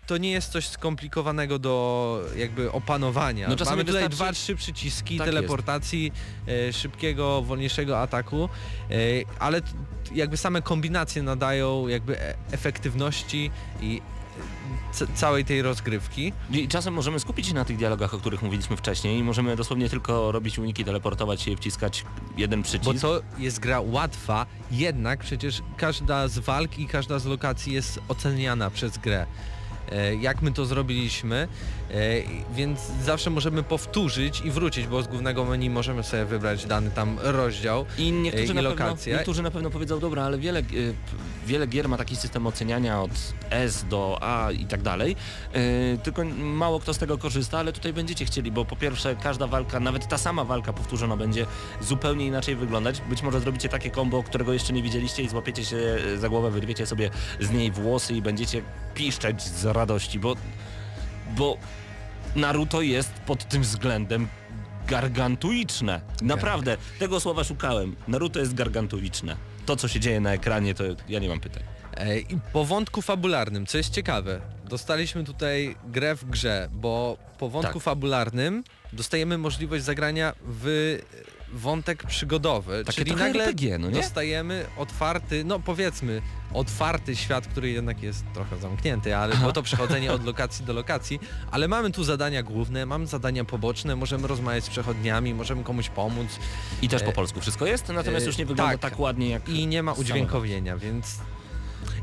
to 0.08 0.18
nie 0.18 0.32
jest 0.32 0.52
coś 0.52 0.68
skomplikowanego 0.68 1.60
do 1.60 2.22
jakby 2.38 2.72
opanowania. 2.72 3.48
No 3.48 3.56
Mamy 3.66 3.86
tutaj 3.86 4.02
wystarczy- 4.02 4.16
dwa, 4.16 4.34
trzy 4.34 4.56
przyciski 4.56 5.18
Tak 5.18 5.28
teleportacji, 5.28 6.12
e, 6.70 6.74
szybkiego, 6.74 7.42
wolniejszego 7.42 8.00
ataku, 8.02 8.50
e, 8.92 8.96
ale 9.40 9.62
t- 9.62 9.68
jakby 10.16 10.38
same 10.38 10.62
kombinacje 10.62 11.24
nadają 11.24 11.88
jakby 11.88 12.20
e- 12.22 12.36
efektywności 12.52 13.52
i 13.82 14.02
e, 15.02 15.08
całej 15.16 15.46
tej 15.46 15.62
rozgrywki. 15.62 16.34
I 16.52 16.68
czasem 16.68 16.94
możemy 16.94 17.20
skupić 17.20 17.48
się 17.48 17.54
na 17.54 17.66
tych 17.66 17.78
dialogach, 17.78 18.14
o 18.14 18.18
których 18.18 18.42
mówiliśmy 18.42 18.78
wcześniej 18.78 19.20
i 19.20 19.24
możemy 19.24 19.56
dosłownie 19.56 19.90
tylko 19.90 20.32
robić 20.32 20.60
uniki, 20.60 20.86
teleportować 20.86 21.42
się 21.42 21.52
i 21.52 21.56
wciskać 21.58 22.06
jeden 22.38 22.64
przycisk. 22.64 22.86
Bo 22.86 23.00
to 23.00 23.22
jest 23.38 23.60
gra 23.60 23.82
łatwa, 23.82 24.46
jednak 24.72 25.20
przecież 25.20 25.62
każda 25.78 26.28
z 26.28 26.40
walk 26.40 26.80
i 26.80 26.88
każda 26.88 27.20
z 27.20 27.26
lokacji 27.26 27.74
jest 27.74 28.00
oceniana 28.08 28.70
przez 28.70 28.98
grę. 28.98 29.26
E, 29.94 30.16
Jak 30.16 30.42
my 30.42 30.52
to 30.52 30.66
zrobiliśmy, 30.66 31.48
e, 31.92 31.96
więc 32.56 32.80
zawsze 33.04 33.30
możemy 33.30 33.64
powtórzyć 33.64 34.42
i 34.42 34.52
wrócić, 34.52 34.88
bo 34.88 35.04
z 35.04 35.08
głównego 35.08 35.46
menu 35.46 35.70
możemy 35.70 36.04
sobie 36.04 36.26
wybrać 36.26 36.66
dany 36.66 36.92
tam 36.92 37.18
rozdział. 37.22 37.86
I 37.98 38.12
niektórzy, 38.12 38.54
i 38.54 38.56
na 38.56 38.62
pewno, 38.70 38.86
niektórzy 39.18 39.44
na 39.44 39.52
pewno 39.52 39.70
powiedzą, 39.70 40.00
dobra, 40.00 40.24
ale 40.24 40.38
wiele, 40.38 40.62
wiele 41.48 41.68
gier 41.68 41.90
ma 41.90 41.98
taki 41.98 42.16
system 42.16 42.48
oceniania 42.48 43.02
od 43.02 43.12
S 43.50 43.86
do 43.90 44.18
A 44.22 44.52
i 44.52 44.66
tak 44.66 44.82
dalej, 44.82 45.16
tylko 46.04 46.24
mało 46.40 46.80
kto 46.80 46.94
z 46.94 46.98
tego 46.98 47.18
korzysta, 47.18 47.60
ale 47.60 47.74
tutaj 47.74 47.94
będziecie 47.94 48.26
chcieli, 48.26 48.52
bo 48.52 48.66
po 48.66 48.76
pierwsze 48.76 49.16
każda 49.16 49.48
walka, 49.48 49.80
nawet 49.80 50.08
ta 50.08 50.18
sama 50.18 50.44
walka 50.44 50.74
powtórzona 50.74 51.18
będzie 51.18 51.46
zupełnie 51.82 52.26
inaczej 52.26 52.56
wyglądać. 52.56 53.02
Być 53.10 53.22
może 53.22 53.40
zrobicie 53.40 53.70
takie 53.70 53.90
kombo, 53.90 54.24
którego 54.24 54.54
jeszcze 54.54 54.74
nie 54.74 54.84
widzieliście 54.84 55.24
i 55.24 55.30
złapiecie 55.30 55.66
się 55.66 55.78
za 56.18 56.30
głowę, 56.30 56.52
wyrwiecie 56.52 56.86
sobie 56.86 57.10
z 57.40 57.52
niej 57.52 57.72
włosy 57.72 58.14
i 58.14 58.22
będziecie 58.22 58.62
piszczeć 58.96 59.42
z 59.42 59.66
radości, 59.66 59.83
bo, 60.20 60.36
bo 61.38 61.58
Naruto 62.36 62.82
jest 62.82 63.12
pod 63.14 63.50
tym 63.50 63.62
względem 63.62 64.28
gargantuiczne. 64.88 66.02
Naprawdę, 66.22 66.78
tego 67.00 67.20
słowa 67.20 67.44
szukałem. 67.44 67.96
Naruto 68.08 68.40
jest 68.40 68.54
gargantuiczne. 68.54 69.36
To, 69.66 69.76
co 69.76 69.88
się 69.88 70.00
dzieje 70.00 70.20
na 70.20 70.34
ekranie, 70.34 70.74
to 70.74 70.84
ja 71.10 71.20
nie 71.20 71.30
mam 71.30 71.40
pytań. 71.40 71.64
I 72.30 72.38
po 72.54 72.66
wątku 72.66 73.02
fabularnym, 73.02 73.66
co 73.66 73.78
jest 73.78 73.90
ciekawe, 73.90 74.42
dostaliśmy 74.66 75.24
tutaj 75.24 75.76
grę 75.88 76.16
w 76.16 76.26
grze, 76.26 76.70
bo 76.72 77.18
po 77.38 77.50
wątku 77.50 77.74
Tak. 77.74 77.84
fabularnym 77.84 78.64
dostajemy 78.94 79.38
możliwość 79.38 79.84
zagrania 79.84 80.34
w 80.46 80.98
wątek 81.54 82.04
przygodowy, 82.04 82.84
Takie 82.86 82.98
czyli 82.98 83.16
nagle 83.16 83.44
RPG, 83.44 83.78
no 83.78 83.90
nie? 83.90 83.96
dostajemy 83.96 84.66
otwarty, 84.78 85.44
no 85.44 85.60
powiedzmy, 85.60 86.22
otwarty 86.54 87.16
świat, 87.16 87.48
który 87.48 87.72
jednak 87.72 88.04
jest 88.04 88.24
trochę 88.34 88.58
zamknięty, 88.58 89.16
ale 89.18 89.36
bo 89.36 89.52
to 89.52 89.64
przechodzenie 89.64 90.14
od 90.14 90.26
lokacji 90.26 90.66
do 90.66 90.74
lokacji, 90.74 91.20
ale 91.52 91.68
mamy 91.68 91.92
tu 91.92 92.04
zadania 92.04 92.44
główne, 92.44 92.86
mamy 92.86 93.08
zadania 93.08 93.46
poboczne, 93.46 93.96
możemy 93.96 94.28
rozmawiać 94.28 94.64
z 94.64 94.70
przechodniami, 94.70 95.34
możemy 95.34 95.64
komuś 95.64 95.90
pomóc. 95.90 96.28
I 96.82 96.90
też 96.90 97.04
po 97.04 97.10
E, 97.12 97.14
polsku 97.14 97.42
wszystko 97.42 97.66
jest, 97.66 97.90
natomiast 97.90 98.26
e, 98.26 98.28
już 98.28 98.38
nie 98.38 98.46
wygląda 98.46 98.78
tak. 98.78 98.92
tak 98.92 99.00
ładnie 99.00 99.30
jak... 99.30 99.50
i 99.50 99.68
nie 99.68 99.84
ma 99.84 99.94
udźwiękowienia, 99.94 100.78
więc... 100.78 101.18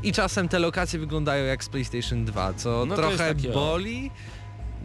I 0.03 0.11
czasem 0.11 0.49
te 0.49 0.59
lokacje 0.59 0.99
wyglądają 0.99 1.45
jak 1.45 1.63
z 1.63 1.69
PlayStation 1.69 2.25
2, 2.25 2.53
co 2.53 2.85
No 2.85 2.95
trochę 2.95 3.35
boli, 3.35 4.11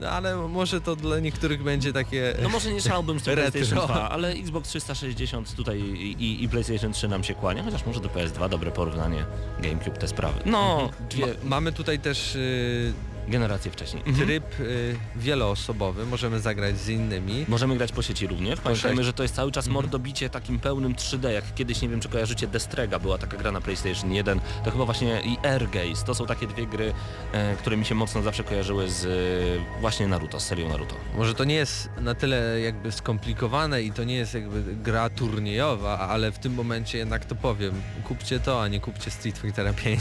no 0.00 0.10
ale 0.10 0.36
może 0.36 0.80
to 0.80 0.96
dla 0.96 1.20
niektórych 1.20 1.62
będzie 1.62 1.92
takie... 1.92 2.34
No 2.42 2.48
może 2.48 2.72
nie 2.72 2.80
szalałbym 2.80 3.20
z 3.20 3.22
tym. 3.22 3.34
PlayStation 3.36 3.86
2, 3.86 4.10
ale 4.10 4.28
Xbox 4.28 4.68
360 4.68 5.54
tutaj 5.54 5.80
i, 5.80 6.44
i, 6.44 6.48
PlayStation 6.48 6.92
3 6.92 7.08
nam 7.08 7.24
się 7.24 7.34
kłania, 7.34 7.62
chociaż 7.62 7.86
może 7.86 8.00
do 8.00 8.08
PS2 8.08 8.48
dobre 8.48 8.70
porównanie, 8.70 9.24
GameCube 9.58 9.98
te 9.98 10.08
sprawy. 10.08 10.40
No, 10.46 10.90
dwie 11.10 11.26
Ma, 11.26 11.32
mamy 11.44 11.72
tutaj 11.72 11.98
też 11.98 12.36
y, 12.36 12.92
generacje 13.28 13.70
wcześniej. 13.70 14.02
Mhm. 14.06 14.26
tryb 14.26 14.60
y, 14.60 14.96
wieloosobowy, 15.16 16.06
możemy 16.06 16.40
zagrać 16.40 16.78
z 16.78 16.88
innymi. 16.88 17.44
Możemy 17.48 17.76
grać 17.76 17.92
po 17.92 18.02
sieci 18.02 18.26
również. 18.26 18.60
Pamiętajmy, 18.60 19.04
że 19.04 19.12
to 19.12 19.22
jest 19.22 19.34
cały 19.34 19.52
czas 19.52 19.66
Mhm. 19.66 19.74
mordobicie 19.74 20.30
takim 20.30 20.58
pełnym 20.60 20.94
3D, 20.94 21.28
jak 21.28 21.54
kiedyś, 21.54 21.82
nie 21.82 21.88
wiem 21.88 22.00
czy 22.00 22.08
kojarzycie, 22.08 22.46
Destrega 22.46 22.98
była 22.98 23.18
taka 23.18 23.36
gra 23.36 23.52
na 23.52 23.60
PlayStation 23.60 24.12
1, 24.12 24.40
to 24.64 24.70
chyba 24.70 24.84
właśnie 24.84 25.20
i 25.24 25.46
Air 25.46 25.70
Gaze, 25.70 26.04
to 26.06 26.14
są 26.14 26.26
takie 26.26 26.46
dwie 26.46 26.66
gry, 26.66 26.92
e, 27.32 27.56
które 27.56 27.76
mi 27.76 27.84
się 27.84 27.94
mocno 27.94 28.22
zawsze 28.22 28.44
kojarzyły 28.44 28.90
z 28.90 29.04
e, 29.06 29.80
właśnie 29.80 30.06
Naruto, 30.06 30.40
z 30.40 30.46
serią 30.46 30.68
Naruto. 30.68 30.94
Może 31.16 31.34
to 31.34 31.44
nie 31.44 31.54
jest 31.54 31.88
na 32.00 32.14
tyle 32.14 32.60
jakby 32.60 32.92
skomplikowane 32.92 33.82
i 33.82 33.92
to 33.92 34.04
nie 34.04 34.14
jest 34.14 34.34
jakby 34.34 34.74
gra 34.76 35.10
turniejowa, 35.10 35.98
ale 35.98 36.32
w 36.32 36.38
tym 36.38 36.54
momencie 36.54 36.98
jednak 36.98 37.24
to 37.24 37.34
powiem. 37.34 37.74
Kupcie 38.04 38.40
to, 38.40 38.62
a 38.62 38.68
nie 38.68 38.80
kupcie 38.80 39.10
Street 39.10 39.38
Fightera 39.38 39.72
5. 39.72 40.00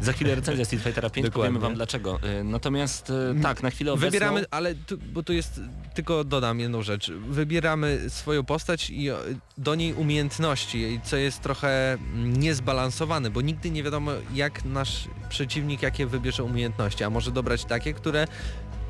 Za 0.00 0.12
chwilę 0.12 0.34
recenzja 0.34 0.64
Street 0.64 0.82
Fightera 0.84 1.10
5, 1.18 1.26
Dokładnie. 1.26 1.48
powiemy 1.48 1.58
wam 1.58 1.74
dlaczego. 1.74 2.18
E, 2.22 2.44
Natomiast 2.58 3.10
e, 3.10 3.42
tak, 3.42 3.62
na 3.62 3.70
chwilę 3.70 3.92
obecną... 3.92 4.10
Wybieramy, 4.10 4.44
ale 4.50 4.74
tu, 4.74 4.98
bo 4.98 5.22
tu 5.22 5.32
jest, 5.32 5.60
tylko 5.94 6.24
dodam 6.24 6.60
jedną 6.60 6.82
rzecz. 6.82 7.10
Wybieramy 7.10 8.00
swoją 8.08 8.44
postać 8.44 8.90
i 8.90 9.10
o, 9.10 9.18
do 9.58 9.74
niej 9.74 9.94
umiejętności, 9.94 11.00
co 11.04 11.16
jest 11.16 11.40
trochę 11.40 11.92
mm, 11.92 12.36
niezbalansowane, 12.36 13.30
bo 13.30 13.40
nigdy 13.40 13.70
nie 13.70 13.82
wiadomo 13.82 14.12
jak 14.34 14.64
nasz 14.64 15.08
przeciwnik 15.28 15.82
jakie 15.82 16.06
wybierze 16.06 16.44
umiejętności, 16.44 17.04
a 17.04 17.10
może 17.10 17.30
dobrać 17.30 17.64
takie, 17.64 17.94
które 17.94 18.26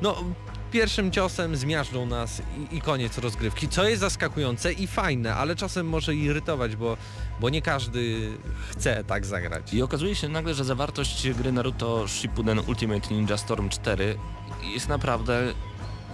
no 0.01 0.23
pierwszym 0.69 1.11
ciosem 1.11 1.55
zmiażdżą 1.55 2.05
nas 2.05 2.41
i, 2.71 2.77
i 2.77 2.81
koniec 2.81 3.17
rozgrywki, 3.17 3.69
co 3.69 3.83
jest 3.87 4.01
zaskakujące 4.01 4.73
i 4.73 4.87
fajne, 4.87 5.35
ale 5.35 5.55
czasem 5.55 5.87
może 5.87 6.15
irytować, 6.15 6.75
bo, 6.75 6.97
bo 7.39 7.49
nie 7.49 7.61
każdy 7.61 8.31
chce 8.69 9.03
tak 9.03 9.25
zagrać. 9.25 9.73
I 9.73 9.81
okazuje 9.81 10.15
się 10.15 10.29
nagle, 10.29 10.53
że 10.53 10.65
zawartość 10.65 11.29
gry 11.29 11.51
Naruto 11.51 12.07
Shippuden 12.07 12.59
Ultimate 12.59 13.13
Ninja 13.13 13.37
Storm 13.37 13.69
4 13.69 14.17
jest 14.73 14.87
naprawdę 14.87 15.53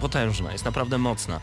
potężna, 0.00 0.52
jest 0.52 0.64
naprawdę 0.64 0.98
mocna. 0.98 1.40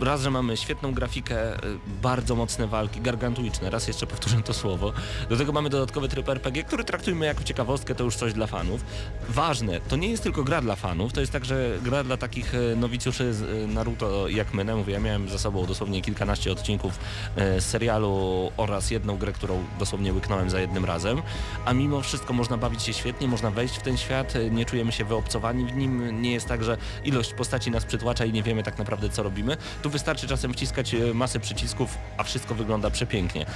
Raz, 0.00 0.20
że 0.20 0.30
mamy 0.30 0.56
świetną 0.56 0.92
grafikę, 0.92 1.64
y, 1.64 1.78
bardzo 2.02 2.34
mocne 2.34 2.66
walki, 2.66 3.00
gargantuiczne, 3.00 3.70
raz 3.70 3.88
jeszcze 3.88 4.06
powtórzę 4.06 4.42
to 4.42 4.54
słowo. 4.54 4.92
Do 5.28 5.36
tego 5.36 5.52
mamy 5.52 5.70
dodatkowy 5.70 6.08
tryb 6.08 6.28
RPG, 6.28 6.64
który 6.64 6.84
traktujmy 6.84 7.26
jako 7.26 7.44
ciekawostkę, 7.44 7.94
to 7.94 8.04
już 8.04 8.16
coś 8.16 8.32
dla 8.32 8.46
fanów. 8.46 8.84
Ważne, 9.28 9.80
to 9.80 9.96
nie 9.96 10.10
jest 10.10 10.22
tylko 10.22 10.44
gra 10.44 10.60
dla 10.60 10.76
fanów, 10.76 11.12
to 11.12 11.20
jest 11.20 11.32
także 11.32 11.78
gra 11.82 12.04
dla 12.04 12.16
takich 12.16 12.54
y, 12.54 12.76
nowicjuszy 12.76 13.34
z 13.34 13.42
y, 13.42 13.66
Naruto 13.66 14.28
jak 14.28 14.54
my. 14.54 14.64
Mówię, 14.64 14.92
ja 14.92 15.00
miałem 15.00 15.28
za 15.28 15.38
sobą 15.38 15.66
dosłownie 15.66 16.02
kilkanaście 16.02 16.52
odcinków 16.52 16.98
z 17.36 17.64
serialu 17.64 18.52
oraz 18.56 18.90
jedną 18.90 19.16
grę, 19.16 19.32
którą 19.32 19.64
dosłownie 19.78 20.12
łyknąłem 20.12 20.50
za 20.50 20.60
jednym 20.60 20.84
razem, 20.84 21.22
a 21.64 21.72
mimo 21.72 22.00
wszystko 22.00 22.32
można 22.32 22.56
bawić 22.56 22.82
się 22.82 22.92
świetnie, 22.92 23.28
można 23.28 23.50
wejść 23.50 23.76
w 23.76 23.82
ten 23.82 23.96
świat, 23.96 24.34
nie 24.50 24.64
czujemy 24.64 24.92
się 24.92 25.04
wyobcowani 25.04 25.66
w 25.66 25.76
nim, 25.76 26.22
nie 26.22 26.32
jest 26.32 26.46
tak, 26.46 26.64
że 26.64 26.76
ilość 27.04 27.34
postaci 27.34 27.70
nas 27.70 27.84
przytłacza 27.84 28.24
i 28.24 28.32
nie 28.32 28.42
wiemy 28.42 28.62
tak 28.62 28.78
naprawdę 28.78 29.08
co 29.08 29.22
robimy. 29.22 29.56
Tu 29.84 29.90
wystarczy 29.90 30.28
czasem 30.28 30.52
wciskać 30.52 30.94
e, 30.94 31.14
masę 31.14 31.40
przycisków, 31.40 31.98
a 32.16 32.22
wszystko 32.22 32.54
wygląda 32.54 32.90
przepięknie. 32.90 33.46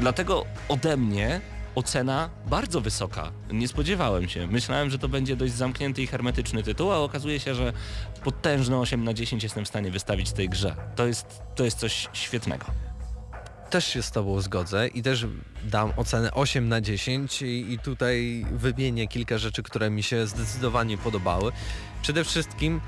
Dlatego 0.00 0.44
ode 0.68 0.96
mnie 0.96 1.40
ocena 1.74 2.30
bardzo 2.46 2.80
wysoka. 2.80 3.32
Nie 3.52 3.68
spodziewałem 3.68 4.28
się. 4.28 4.46
Myślałem, 4.46 4.90
że 4.90 4.98
to 4.98 5.08
będzie 5.08 5.36
dość 5.36 5.52
zamknięty 5.52 6.02
i 6.02 6.06
hermetyczny 6.06 6.62
tytuł, 6.62 6.92
a 6.92 6.98
okazuje 6.98 7.40
się, 7.40 7.54
że 7.54 7.72
potężne 8.24 8.78
8 8.78 9.04
na 9.04 9.14
10 9.14 9.42
jestem 9.42 9.64
w 9.64 9.68
stanie 9.68 9.90
wystawić 9.90 10.32
tej 10.32 10.48
grze. 10.48 10.76
To 10.96 11.06
jest, 11.06 11.42
to 11.54 11.64
jest 11.64 11.78
coś 11.78 12.08
świetnego. 12.12 12.66
Też 13.70 13.86
się 13.86 14.02
z 14.02 14.10
Tobą 14.10 14.40
zgodzę 14.40 14.88
i 14.88 15.02
też 15.02 15.26
dam 15.64 15.92
ocenę 15.96 16.32
8 16.32 16.68
na 16.68 16.80
10 16.80 17.42
i, 17.42 17.72
i 17.72 17.78
tutaj 17.78 18.46
wymienię 18.52 19.08
kilka 19.08 19.38
rzeczy, 19.38 19.62
które 19.62 19.90
mi 19.90 20.02
się 20.02 20.26
zdecydowanie 20.26 20.98
podobały. 20.98 21.52
Przede 22.02 22.24
wszystkim 22.24 22.80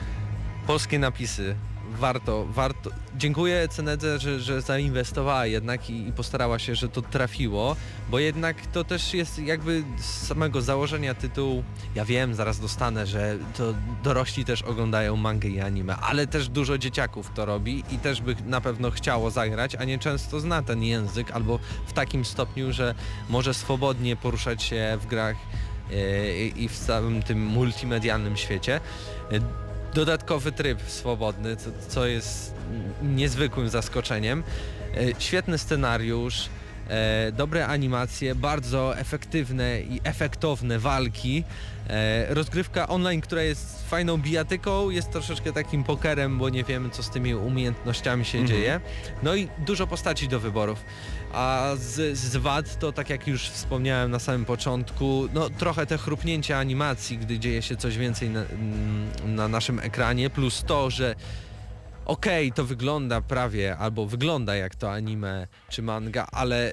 polskie 0.67 0.99
napisy. 0.99 1.57
Warto, 1.99 2.47
warto. 2.51 2.91
Dziękuję 3.17 3.69
Cenedze, 3.69 4.19
że, 4.19 4.41
że 4.41 4.61
zainwestowała 4.61 5.47
jednak 5.47 5.91
i, 5.91 6.09
i 6.09 6.13
postarała 6.13 6.59
się, 6.59 6.75
że 6.75 6.89
to 6.89 7.03
trafiło, 7.03 7.77
bo 8.11 8.19
jednak 8.19 8.67
to 8.67 8.85
też 8.85 9.15
jest 9.15 9.39
jakby 9.39 9.85
z 9.99 10.27
samego 10.27 10.63
założenia 10.63 11.15
tytułu. 11.15 11.65
Ja 11.95 12.05
wiem, 12.05 12.35
zaraz 12.35 12.61
dostanę, 12.61 13.07
że 13.07 13.39
to 13.57 13.75
dorośli 14.03 14.45
też 14.45 14.63
oglądają 14.63 15.17
mangę 15.17 15.49
i 15.49 15.61
anime, 15.61 15.97
ale 15.97 16.27
też 16.27 16.49
dużo 16.49 16.79
dzieciaków 16.79 17.31
to 17.35 17.45
robi 17.45 17.85
i 17.91 17.99
też 17.99 18.21
by 18.21 18.37
na 18.47 18.61
pewno 18.61 18.91
chciało 18.91 19.31
zagrać, 19.31 19.75
a 19.75 19.85
nie 19.85 19.99
często 19.99 20.41
zna 20.41 20.63
ten 20.63 20.83
język 20.83 21.31
albo 21.31 21.59
w 21.87 21.93
takim 21.93 22.25
stopniu, 22.25 22.73
że 22.73 22.95
może 23.29 23.55
swobodnie 23.55 24.17
poruszać 24.17 24.63
się 24.63 24.99
w 25.01 25.07
grach 25.07 25.37
e, 25.93 26.47
i 26.47 26.65
i 26.65 26.69
w 26.69 26.79
całym 26.79 27.23
tym 27.23 27.47
multimedialnym 27.47 28.37
świecie. 28.37 28.81
Dodatkowy 29.97 30.53
tryb 30.53 30.81
swobodny, 30.87 31.57
co, 31.57 31.71
co 31.89 32.07
jest 32.07 32.55
niezwykłym 33.03 33.69
zaskoczeniem. 33.69 34.43
E, 34.95 35.21
Świetny 35.21 35.59
scenariusz, 35.59 36.49
e, 36.89 37.33
dobre 37.33 37.67
animacje, 37.67 38.35
bardzo 38.35 38.99
efektywne 38.99 39.81
i 39.81 40.01
efektowne 40.05 40.79
walki. 40.79 41.45
E, 41.89 42.35
rozgrywka 42.35 42.89
online, 42.89 43.21
która 43.21 43.43
jest 43.43 43.89
fajną 43.89 44.19
bijatyką, 44.19 44.91
jest 44.91 45.11
troszeczkę 45.11 45.53
takim 45.53 45.85
pokerem, 45.85 46.39
bo 46.39 46.49
nie 46.49 46.65
wiemy 46.65 46.91
co 46.91 47.03
z 47.03 47.11
tymi 47.11 47.35
umiejętnościami 47.35 48.25
się 48.25 48.39
Mhm. 48.39 48.49
dzieje. 48.59 48.81
No 49.23 49.35
i 49.35 49.49
dużo 49.59 49.87
postaci 49.87 50.29
do 50.29 50.41
wyborów. 50.41 50.85
A 51.33 51.71
z, 51.77 52.19
z 52.19 52.37
wad 52.37 52.79
to 52.79 52.93
tak 52.93 53.11
jak 53.11 53.27
już 53.27 53.49
wspomniałem 53.49 54.11
na 54.11 54.19
samym 54.19 54.45
początku, 54.45 55.29
no 55.35 55.51
trochę 55.51 55.87
te 55.87 55.99
chrupnięcia 55.99 56.59
animacji, 56.59 57.19
gdy 57.19 57.39
dzieje 57.39 57.63
się 57.63 57.77
coś 57.77 57.97
więcej 57.99 58.31
na, 58.31 58.41
mm, 58.43 59.35
na 59.37 59.49
naszym 59.49 59.79
ekranie, 59.79 60.31
plus 60.31 60.65
to, 60.67 60.91
że 60.91 61.15
okej, 62.07 62.53
to 62.53 62.65
wygląda 62.65 63.21
prawie, 63.21 63.77
albo 63.77 64.07
wygląda 64.07 64.57
jak 64.57 64.75
to 64.75 64.93
anime 64.93 65.47
czy 65.69 65.83
manga, 65.83 66.27
ale 66.33 66.73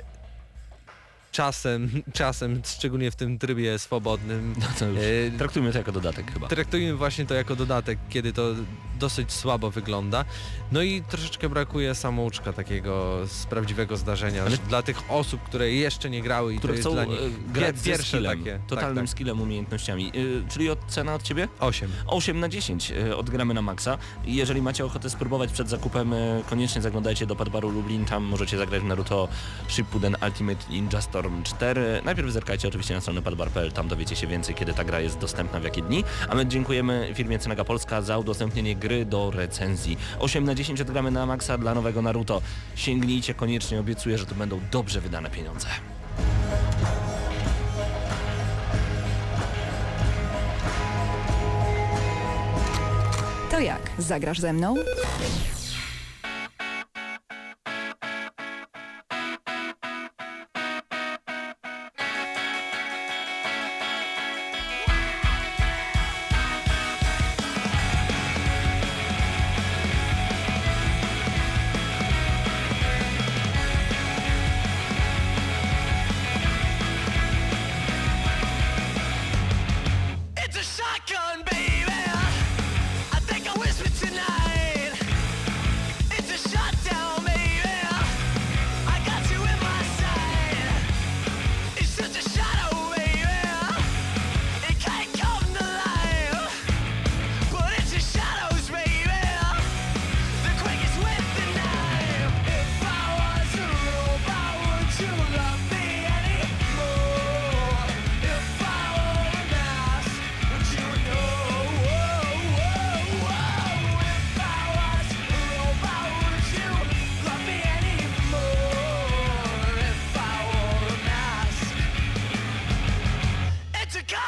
czasem, 1.37 1.89
czasem, 2.13 2.61
szczególnie 2.65 3.11
w 3.11 3.15
tym 3.15 3.39
trybie 3.39 3.79
swobodnym, 3.79 4.55
No 4.59 4.65
to 4.79 4.85
już 4.85 4.97
e, 4.99 5.37
traktujmy 5.37 5.71
to 5.71 5.77
jako 5.77 5.91
dodatek 5.91 6.33
chyba. 6.33 6.47
traktujemy 6.47 6.95
właśnie 6.95 7.25
to 7.25 7.33
jako 7.33 7.55
dodatek, 7.55 7.99
kiedy 8.09 8.33
to 8.33 8.49
dosyć 8.99 9.31
słabo 9.31 9.71
wygląda. 9.71 10.25
No 10.71 10.81
i 10.81 11.01
troszeczkę 11.01 11.49
brakuje 11.49 11.95
samouczka 11.95 12.53
takiego 12.53 13.19
z 13.27 13.45
prawdziwego 13.45 13.97
zdarzenia. 13.97 14.41
Ale- 14.43 14.57
Dla 14.57 14.81
tych 14.81 15.11
osób, 15.11 15.41
które 15.43 15.71
jeszcze 15.71 16.09
nie 16.09 16.21
grały 16.21 16.53
i 16.53 16.57
które 16.57 16.73
to 16.73 16.77
jest 16.77 16.87
chcą 16.87 16.93
dla 16.93 17.05
nich 17.05 17.19
e, 17.21 17.53
grać 17.53 17.77
ze 17.77 17.83
pierwsze 17.85 18.07
skillem, 18.17 18.37
takie. 18.39 18.59
totalnym 18.67 18.95
tak, 18.95 19.03
tak. 19.03 19.09
skillem, 19.09 19.41
umiejętnościami. 19.41 20.11
Y, 20.15 20.43
czyli 20.49 20.69
ocena 20.69 21.13
od 21.15 21.23
Ciebie? 21.23 21.47
8. 21.59 21.91
8 22.07 22.39
na 22.39 22.49
10 22.49 22.91
y, 22.91 23.15
odgramy 23.17 23.53
na 23.53 23.61
maksa. 23.61 23.97
Jeżeli 24.25 24.61
macie 24.61 24.85
ochotę 24.85 25.09
spróbować 25.09 25.51
przed 25.51 25.69
zakupem, 25.69 26.13
y, 26.13 26.43
koniecznie 26.49 26.81
zaglądajcie 26.81 27.25
do 27.25 27.35
Padbaru 27.35 27.69
Lublin, 27.69 28.05
tam 28.05 28.23
możecie 28.23 28.57
zagrać 28.57 28.81
w 28.81 28.85
Naruto 28.85 29.27
Shippuden 29.67 30.15
Ultimate 30.25 30.69
Ninja 30.69 31.01
Storm 31.01 31.22
4. 31.43 32.01
Najpierw 32.05 32.31
zerkajcie 32.31 32.67
oczywiście 32.67 32.93
na 32.93 33.01
stronę 33.01 33.21
padbar.pl, 33.21 33.71
tam 33.71 33.88
dowiecie 33.88 34.15
się 34.15 34.27
więcej, 34.27 34.55
kiedy 34.55 34.73
ta 34.73 34.83
gra 34.83 34.99
jest 34.99 35.17
dostępna, 35.17 35.59
w 35.59 35.63
jakie 35.63 35.81
dni. 35.81 36.03
A 36.29 36.36
my 36.36 36.45
dziękujemy 36.45 37.12
firmie 37.13 37.39
Cenega 37.39 37.63
Polska 37.63 38.01
za 38.01 38.17
udostępnienie 38.17 38.75
gry 38.75 39.05
do 39.05 39.31
recenzji. 39.31 39.97
8 40.19 40.43
na 40.43 40.55
10 40.55 40.81
odgramy 40.81 41.12
na 41.12 41.25
maksa 41.25 41.57
dla 41.57 41.73
nowego 41.73 42.01
Naruto. 42.01 42.41
Sięgnijcie 42.75 43.33
koniecznie, 43.33 43.79
obiecuję, 43.79 44.17
że 44.17 44.25
to 44.25 44.36
będą 44.36 44.59
dobrze 44.71 45.01
wydane 45.01 45.29
pieniądze. 45.29 45.67
To 53.51 53.59
jak? 53.59 53.91
Zagrasz 53.97 54.39
ze 54.39 54.53
mną? 54.53 54.75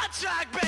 It's 0.08 0.22
a 0.22 0.65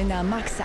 Gramy 0.00 0.14
na 0.14 0.22
maksa. 0.22 0.64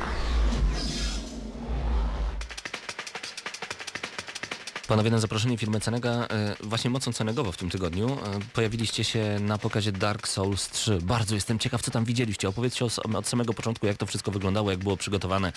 Panowie, 4.87 5.11
na 5.11 5.19
zaproszenie 5.19 5.57
firmy 5.57 5.79
Cenega, 5.79 6.09
e, 6.09 6.55
właśnie 6.63 6.89
mocno 6.89 7.13
Cenegowo 7.13 7.51
w 7.51 7.57
tym 7.57 7.69
tygodniu, 7.69 8.07
e, 8.07 8.39
pojawiliście 8.53 9.03
się 9.03 9.37
na 9.39 9.57
pokazie 9.57 9.91
Dark 9.91 10.27
Souls 10.27 10.69
3. 10.69 10.99
Bardzo 11.01 11.35
jestem 11.35 11.59
ciekaw, 11.59 11.81
co 11.81 11.91
tam 11.91 12.05
widzieliście. 12.05 12.49
Opowiedzcie 12.49 12.85
od 13.13 13.27
samego 13.27 13.53
początku, 13.53 13.87
jak 13.87 13.97
to 13.97 14.05
wszystko 14.05 14.31
wyglądało, 14.31 14.71
jak 14.71 14.79
było 14.79 14.97
przygotowane. 14.97 15.53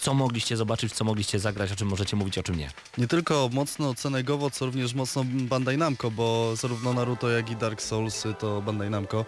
Co 0.00 0.14
mogliście 0.14 0.56
zobaczyć, 0.56 0.92
co 0.92 1.04
mogliście 1.04 1.38
zagrać, 1.38 1.72
o 1.72 1.76
czym 1.76 1.88
możecie 1.88 2.16
mówić, 2.16 2.38
o 2.38 2.42
czym 2.42 2.54
nie. 2.56 2.70
Nie 2.98 3.08
tylko 3.08 3.50
mocno 3.52 3.94
Cenegowo, 3.94 4.50
co 4.50 4.66
również 4.66 4.94
mocno 4.94 5.24
Bandai 5.26 5.78
Namco, 5.78 6.10
bo 6.10 6.56
zarówno 6.56 6.92
Naruto, 6.92 7.30
jak 7.30 7.50
i 7.50 7.56
Dark 7.56 7.82
Souls 7.82 8.24
to 8.38 8.62
Bandai 8.62 8.90
Namco. 8.90 9.24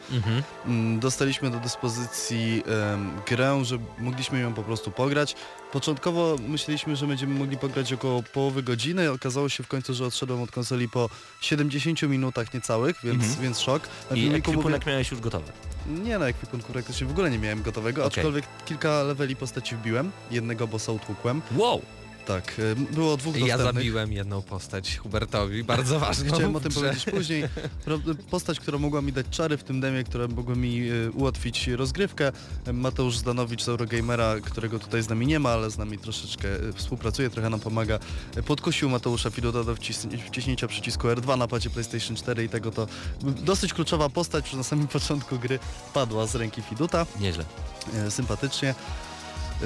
Mm, 0.67 1.01
Dostaliśmy 1.01 1.51
do 1.51 1.61
dyspozycji 1.61 2.63
em, 2.95 3.11
grę, 3.29 3.65
że 3.65 3.79
mogliśmy 3.99 4.41
ją 4.41 4.55
po 4.55 4.63
prostu 4.63 4.91
pograć. 4.91 5.35
Początkowo 5.73 6.37
myśleliśmy, 6.49 6.97
że 6.97 7.07
będziemy 7.07 7.35
mogli 7.39 7.57
pograć 7.59 7.93
około 7.93 8.23
połowy 8.23 8.63
godziny. 8.63 9.11
Okazało 9.11 9.49
się 9.49 9.63
w 9.63 9.69
końcu, 9.69 9.95
że 9.95 10.07
odszedłem 10.07 10.43
od 10.43 10.51
konsoli 10.51 10.89
po 10.89 11.09
70 11.41 12.03
minutach 12.03 12.55
niecałych, 12.55 12.97
więc, 13.05 13.23
Mhm. 13.25 13.43
więc 13.43 13.61
szok. 13.61 13.83
Na 14.11 14.17
I 14.17 14.21
filmiku 14.21 14.51
mówię- 14.51 14.59
ekwipunek 14.59 14.87
miałeś 14.87 15.11
już 15.11 15.21
gotowy. 15.21 15.53
Nie 15.87 16.19
na 16.19 16.27
ekwipunku 16.27 16.73
praktycznie 16.73 17.07
w 17.07 17.11
ogóle 17.11 17.31
nie 17.31 17.39
miałem 17.39 17.63
gotowego, 17.63 18.05
Okej. 18.05 18.21
aczkolwiek 18.21 18.45
kilka 18.65 19.03
leveli 19.03 19.37
postaci 19.37 19.77
wbiłem. 19.77 20.13
Jednego 20.31 20.69
bossa 20.69 20.93
utłukłem. 20.93 21.43
Wow! 21.57 21.83
Tak, 22.27 22.61
em, 22.77 22.87
było 22.87 23.17
dwóch 23.17 23.37
Ja 23.37 23.41
dostępnych. 23.41 23.75
zabiłem 23.75 24.13
jedną 24.13 24.43
postać 24.43 24.97
Hubertowi, 24.99 25.65
bardzo 25.65 25.99
ważną. 26.07 26.33
Chciałem 26.35 26.57
o 26.57 26.61
tym 26.61 26.73
powiedzieć 26.73 27.05
później. 27.05 27.45
Pro- 27.85 27.99
Postać, 28.31 28.61
która 28.61 28.79
mogła 28.79 29.03
mi 29.03 29.13
dać 29.13 29.27
czary 29.31 29.57
w 29.57 29.65
tym 29.65 29.81
demie, 29.81 30.05
które 30.05 30.29
mogły 30.29 30.57
mi 30.57 30.89
e, 30.89 31.11
ułatwić 31.11 31.69
rozgrywkę. 31.69 32.33
Mateusz 32.73 33.17
Zdanowicz 33.17 33.63
z 33.63 33.69
Eurogamera, 33.69 34.35
którego 34.43 34.79
tutaj 34.79 35.03
z 35.03 35.09
nami 35.09 35.27
nie 35.27 35.39
ma, 35.39 35.51
ale 35.51 35.71
z 35.71 35.79
nami 35.79 35.99
troszeczkę 35.99 36.49
współpracuje, 36.75 37.31
trochę 37.31 37.51
nam 37.51 37.61
pomaga. 37.61 37.99
Podkusił 38.47 38.91
Mateusza 38.91 39.31
Fiduta 39.31 39.65
do 39.65 39.75
wciśnięcia 40.27 40.69
przycisku 40.69 41.09
R2 41.09 41.39
na 41.39 41.49
padzie 41.49 41.71
PlayStation 41.71 42.17
4 42.17 42.45
i 42.45 42.49
tego 42.49 42.71
to 42.71 42.87
dosyć 43.21 43.73
kluczowa 43.75 44.09
postać, 44.09 44.51
że 44.51 44.57
na 44.57 44.63
samym 44.63 44.89
początku 44.99 45.39
gry 45.39 45.59
padła 45.95 46.27
z 46.27 46.35
ręki 46.35 46.63
Fiduta. 46.63 47.07
Nieźle. 47.21 47.45
Sympatycznie. 48.09 48.75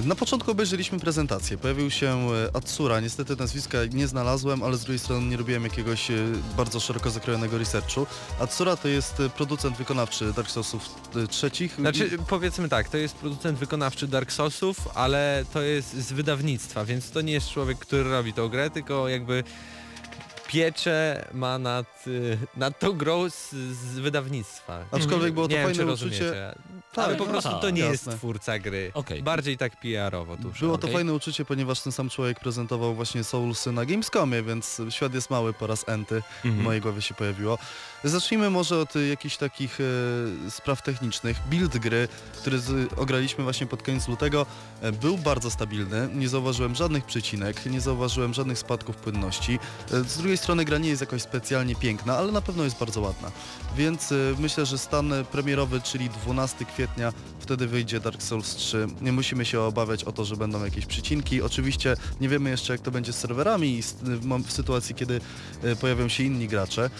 Na 0.04 0.14
początku 0.14 0.50
obejrzeliśmy 0.50 1.00
prezentację. 1.00 1.58
Pojawił 1.58 1.90
się 1.90 2.06
e, 2.08 2.56
Atsura. 2.56 3.00
Niestety 3.00 3.36
nazwiska 3.36 3.78
nie 3.92 4.06
znalazłem, 4.06 4.62
ale 4.62 4.76
z 4.76 4.80
drugiej 4.80 4.98
strony 4.98 5.26
nie 5.26 5.36
robiłem 5.36 5.64
jakiegoś 5.64 6.10
e, 6.10 6.14
bardzo 6.56 6.80
szeroko 6.80 7.10
zakrojonego 7.10 7.58
researchu. 7.58 8.06
Atsura 8.40 8.76
to 8.76 8.88
jest 8.88 9.20
e, 9.20 9.30
producent 9.30 9.76
wykonawczy 9.76 10.32
Dark 10.32 10.50
Soulsów 10.50 10.88
trzecich. 11.30 11.74
Znaczy 11.74 12.10
powiedzmy 12.28 12.68
tak, 12.68 12.88
to 12.88 12.96
jest 12.96 13.16
producent 13.16 13.58
wykonawczy 13.58 14.08
Dark 14.08 14.32
Soulsów, 14.32 14.88
ale 14.94 15.44
to 15.52 15.62
jest 15.62 15.94
z 15.94 16.12
wydawnictwa, 16.12 16.84
więc 16.84 17.10
to 17.10 17.20
nie 17.20 17.32
jest 17.32 17.50
człowiek, 17.50 17.78
który 17.78 18.10
robi 18.10 18.32
tą 18.32 18.48
grę, 18.48 18.70
tylko 18.70 19.08
jakby 19.08 19.44
pieczę 20.48 21.28
ma 21.34 21.58
nad, 21.58 22.04
nad 22.56 22.78
tą 22.78 22.92
grą 22.92 23.30
z, 23.30 23.50
z 23.52 23.98
wydawnictwa. 23.98 24.84
Aczkolwiek 24.90 25.34
było 25.34 25.48
to 25.48 25.52
nie 25.52 25.58
wiem, 25.58 25.74
fajne 25.74 25.96
czy 25.96 26.06
uczucie. 26.06 26.54
Tak, 26.96 27.04
ale 27.04 27.16
po 27.16 27.24
no 27.24 27.30
prostu 27.30 27.50
tak, 27.50 27.60
to 27.60 27.70
nie 27.70 27.82
jest 27.82 28.06
jasne. 28.06 28.18
twórca 28.18 28.58
gry. 28.58 28.90
Okej. 28.94 29.22
Bardziej 29.22 29.56
tak 29.58 29.76
PR-owo 29.80 30.36
tuż. 30.36 30.60
Było 30.60 30.78
to 30.78 30.82
Okej. 30.86 30.94
fajne 30.94 31.14
uczucie, 31.14 31.44
ponieważ 31.44 31.80
ten 31.80 31.92
sam 31.92 32.08
człowiek 32.10 32.40
prezentował 32.40 32.94
właśnie 32.94 33.24
Soulsy 33.24 33.72
na 33.72 33.84
Gamescomie, 33.84 34.42
więc 34.42 34.80
świat 34.90 35.14
jest 35.14 35.30
mały 35.30 35.52
po 35.52 35.66
raz 35.66 35.88
enty. 35.88 36.22
w 36.42 36.44
Mhm. 36.46 36.64
mojej 36.64 36.80
głowie 36.80 37.02
się 37.02 37.14
pojawiło. 37.14 37.58
Zacznijmy 38.04 38.50
może 38.50 38.78
od 38.78 38.96
y, 38.96 39.08
jakichś 39.08 39.36
takich 39.36 39.78
e, 39.80 40.50
spraw 40.50 40.82
technicznych. 40.82 41.36
Build 41.50 41.78
gry, 41.78 42.08
który 42.40 42.58
z, 42.58 42.92
ograliśmy 42.96 43.44
właśnie 43.44 43.66
pod 43.66 43.82
koniec 43.82 44.08
lutego, 44.08 44.46
e, 44.80 44.92
był 44.92 45.18
bardzo 45.18 45.50
stabilny. 45.50 46.08
Nie 46.14 46.28
zauważyłem 46.28 46.74
żadnych 46.74 47.04
przycinek, 47.04 47.66
nie 47.66 47.80
zauważyłem 47.80 48.34
żadnych 48.34 48.58
spadków 48.58 48.96
płynności. 48.96 49.58
E, 49.92 50.04
z 50.04 50.18
drugiej 50.18 50.36
strony 50.36 50.64
gra 50.64 50.78
nie 50.78 50.88
jest 50.88 51.00
jakoś 51.00 51.22
specjalnie 51.22 51.74
piękna, 51.74 52.16
ale 52.16 52.32
na 52.32 52.40
pewno 52.40 52.64
jest 52.64 52.78
bardzo 52.78 53.00
ładna. 53.00 53.30
Więc 53.76 54.12
e, 54.12 54.16
myślę, 54.38 54.66
że 54.66 54.78
stan 54.78 55.12
premierowy, 55.32 55.80
czyli 55.80 56.10
12 56.10 56.64
kwietnia, 56.64 57.12
wtedy 57.40 57.66
wyjdzie 57.66 58.00
Dark 58.00 58.22
Souls 58.22 58.54
3. 58.54 58.86
Nie 59.00 59.12
musimy 59.12 59.44
się 59.44 59.60
obawiać 59.60 60.04
o 60.04 60.12
to, 60.12 60.24
że 60.24 60.36
będą 60.36 60.64
jakieś 60.64 60.86
przycinki. 60.86 61.42
Oczywiście 61.42 61.96
nie 62.20 62.28
wiemy 62.28 62.50
jeszcze 62.50 62.72
jak 62.72 62.82
to 62.82 62.90
będzie 62.90 63.12
z 63.12 63.18
serwerami 63.18 63.78
i 63.78 63.82
w 64.46 64.52
sytuacji, 64.52 64.94
kiedy 64.94 65.20
e, 65.62 65.76
pojawią 65.76 66.08
się 66.08 66.22
inni 66.22 66.48
gracze. 66.48 66.90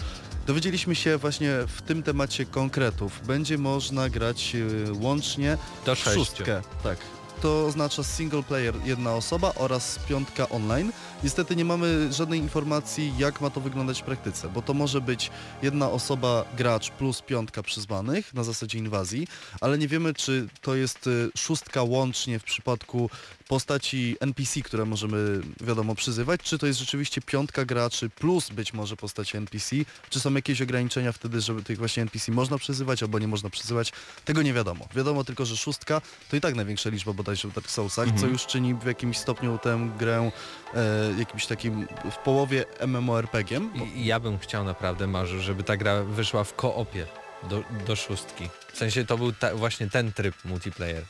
Dowiedzieliśmy 0.47 0.95
się 0.95 1.17
właśnie 1.17 1.51
w 1.67 1.81
tym 1.81 2.03
temacie 2.03 2.45
konkretów. 2.45 3.27
Będzie 3.27 3.57
można 3.57 4.09
grać 4.09 4.55
e, 4.55 4.93
łącznie 4.93 5.57
Do 5.85 5.95
w 5.95 5.99
szóstkę. 5.99 6.61
Tak. 6.83 6.97
To 7.41 7.65
oznacza 7.65 8.03
single 8.03 8.43
player 8.43 8.75
jedna 8.85 9.15
osoba 9.15 9.53
oraz 9.55 9.99
piątka 10.09 10.49
online. 10.49 10.91
Niestety 11.23 11.55
nie 11.55 11.65
mamy 11.65 12.13
żadnej 12.13 12.39
informacji 12.39 13.13
jak 13.17 13.41
ma 13.41 13.49
to 13.49 13.61
wyglądać 13.61 14.01
w 14.01 14.05
praktyce, 14.05 14.49
bo 14.49 14.61
to 14.61 14.73
może 14.73 15.01
być 15.01 15.31
jedna 15.61 15.91
osoba 15.91 16.45
gracz 16.57 16.91
plus 16.91 17.21
piątka 17.21 17.63
przyzwanych 17.63 18.33
na 18.33 18.43
zasadzie 18.43 18.77
inwazji, 18.77 19.27
ale 19.61 19.77
nie 19.77 19.87
wiemy 19.87 20.13
czy 20.13 20.47
to 20.61 20.75
jest 20.75 21.07
y, 21.07 21.29
szóstka 21.37 21.83
łącznie 21.83 22.39
w 22.39 22.43
przypadku 22.43 23.09
postaci 23.47 24.17
NPC, 24.19 24.61
które 24.61 24.85
możemy 24.85 25.39
wiadomo 25.61 25.95
przyzywać, 25.95 26.41
czy 26.43 26.57
to 26.57 26.67
jest 26.67 26.79
rzeczywiście 26.79 27.21
piątka 27.21 27.65
graczy 27.65 28.09
plus 28.09 28.49
być 28.49 28.73
może 28.73 28.95
postaci 28.95 29.37
NPC, 29.37 29.75
czy 30.09 30.19
są 30.19 30.33
jakieś 30.33 30.61
ograniczenia 30.61 31.11
wtedy, 31.11 31.41
żeby 31.41 31.63
tych 31.63 31.77
właśnie 31.77 32.03
NPC 32.03 32.31
można 32.31 32.57
przyzywać 32.57 33.03
albo 33.03 33.19
nie 33.19 33.27
można 33.27 33.49
przyzywać, 33.49 33.91
tego 34.25 34.41
nie 34.41 34.53
wiadomo. 34.53 34.87
Wiadomo 34.95 35.23
tylko, 35.23 35.45
że 35.45 35.57
szóstka 35.57 36.01
to 36.29 36.37
i 36.37 36.41
tak 36.41 36.55
największa 36.55 36.89
liczba 36.89 37.13
bodajże 37.13 37.47
w 37.47 37.53
Dark 37.53 37.69
Soulsach, 37.69 38.07
co 38.19 38.27
już 38.27 38.45
czyni 38.45 38.73
w 38.75 38.85
jakimś 38.85 39.17
stopniu 39.17 39.57
tę 39.57 39.89
grę 39.99 40.31
e, 40.73 41.13
jakimś 41.19 41.45
takim 41.45 41.87
w 42.11 42.15
połowie 42.17 42.65
MMORPG-iem. 42.87 43.69
bo- 43.79 43.85
I 43.95 44.05
ja 44.05 44.19
bym 44.19 44.39
chciał 44.39 44.63
naprawdę, 44.63 45.07
Marzu, 45.07 45.41
żeby 45.41 45.63
ta 45.63 45.77
gra 45.77 46.03
wyszła 46.03 46.43
w 46.43 46.55
koopie 46.55 47.05
do, 47.49 47.63
do 47.87 47.95
szóstki. 47.95 48.49
W 48.73 48.77
sensie 48.77 49.05
to 49.05 49.17
był 49.17 49.31
ta, 49.33 49.55
właśnie 49.55 49.89
ten 49.89 50.13
tryb 50.13 50.35
multiplayer. 50.45 51.03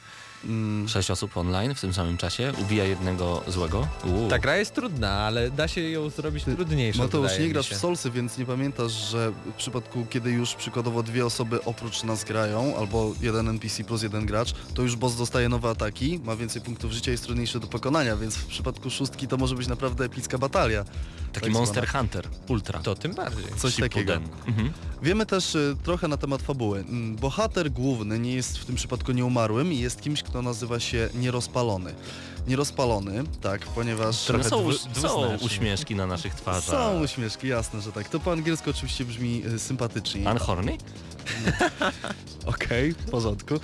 Mm, 0.46 0.88
Sześć 0.90 1.12
osób 1.12 1.38
online 1.38 1.76
w 1.76 1.82
tym 1.82 1.94
samym 1.94 2.18
czasie 2.18 2.54
ubija 2.62 2.84
jednego 2.84 3.44
złego. 3.48 3.88
Uuu. 4.06 4.30
Ta 4.30 4.40
gra 4.40 4.58
jest 4.58 4.74
trudna, 4.76 5.12
ale 5.12 5.52
da 5.52 5.68
się 5.68 5.82
ją 5.82 6.10
zrobić 6.10 6.44
trudniejszą. 6.44 7.04
Mateusz, 7.04 7.24
wydaje 7.24 7.40
nie 7.40 7.48
mi 7.48 7.54
grasz 7.54 7.70
w 7.70 7.78
Soulsy, 7.78 8.12
więc 8.12 8.38
nie 8.38 8.46
pamiętasz, 8.46 8.92
że 8.92 9.32
w 9.32 9.54
przypadku, 9.54 10.06
kiedy 10.10 10.32
już 10.32 10.56
przykładowo 10.56 11.04
dwie 11.04 11.26
osoby 11.26 11.64
oprócz 11.64 12.04
nas 12.04 12.24
grają, 12.24 12.78
albo 12.78 13.14
jeden 13.22 13.48
NPC 13.48 13.84
plus 13.84 14.04
jeden 14.04 14.26
gracz, 14.26 14.54
to 14.74 14.82
już 14.82 14.96
boss 14.96 15.16
dostaje 15.16 15.50
nowe 15.50 15.70
ataki, 15.70 16.20
ma 16.24 16.36
więcej 16.36 16.62
punktów 16.62 16.92
życia 16.92 17.12
i 17.12 17.14
jest 17.14 17.24
trudniejszy 17.24 17.60
do 17.60 17.68
pokonania, 17.68 18.18
więc 18.18 18.36
w 18.36 18.46
przypadku 18.46 18.90
szóstki 18.90 19.28
to 19.28 19.38
może 19.38 19.56
być 19.56 19.68
naprawdę 19.68 20.06
epicka 20.06 20.38
batalia. 20.38 20.86
Taki 21.34 21.46
tak 21.46 21.54
Monster 21.54 21.84
zwana. 21.84 22.00
Hunter 22.00 22.28
Ultra. 22.48 22.80
To 22.80 22.96
tym 22.96 23.14
bardziej. 23.14 23.46
Coś 23.58 23.76
takiego. 23.76 24.14
Mhm. 24.48 24.72
Wiemy 25.02 25.26
też 25.26 25.56
y, 25.56 25.76
trochę 25.84 26.08
na 26.08 26.18
temat 26.18 26.42
fabuły. 26.42 26.80
Mm, 26.80 27.16
Bohater 27.16 27.72
główny 27.72 28.20
nie 28.20 28.34
jest 28.34 28.58
w 28.58 28.66
tym 28.66 28.76
przypadku 28.76 29.12
nieumarłym 29.12 29.74
i 29.74 29.80
jest 29.80 30.02
kimś, 30.02 30.24
kto 30.28 30.42
nazywa 30.42 30.80
się 30.80 31.10
Nierozpalony. 31.16 31.94
Nierozpalony, 32.48 33.24
tak, 33.42 33.66
ponieważ... 33.66 34.24
Trochę 34.24 34.44
są, 34.44 34.62
dwu- 34.62 35.00
są 35.02 35.38
uśmieszki 35.38 35.96
na 35.96 36.08
naszych 36.08 36.36
twarzach. 36.36 36.64
Są 36.64 37.04
uśmieszki, 37.04 37.48
jasne, 37.48 37.82
że 37.82 37.92
tak. 37.92 38.10
To 38.10 38.20
po 38.20 38.32
angielsku 38.32 38.70
oczywiście 38.70 39.06
brzmi 39.06 39.44
y, 39.46 39.60
sympatycznie. 39.60 40.32
Unhorny? 40.32 40.78
Okej, 42.46 42.94
w 42.94 43.10
porządku. 43.12 43.60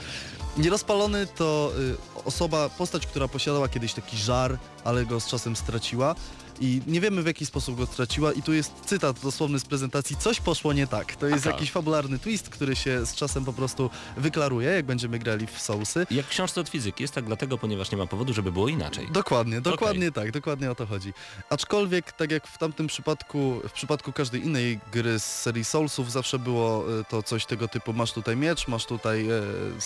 Nierozpalony 0.58 1.28
to 1.28 1.72
y, 2.20 2.24
osoba, 2.26 2.70
postać, 2.70 3.08
która 3.08 3.28
posiadała 3.28 3.70
kiedyś 3.70 3.94
taki 3.94 4.18
żar, 4.18 4.58
ale 4.84 5.06
go 5.06 5.20
z 5.20 5.28
czasem 5.28 5.56
straciła. 5.56 6.16
I 6.60 6.82
nie 6.88 7.02
wiemy 7.02 7.24
w 7.24 7.26
jaki 7.26 7.46
sposób 7.46 7.78
go 7.78 7.86
straciła 7.86 8.34
i 8.34 8.42
tu 8.42 8.54
jest 8.54 8.72
cytat 8.86 9.20
dosłowny 9.20 9.60
z 9.60 9.66
prezentacji, 9.66 10.16
coś 10.16 10.40
poszło 10.40 10.74
nie 10.74 10.88
tak. 10.88 11.16
To 11.16 11.28
jest 11.28 11.48
Aha. 11.48 11.56
jakiś 11.56 11.72
fabularny 11.72 12.20
twist, 12.20 12.50
który 12.50 12.76
się 12.76 13.06
z 13.06 13.16
czasem 13.16 13.46
po 13.46 13.54
prostu 13.54 13.90
wyklaruje, 14.18 14.70
jak 14.70 14.86
będziemy 14.86 15.20
grali 15.20 15.48
w 15.48 15.62
Soulsy. 15.62 16.08
Jak 16.12 16.26
w 16.26 16.30
książce 16.30 16.62
od 16.62 16.70
fizyki. 16.70 17.04
Jest 17.04 17.14
tak 17.14 17.26
dlatego, 17.26 17.58
ponieważ 17.58 17.92
nie 17.92 17.98
ma 17.98 18.08
powodu, 18.08 18.34
żeby 18.34 18.52
było 18.52 18.68
inaczej. 18.70 19.08
Dokładnie, 19.12 19.62
dokładnie 19.62 20.12
tak, 20.12 20.32
dokładnie 20.32 20.72
o 20.72 20.76
to 20.76 20.86
chodzi. 20.86 21.14
Aczkolwiek, 21.50 22.12
tak 22.12 22.32
jak 22.32 22.48
w 22.48 22.58
tamtym 22.58 22.88
przypadku, 22.88 23.62
w 23.70 23.72
przypadku 23.72 24.12
każdej 24.12 24.46
innej 24.46 24.80
gry 24.92 25.20
z 25.20 25.26
serii 25.26 25.64
Soulsów 25.66 26.12
zawsze 26.12 26.40
było 26.40 27.00
e, 27.00 27.04
to 27.04 27.24
coś 27.24 27.46
tego 27.46 27.68
typu, 27.68 27.94
masz 27.94 28.14
tutaj 28.14 28.38
miecz, 28.38 28.68
masz 28.68 28.86
tutaj 28.86 29.30
e, 29.30 29.42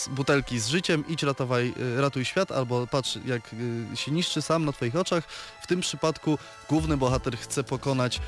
butelki 0.10 0.60
z 0.60 0.68
życiem, 0.68 1.04
idź 1.08 1.24
ratowaj, 1.24 1.74
e, 1.98 2.02
ratuj 2.02 2.26
świat, 2.26 2.52
albo 2.52 2.88
patrz 2.88 3.20
jak 3.26 3.42
e, 3.94 3.98
się 3.98 4.12
niszczy 4.12 4.42
sam 4.42 4.66
na 4.66 4.72
twoich 4.72 4.96
oczach. 4.96 5.24
W 5.62 5.68
tym 5.68 5.82
przypadku 5.82 6.38
główny 6.70 6.98
bohater 6.98 7.38
chce 7.38 7.64
pokonać 7.64 8.20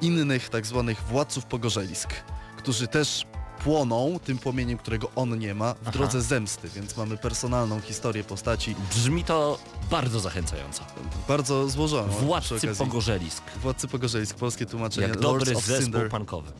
innych 0.00 0.48
tak 0.48 0.66
zwanych 0.66 1.02
władców 1.02 1.44
pogorzelisk, 1.44 2.08
którzy 2.56 2.86
też 2.86 3.26
płoną 3.64 4.18
tym 4.24 4.38
płomieniem, 4.38 4.78
którego 4.78 5.10
on 5.16 5.38
nie 5.38 5.54
ma, 5.54 5.74
w 5.74 5.78
Aha. 5.82 5.90
drodze 5.90 6.22
zemsty, 6.22 6.68
więc 6.68 6.96
mamy 6.96 7.16
personalną 7.16 7.80
historię 7.80 8.24
postaci, 8.24 8.74
Brzmi 8.90 9.24
to 9.24 9.58
bardzo 9.90 10.20
zachęcająco. 10.20 10.82
bardzo 11.28 11.68
złożoną. 11.68 12.12
Władcy 12.12 12.74
pogorzelisk. 12.78 13.42
Władcy 13.62 13.88
Pogorzelisk, 13.88 14.36
polskie 14.36 14.66
tłumaczenie. 14.66 15.08
Jak 15.08 15.20
dobry 15.20 15.54
zespół 15.54 15.82
Cinder. 15.82 16.08
punkowy. 16.10 16.52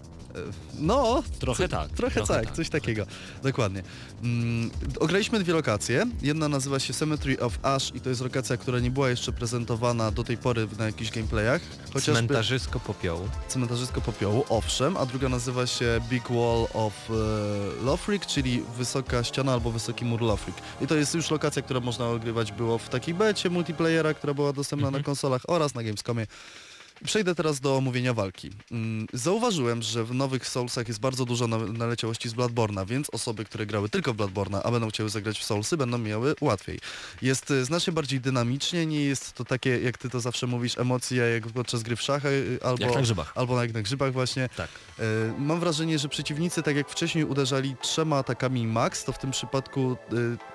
No, 0.78 1.22
Trochę 1.38 1.68
co- 1.68 1.76
tak, 1.76 1.90
Trochę, 1.90 2.14
trochę 2.14 2.34
tak, 2.34 2.46
tak, 2.46 2.56
coś 2.56 2.68
takiego. 2.70 3.06
Dokładnie. 3.42 3.82
Mm, 4.22 4.70
ograliśmy 5.00 5.38
dwie 5.40 5.52
lokacje. 5.52 6.06
Jedna 6.22 6.48
nazywa 6.48 6.78
się 6.78 6.94
Cemetery 6.94 7.40
of 7.40 7.58
Ash 7.62 7.92
i 7.94 8.00
to 8.00 8.08
jest 8.08 8.20
lokacja, 8.20 8.56
która 8.56 8.80
nie 8.80 8.90
była 8.90 9.10
jeszcze 9.10 9.32
prezentowana 9.32 10.10
do 10.10 10.24
tej 10.24 10.36
pory 10.36 10.68
na 10.78 10.84
jakichś 10.86 11.10
gameplayach. 11.10 11.62
Chociażby 11.92 12.12
Cmentarzysko 12.26 12.80
popiołu. 12.80 13.28
cmentarzysko 13.48 14.00
popiołu, 14.00 14.44
owszem, 14.48 14.96
a 14.96 15.06
druga 15.06 15.28
nazywa 15.28 15.66
się 15.66 16.00
Big 16.10 16.28
Wall 16.30 16.66
of 16.74 16.92
e, 17.10 17.84
Lothric, 17.84 18.26
czyli 18.26 18.62
wysoka 18.78 19.24
ściana 19.24 19.52
albo 19.52 19.70
wysoki 19.70 20.04
mur 20.04 20.20
Lothric. 20.22 20.56
I 20.80 20.86
to 20.86 20.94
jest 20.94 21.14
już 21.14 21.30
lokacja, 21.30 21.62
która 21.62 21.80
można 21.80 22.06
ogrywać 22.08 22.52
było 22.52 22.78
w 22.78 22.88
takiej 22.88 23.14
becie 23.14 23.50
multiplayera, 23.50 24.14
która 24.14 24.34
była 24.34 24.52
dostępna 24.52 24.86
Mhm. 24.88 25.02
na 25.02 25.06
konsolach 25.06 25.42
oraz 25.48 25.74
na 25.74 25.82
Gamescomie. 25.82 26.26
Przejdę 27.04 27.34
teraz 27.34 27.60
do 27.60 27.76
omówienia 27.76 28.14
walki. 28.14 28.50
Mm, 28.72 29.06
Zauważyłem, 29.12 29.82
że 29.82 30.04
w 30.04 30.14
nowych 30.14 30.48
Soulsach 30.48 30.88
jest 30.88 31.00
bardzo 31.00 31.24
dużo 31.24 31.46
na- 31.46 31.58
naleciałości 31.58 32.28
z 32.28 32.34
Bloodborne'a, 32.34 32.86
więc 32.86 33.10
osoby, 33.10 33.44
które 33.44 33.66
grały 33.66 33.88
tylko 33.88 34.12
w 34.14 34.16
Bloodborne'a, 34.16 34.60
a 34.64 34.70
będą 34.70 34.88
chciały 34.90 35.08
zagrać 35.10 35.38
w 35.38 35.44
Soulsy, 35.44 35.76
będą 35.76 35.98
miały 35.98 36.34
łatwiej. 36.40 36.78
Jest 37.22 37.50
e, 37.50 37.64
znacznie 37.64 37.92
bardziej 37.92 38.20
dynamicznie, 38.20 38.86
nie 38.86 39.00
jest 39.04 39.32
to 39.32 39.44
takie, 39.44 39.80
jak 39.80 39.98
ty 39.98 40.10
to 40.10 40.20
zawsze 40.20 40.46
mówisz, 40.46 40.78
emocje 40.78 41.16
jak 41.22 41.46
podczas 41.46 41.82
gry 41.82 41.96
w 41.96 42.02
szachy, 42.02 42.58
albo, 42.64 42.84
Jak 42.84 42.94
na 42.94 43.02
grzybach. 43.02 43.32
albo 43.34 43.62
jak 43.62 43.74
na 43.74 43.82
grzybach 43.82 44.12
właśnie. 44.12 44.48
Tak. 44.56 44.68
E, 44.98 45.02
Mam 45.38 45.60
wrażenie, 45.60 45.98
że 45.98 46.08
przeciwnicy, 46.08 46.62
tak 46.62 46.76
jak 46.76 46.88
wcześniej 46.90 47.24
uderzali 47.24 47.76
trzema 47.82 48.16
atakami 48.16 48.66
max, 48.66 49.04
to 49.04 49.12
w 49.12 49.18
tym 49.18 49.30
przypadku 49.30 49.96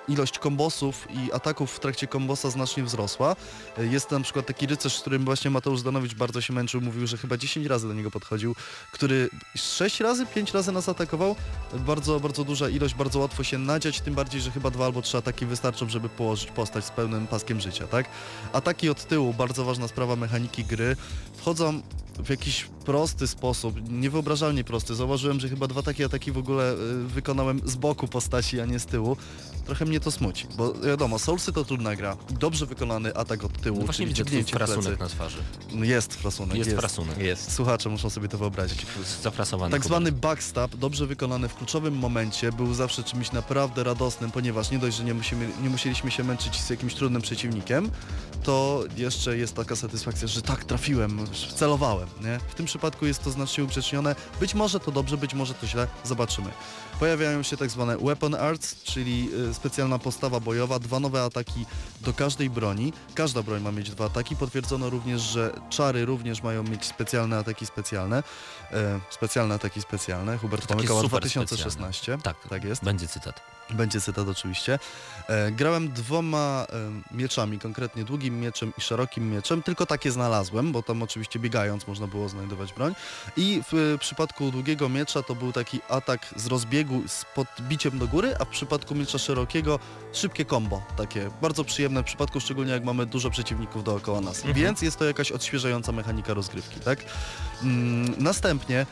e, 0.08 0.12
ilość 0.12 0.38
kombosów 0.38 1.08
i 1.10 1.32
ataków 1.32 1.72
w 1.72 1.80
trakcie 1.80 2.06
kombosa 2.06 2.50
znacznie 2.50 2.82
wzrosła. 2.84 3.36
Jest 3.90 4.10
na 4.10 4.20
przykład 4.20 4.46
taki 4.46 4.66
rycerz, 4.66 4.96
z 4.96 5.00
którym 5.00 5.24
właśnie 5.24 5.50
Mateusz 5.50 5.80
Zdanowicz 5.80 6.14
bardzo 6.14 6.31
się 6.40 6.52
męczył, 6.52 6.80
mówił, 6.80 7.06
że 7.06 7.16
chyba 7.16 7.36
10 7.36 7.66
razy 7.66 7.88
do 7.88 7.94
niego 7.94 8.10
podchodził, 8.10 8.54
który 8.92 9.30
6 9.56 10.00
razy, 10.00 10.26
5 10.26 10.52
razy 10.52 10.72
nas 10.72 10.88
atakował. 10.88 11.36
Bardzo, 11.86 12.20
bardzo 12.20 12.44
duża 12.44 12.68
ilość, 12.68 12.94
bardzo 12.94 13.18
łatwo 13.18 13.44
się 13.44 13.58
nadziać, 13.58 14.00
tym 14.00 14.14
bardziej, 14.14 14.40
że 14.40 14.50
chyba 14.50 14.70
dwa 14.70 14.84
albo 14.84 15.02
trzy 15.02 15.16
ataki 15.16 15.46
wystarczą, 15.46 15.88
żeby 15.88 16.08
położyć 16.08 16.50
postać 16.50 16.84
z 16.84 16.90
pełnym 16.90 17.26
paskiem 17.26 17.60
życia, 17.60 17.86
tak? 17.86 18.06
Ataki 18.52 18.88
od 18.88 19.04
tyłu, 19.04 19.34
bardzo 19.34 19.64
ważna 19.64 19.88
sprawa 19.88 20.16
mechaniki 20.16 20.64
gry, 20.64 20.96
wchodzą 21.36 21.82
w 22.24 22.28
jakiś 22.30 22.64
prosty 22.84 23.26
sposób, 23.26 23.90
niewyobrażalnie 23.90 24.64
prosty. 24.64 24.94
Zauważyłem, 24.94 25.40
że 25.40 25.48
chyba 25.48 25.66
dwa 25.66 25.82
takie 25.82 26.04
ataki 26.04 26.32
w 26.32 26.38
ogóle 26.38 26.72
y, 26.74 26.76
wykonałem 27.08 27.60
z 27.64 27.76
boku 27.76 28.08
postaci, 28.08 28.60
a 28.60 28.66
nie 28.66 28.78
z 28.78 28.86
tyłu. 28.86 29.16
Trochę 29.66 29.84
mnie 29.84 30.00
to 30.00 30.10
smuci, 30.10 30.46
bo 30.56 30.72
wiadomo, 30.74 31.18
Soulsy 31.18 31.52
to 31.52 31.64
trudna 31.64 31.96
gra. 31.96 32.16
Dobrze 32.30 32.66
wykonany 32.66 33.14
atak 33.16 33.44
od 33.44 33.60
tyłu, 33.60 33.78
No 33.78 33.84
właśnie 33.84 34.06
czyli 34.06 34.14
widzę 34.14 34.24
dźgnięcie 34.24 34.54
w 34.54 34.58
plecy. 34.58 34.96
na 35.00 35.08
twarzy. 35.08 35.38
Jest 35.82 36.16
frasunek, 36.22 36.56
Jest, 36.56 36.70
jest. 36.70 36.80
frasunek. 36.80 37.18
Jest. 37.18 37.52
Słuchacze 37.52 37.88
muszą 37.88 38.10
sobie 38.10 38.28
to 38.28 38.38
wyobrazić. 38.38 38.86
Zafrasowany. 39.22 39.72
Tak 39.72 39.84
zwany 39.84 40.12
backstab, 40.12 40.76
dobrze 40.76 41.06
wykonany 41.06 41.48
w 41.48 41.54
kluczowym 41.54 41.94
momencie, 41.96 42.52
był 42.52 42.74
zawsze 42.74 43.02
czymś 43.04 43.32
naprawdę 43.32 43.84
radosnym, 43.84 44.30
ponieważ 44.30 44.70
nie 44.70 44.78
dość, 44.78 44.96
że 44.96 45.04
nie, 45.04 45.14
musimy, 45.14 45.48
nie 45.62 45.70
musieliśmy 45.70 46.10
się 46.10 46.24
męczyć 46.24 46.60
z 46.60 46.70
jakimś 46.70 46.94
trudnym 46.94 47.22
przeciwnikiem, 47.22 47.90
to 48.42 48.84
jeszcze 48.96 49.36
jest 49.36 49.54
taka 49.54 49.76
satysfakcja, 49.76 50.28
że 50.28 50.42
tak 50.42 50.64
trafiłem, 50.64 51.26
celowałem. 51.56 52.08
Nie? 52.20 52.40
W 52.48 52.54
tym 52.54 52.66
przypadku 52.66 53.06
jest 53.06 53.24
to 53.24 53.30
znacznie 53.30 53.64
uprzednione. 53.64 54.14
Być 54.40 54.54
może 54.54 54.80
to 54.80 54.92
dobrze, 54.92 55.16
być 55.16 55.34
może 55.34 55.54
to 55.54 55.66
źle, 55.66 55.86
zobaczymy. 56.04 56.50
Pojawiają 57.02 57.42
się 57.42 57.56
tak 57.56 57.70
zwane 57.70 57.98
weapon 57.98 58.34
arts, 58.34 58.82
czyli 58.82 59.28
y, 59.50 59.54
specjalna 59.54 59.98
postawa 59.98 60.40
bojowa, 60.40 60.78
dwa 60.78 61.00
nowe 61.00 61.22
ataki 61.22 61.66
do 62.00 62.12
każdej 62.12 62.50
broni. 62.50 62.92
Każda 63.14 63.42
broń 63.42 63.62
ma 63.62 63.72
mieć 63.72 63.90
dwa 63.90 64.04
ataki. 64.04 64.36
Potwierdzono 64.36 64.90
również, 64.90 65.22
że 65.22 65.52
czary 65.70 66.04
również 66.04 66.42
mają 66.42 66.62
mieć 66.62 66.84
specjalne 66.84 67.38
ataki 67.38 67.66
specjalne. 67.66 68.22
E, 68.72 69.00
specjalne 69.10 69.54
ataki 69.54 69.82
specjalne. 69.82 70.38
Hubert 70.38 70.66
Pomykała 70.66 71.02
super 71.02 71.20
2016. 71.20 72.18
Tak, 72.22 72.36
tak 72.48 72.64
jest. 72.64 72.84
Będzie 72.84 73.08
cytat. 73.08 73.40
Będzie 73.70 74.00
cytat 74.00 74.28
oczywiście. 74.28 74.78
E, 75.28 75.52
grałem 75.52 75.92
dwoma 75.92 76.66
e, 77.12 77.16
mieczami, 77.16 77.58
konkretnie 77.58 78.04
długim 78.04 78.40
mieczem 78.40 78.72
i 78.78 78.80
szerokim 78.80 79.30
mieczem, 79.30 79.62
tylko 79.62 79.86
takie 79.86 80.12
znalazłem, 80.12 80.72
bo 80.72 80.82
tam 80.82 81.02
oczywiście 81.02 81.38
biegając 81.38 81.86
można 81.86 82.06
było 82.06 82.28
znajdować 82.28 82.72
broń. 82.72 82.94
I 83.36 83.62
w 83.72 83.94
e, 83.94 83.98
przypadku 83.98 84.50
długiego 84.50 84.88
miecza 84.88 85.22
to 85.22 85.34
był 85.34 85.52
taki 85.52 85.80
atak 85.88 86.26
z 86.36 86.46
rozbiegu 86.46 87.02
z 87.08 87.24
podbiciem 87.34 87.98
do 87.98 88.08
góry, 88.08 88.34
a 88.40 88.44
w 88.44 88.48
przypadku 88.48 88.94
miecza 88.94 89.18
szerokiego 89.18 89.78
szybkie 90.12 90.44
combo, 90.44 90.82
takie 90.96 91.30
bardzo 91.42 91.64
przyjemne 91.64 92.02
w 92.02 92.06
przypadku 92.06 92.40
szczególnie 92.40 92.72
jak 92.72 92.84
mamy 92.84 93.06
dużo 93.06 93.30
przeciwników 93.30 93.84
dookoła 93.84 94.20
nas. 94.20 94.36
Mhm. 94.36 94.54
Więc 94.54 94.82
jest 94.82 94.98
to 94.98 95.04
jakaś 95.04 95.32
odświeżająca 95.32 95.92
mechanika 95.92 96.34
rozgrywki, 96.34 96.80
tak? 96.80 96.98
Mm, 97.64 98.14
następnie 98.18 98.86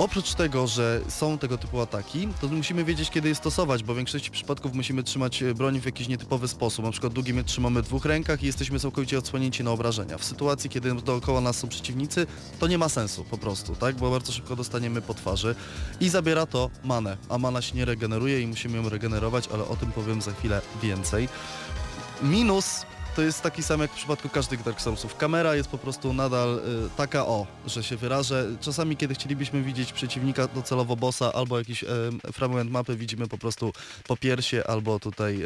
Oprócz 0.00 0.34
tego, 0.34 0.66
że 0.66 1.00
są 1.08 1.38
tego 1.38 1.58
typu 1.58 1.80
ataki, 1.80 2.28
to 2.40 2.48
musimy 2.48 2.84
wiedzieć 2.84 3.10
kiedy 3.10 3.28
je 3.28 3.34
stosować, 3.34 3.82
bo 3.82 3.94
w 3.94 3.96
większości 3.96 4.30
przypadków 4.30 4.74
musimy 4.74 5.02
trzymać 5.02 5.42
e, 5.42 5.54
broń 5.54 5.80
w 5.80 5.84
jakiś 5.84 6.08
nietypowy 6.08 6.48
sposób. 6.48 6.84
Na 6.84 6.90
przykład 6.90 7.12
długi 7.12 7.34
miecz 7.34 7.46
trzymamy 7.46 7.82
w 7.82 7.84
dwóch 7.84 8.04
rękach 8.04 8.42
i 8.42 8.46
jesteśmy 8.46 8.80
całkowicie 8.80 9.18
odsłonięci 9.18 9.64
na 9.64 9.70
obrażenia. 9.70 10.18
W 10.18 10.24
sytuacji, 10.24 10.70
kiedy 10.70 10.94
dookoła 10.94 11.40
nas 11.40 11.56
są 11.56 11.68
przeciwnicy, 11.68 12.26
to 12.60 12.66
nie 12.66 12.78
ma 12.78 12.88
sensu 12.88 13.24
po 13.24 13.38
prostu, 13.38 13.76
tak? 13.76 13.96
Bo 13.96 14.10
bardzo 14.10 14.32
szybko 14.32 14.56
dostaniemy 14.56 15.02
po 15.02 15.14
twarzy 15.14 15.54
i 16.00 16.08
zabiera 16.08 16.46
to 16.46 16.70
manę, 16.84 17.16
a 17.28 17.38
mana 17.38 17.62
się 17.62 17.76
nie 17.76 17.84
regeneruje 17.84 18.40
i 18.40 18.46
musimy 18.46 18.76
ją 18.76 18.88
regenerować, 18.88 19.48
ale 19.52 19.64
o 19.64 19.76
tym 19.76 19.92
powiem 19.92 20.22
za 20.22 20.32
chwilę 20.32 20.60
więcej. 20.82 21.28
Minus 22.22 22.86
to 23.16 23.22
jest 23.22 23.42
taki 23.42 23.62
sam 23.62 23.80
jak 23.80 23.90
w 23.90 23.94
przypadku 23.94 24.28
każdych 24.28 24.62
Dark 24.62 24.80
Soulsów. 24.80 25.16
Kamera 25.16 25.54
jest 25.56 25.68
po 25.68 25.78
prostu 25.78 26.12
nadal 26.12 26.58
y, 26.58 26.90
taka 26.96 27.26
o, 27.26 27.46
że 27.66 27.82
się 27.82 27.96
wyrażę. 27.96 28.46
Czasami, 28.60 28.96
kiedy 28.96 29.14
chcielibyśmy 29.14 29.62
widzieć 29.62 29.92
przeciwnika, 29.92 30.48
docelowo 30.48 30.96
bossa 30.96 31.32
albo 31.32 31.58
jakiś 31.58 31.82
y, 31.82 31.86
fragment 32.32 32.70
mapy, 32.70 32.96
widzimy 32.96 33.28
po 33.28 33.38
prostu 33.38 33.72
po 34.08 34.16
piersie 34.16 34.62
albo 34.66 34.98
tutaj 34.98 35.42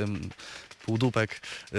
półdupek 0.86 1.40
y, 1.72 1.78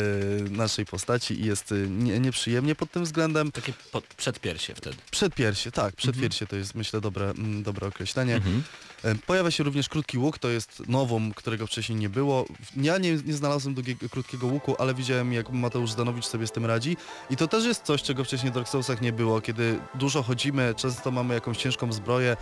naszej 0.50 0.86
postaci 0.86 1.42
i 1.42 1.46
jest 1.46 1.72
y, 1.72 1.88
nie, 1.90 2.20
nieprzyjemnie 2.20 2.76
pod 2.76 2.92
tym 2.92 3.04
względem. 3.04 3.52
Takie 3.52 3.74
pod, 3.92 4.04
przedpiersie 4.04 4.76
wtedy. 4.76 4.98
Przedpiersie, 5.12 5.72
tak, 5.72 5.96
przedpiersie 5.96 6.48
to 6.48 6.56
jest 6.56 6.76
myślę 6.76 7.02
dobre, 7.02 7.30
mm, 7.30 7.64
dobre 7.64 7.88
określenie. 7.88 8.36
Mhm. 8.36 8.64
E, 9.04 9.16
Pojawia 9.16 9.52
się 9.52 9.64
również 9.64 9.90
krótki 9.90 10.18
łuk, 10.18 10.40
to 10.40 10.50
jest 10.50 10.84
nowum, 10.88 11.34
którego 11.34 11.68
wcześniej 11.68 12.00
nie 12.00 12.10
było. 12.10 12.46
Ja 12.76 12.98
nie, 12.98 13.12
nie 13.12 13.34
znalazłem 13.34 13.74
długiego, 13.74 14.10
krótkiego 14.10 14.48
łuku, 14.48 14.76
ale 14.80 14.94
widziałem 14.94 15.34
jak 15.34 15.50
Mateusz 15.50 15.92
Zdanowicz 15.92 16.26
sobie 16.26 16.48
z 16.48 16.52
tym 16.52 16.66
radzi. 16.66 16.98
I 17.30 17.38
to 17.38 17.48
też 17.48 17.66
jest 17.66 17.84
coś, 17.84 18.04
czego 18.04 18.24
wcześniej 18.24 18.52
w 18.52 18.56
Dark 18.56 18.70
Soulsach 18.70 19.02
nie 19.02 19.14
było, 19.14 19.42
kiedy 19.42 19.80
dużo 19.96 20.24
chodzimy, 20.24 20.74
często 20.78 21.12
mamy 21.12 21.34
jakąś 21.34 21.58
ciężką 21.58 21.94
zbroję, 21.94 22.38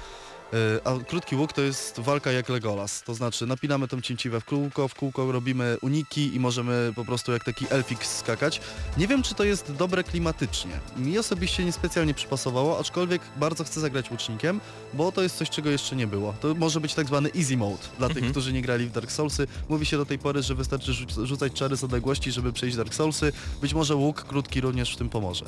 a 0.84 1.04
krótki 1.08 1.36
łuk 1.36 1.54
to 1.54 1.62
jest 1.62 2.00
walka 2.00 2.32
jak 2.32 2.50
Legolas. 2.50 3.04
To 3.04 3.14
znaczy 3.14 3.46
napinamy 3.48 3.88
tą 3.88 4.02
cięciwę 4.02 4.40
w 4.40 4.46
kółko, 4.46 4.88
w 4.88 4.96
kółko 4.96 5.32
robimy 5.32 5.78
uniki 5.82 6.36
i 6.36 6.40
możemy 6.40 6.94
po 6.96 7.06
prostu 7.06 7.32
jak 7.32 7.44
taki 7.44 7.66
elfik 7.70 8.06
skakać. 8.06 8.62
Nie 8.98 9.08
wiem, 9.08 9.24
czy 9.24 9.36
to 9.36 9.44
jest 9.44 9.72
dobre 9.72 10.04
klimatycznie. 10.04 10.72
Mi 10.98 11.20
osobiście 11.20 11.66
niespecjalnie 11.66 12.14
przypasowało, 12.14 12.80
aczkolwiek 12.80 13.22
bardzo 13.38 13.64
chcę 13.64 13.80
zagrać 13.82 14.12
łucznikiem, 14.12 14.62
bo 14.94 15.12
to 15.12 15.22
jest 15.22 15.38
coś, 15.38 15.50
czego 15.50 15.70
jeszcze 15.70 15.96
nie 15.96 16.08
było. 16.08 16.34
To 16.42 16.54
może 16.56 16.80
być 16.82 16.94
tak 16.94 17.08
zwany 17.08 17.30
easy 17.38 17.58
mode 17.58 17.84
dla 17.98 18.08
tych, 18.08 18.18
Mhm. 18.18 18.32
którzy 18.34 18.54
nie 18.54 18.62
grali 18.62 18.86
w 18.88 18.92
Dark 18.92 19.12
Soulsy. 19.12 19.48
Mówi 19.70 19.86
się 19.86 19.98
do 19.98 20.06
tej 20.06 20.20
pory, 20.20 20.44
że 20.44 20.56
wystarczy 20.56 20.92
rzuc- 20.92 21.26
rzucać 21.26 21.54
czary 21.54 21.76
z 21.78 21.84
odległości, 21.84 22.32
żeby 22.32 22.54
przejść 22.54 22.78
Dark 22.78 22.94
Soulsy. 22.94 23.32
Być 23.62 23.74
może 23.74 23.96
łuk 23.96 24.24
krótki 24.24 24.62
również 24.62 24.94
w 24.94 24.98
tym 24.98 25.10
pomoże. 25.10 25.46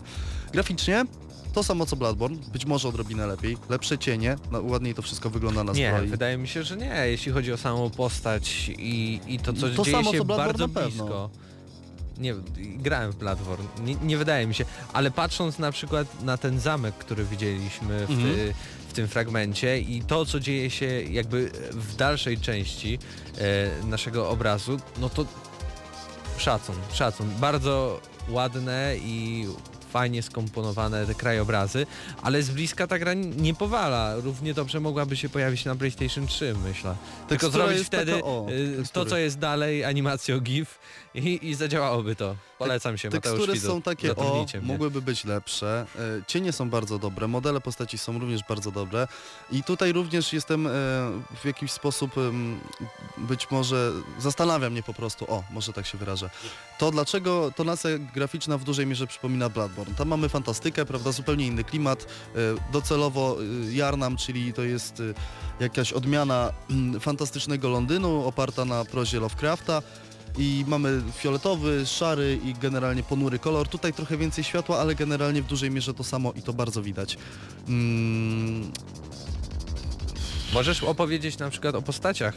Graficznie 0.53 1.05
to 1.55 1.63
samo 1.63 1.85
co 1.85 1.95
Bloodborne, 1.95 2.37
być 2.53 2.65
może 2.65 2.87
odrobinę 2.89 3.27
lepiej. 3.27 3.57
Lepsze 3.69 3.97
cienie, 3.97 4.35
no, 4.51 4.61
ładniej 4.61 4.93
to 4.95 5.01
wszystko 5.01 5.29
wygląda 5.29 5.63
na 5.63 5.73
Nie, 5.73 5.91
zbroi. 5.91 6.07
wydaje 6.07 6.37
mi 6.37 6.47
się, 6.47 6.63
że 6.63 6.77
nie. 6.77 7.03
Jeśli 7.05 7.31
chodzi 7.31 7.53
o 7.53 7.57
samą 7.57 7.89
postać 7.89 8.69
i, 8.77 9.19
i 9.27 9.39
to, 9.39 9.53
co 9.53 9.69
To 9.69 9.83
dzieje 9.83 9.97
samo, 9.97 10.11
się 10.11 10.17
co 10.17 10.25
bardzo 10.25 10.67
blisko. 10.67 11.29
Nie, 12.17 12.35
grałem 12.57 13.11
w 13.11 13.15
Bloodborne, 13.15 13.65
nie, 13.83 13.95
nie 13.95 14.17
wydaje 14.17 14.47
mi 14.47 14.53
się, 14.55 14.65
ale 14.93 15.11
patrząc 15.11 15.59
na 15.59 15.71
przykład 15.71 16.23
na 16.23 16.37
ten 16.37 16.59
zamek, 16.59 16.95
który 16.95 17.25
widzieliśmy 17.25 18.07
w, 18.07 18.09
Mhm. 18.11 18.33
ty, 18.35 18.53
w 18.89 18.93
tym 18.93 19.07
fragmencie 19.07 19.79
i 19.79 20.01
to, 20.01 20.25
co 20.25 20.39
dzieje 20.39 20.69
się 20.69 20.85
jakby 21.01 21.51
w 21.71 21.95
dalszej 21.95 22.37
części 22.37 22.99
e, 23.37 23.85
naszego 23.87 24.29
obrazu, 24.29 24.77
no 24.99 25.09
to 25.09 25.25
szacun, 26.37 26.75
szacun. 26.93 27.29
Bardzo 27.39 28.01
ładne 28.29 28.95
i 28.97 29.45
fajnie 29.95 30.23
skomponowane 30.23 31.05
te 31.05 31.15
krajobrazy, 31.15 31.85
ale 32.21 32.43
z 32.43 32.49
bliska 32.49 32.87
ta 32.87 32.99
gra 32.99 33.13
nie 33.13 33.53
powala. 33.53 34.15
Równie 34.15 34.53
dobrze 34.53 34.79
mogłaby 34.79 35.15
się 35.17 35.29
pojawić 35.29 35.65
na 35.65 35.75
PlayStation 35.75 36.27
3, 36.27 36.55
myślę. 36.67 36.95
Tylko 37.27 37.49
zrobić 37.49 37.87
wtedy 37.87 38.11
taka, 38.11 38.25
o, 38.25 38.47
y, 38.49 38.83
to, 38.93 39.05
co 39.05 39.17
jest 39.17 39.39
dalej, 39.39 39.85
animacją 39.85 40.39
GIF 40.39 40.79
i, 41.15 41.47
i 41.49 41.55
zadziałałoby 41.55 42.15
to. 42.15 42.35
Polecam 42.57 42.97
się, 42.97 43.09
Mateusz 43.09 43.23
Tekstury 43.23 43.59
są 43.59 43.81
takie, 43.81 44.15
o, 44.15 44.45
mnie. 44.53 44.61
mogłyby 44.61 45.01
być 45.01 45.25
lepsze. 45.25 45.85
E, 45.95 45.99
Cienie 46.27 46.51
są 46.51 46.69
bardzo 46.69 46.99
dobre, 46.99 47.27
modele 47.27 47.61
postaci 47.61 47.97
są 47.97 48.19
również 48.19 48.41
bardzo 48.49 48.71
dobre. 48.71 49.07
I 49.51 49.63
tutaj 49.63 49.91
również 49.93 50.33
jestem 50.33 50.67
e, 50.67 50.71
w 51.41 51.45
jakiś 51.45 51.71
sposób 51.71 52.11
być 53.17 53.51
może 53.51 53.91
zastanawiam 54.19 54.71
mnie 54.71 54.83
po 54.83 54.93
prostu, 54.93 55.25
o, 55.31 55.43
może 55.51 55.73
tak 55.73 55.85
się 55.87 55.97
wyrażę. 55.97 56.29
To 56.77 56.91
dlaczego 56.91 57.51
tonacja 57.55 57.89
graficzna 58.13 58.57
w 58.57 58.63
dużej 58.63 58.85
mierze 58.85 59.07
przypomina 59.07 59.49
Bloodborne. 59.49 59.95
Tam 59.95 60.07
mamy 60.07 60.29
fantastykę, 60.29 60.85
prawda, 60.85 61.11
zupełnie 61.11 61.47
inny 61.47 61.63
klimat. 61.63 62.03
E, 62.03 62.37
Docelowo 62.71 63.37
Jarnam, 63.71 64.17
czyli 64.17 64.53
to 64.53 64.63
jest 64.63 65.01
jakaś 65.59 65.93
odmiana 65.93 66.51
mm, 66.69 66.99
fantastycznego 66.99 67.69
Londynu 67.69 68.27
oparta 68.27 68.65
na 68.65 68.85
prozie 68.85 69.19
Lovecrafta 69.19 69.81
i 70.37 70.65
mamy 70.67 71.01
fioletowy, 71.17 71.85
szary 71.85 72.39
i 72.45 72.53
generalnie 72.53 73.03
ponury 73.03 73.39
kolor. 73.39 73.67
Tutaj 73.67 73.93
trochę 73.93 74.17
więcej 74.17 74.43
światła, 74.43 74.79
ale 74.79 74.95
generalnie 74.95 75.41
w 75.41 75.45
dużej 75.47 75.71
mierze 75.71 75.93
to 75.93 76.03
samo 76.03 76.31
i 76.33 76.41
to 76.41 76.53
bardzo 76.53 76.81
widać. 76.81 77.17
Mm, 77.67 78.71
Możesz 80.53 80.83
opowiedzieć 80.83 81.37
na 81.37 81.49
przykład 81.49 81.75
o 81.75 81.81
postaciach, 81.81 82.33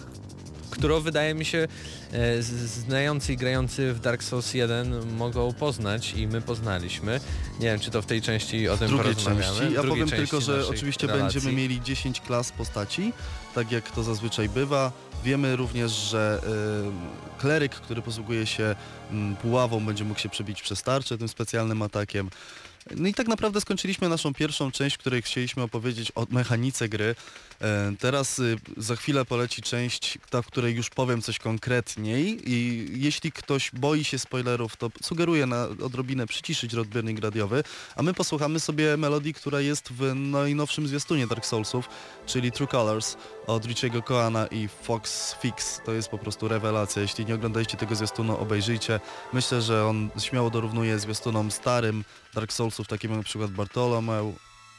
którą 0.70 1.00
wydaje 1.00 1.34
mi 1.34 1.44
się 1.44 1.68
e, 2.12 2.42
znający 2.42 3.32
i 3.32 3.36
grający 3.36 3.92
w 3.92 4.00
Dark 4.00 4.22
Souls 4.22 4.54
1 4.54 5.16
mogą 5.16 5.52
poznać 5.52 6.14
i 6.14 6.26
my 6.26 6.40
poznaliśmy. 6.40 7.20
Nie 7.60 7.66
wiem, 7.66 7.80
czy 7.80 7.90
to 7.90 8.02
w 8.02 8.06
tej 8.06 8.22
części 8.22 8.68
o 8.68 8.76
tym 8.76 8.88
drugiej 8.88 9.14
porozmawiamy. 9.14 9.58
części. 9.58 9.74
Ja 9.74 9.82
powiem 9.82 10.08
tylko, 10.10 10.40
że 10.40 10.66
oczywiście 10.68 11.06
relacji. 11.06 11.40
będziemy 11.40 11.62
mieli 11.62 11.80
10 11.82 12.20
klas 12.20 12.52
postaci, 12.52 13.12
tak 13.54 13.72
jak 13.72 13.90
to 13.90 14.02
zazwyczaj 14.02 14.48
bywa. 14.48 14.92
Wiemy 15.24 15.56
również, 15.56 15.92
że 15.92 16.40
kleryk, 17.38 17.74
który 17.74 18.02
posługuje 18.02 18.46
się 18.46 18.76
mm, 19.10 19.36
buławą, 19.42 19.86
będzie 19.86 20.04
mógł 20.04 20.20
się 20.20 20.28
przebić 20.28 20.62
przez 20.62 20.82
tarczę 20.82 21.18
tym 21.18 21.28
specjalnym 21.28 21.82
atakiem. 21.82 22.30
No 22.96 23.08
i 23.08 23.14
tak 23.14 23.28
naprawdę 23.28 23.60
skończyliśmy 23.60 24.08
naszą 24.08 24.34
pierwszą 24.34 24.70
część, 24.70 24.96
w 24.96 24.98
której 24.98 25.22
chcieliśmy 25.22 25.62
opowiedzieć 25.62 26.12
o 26.14 26.26
mechanice 26.30 26.88
gry. 26.88 27.14
E, 27.60 27.92
Teraz 27.98 28.38
y, 28.38 28.56
za 28.76 28.96
chwilę 28.96 29.24
poleci 29.24 29.62
część, 29.62 30.18
ta, 30.30 30.42
w 30.42 30.46
której 30.46 30.74
już 30.74 30.90
powiem 30.90 31.22
coś 31.22 31.38
konkretniej 31.38 32.50
i 32.52 32.88
jeśli 32.92 33.32
ktoś 33.32 33.70
boi 33.70 34.04
się 34.04 34.18
spoilerów, 34.18 34.76
to 34.76 34.90
sugeruję 35.02 35.46
na 35.46 35.64
odrobinę 35.64 36.26
przyciszyć 36.26 36.74
odbiornik 36.74 37.20
radiowy, 37.20 37.64
a 37.96 38.02
my 38.02 38.14
posłuchamy 38.14 38.60
sobie 38.60 38.96
melodii, 38.96 39.34
która 39.34 39.60
jest 39.60 39.88
w 39.92 40.14
najnowszym 40.14 40.88
zwiastunie 40.88 41.26
Dark 41.26 41.46
Soulsów, 41.46 41.88
czyli 42.26 42.52
True 42.52 42.68
Colors 42.68 43.16
od 43.48 43.64
Richiego 43.64 44.02
Koana 44.02 44.46
i 44.46 44.68
Fox 44.68 45.34
Fix. 45.40 45.80
To 45.84 45.92
jest 45.92 46.08
po 46.08 46.18
prostu 46.18 46.48
rewelacja. 46.48 47.02
Jeśli 47.02 47.26
nie 47.26 47.34
oglądaliście 47.34 47.76
tego 47.76 47.94
zwiastunu, 47.94 48.36
obejrzyjcie. 48.38 49.00
Myślę, 49.32 49.62
że 49.62 49.86
on 49.86 50.10
śmiało 50.18 50.50
dorównuje 50.50 50.98
zwiastunom 50.98 51.50
starym 51.50 52.04
Dark 52.34 52.52
Soulsów, 52.52 52.88
takim 52.88 53.10
jak 53.10 53.18
na 53.18 53.24
przykład 53.24 53.50
Bartolomeu, 53.50 54.34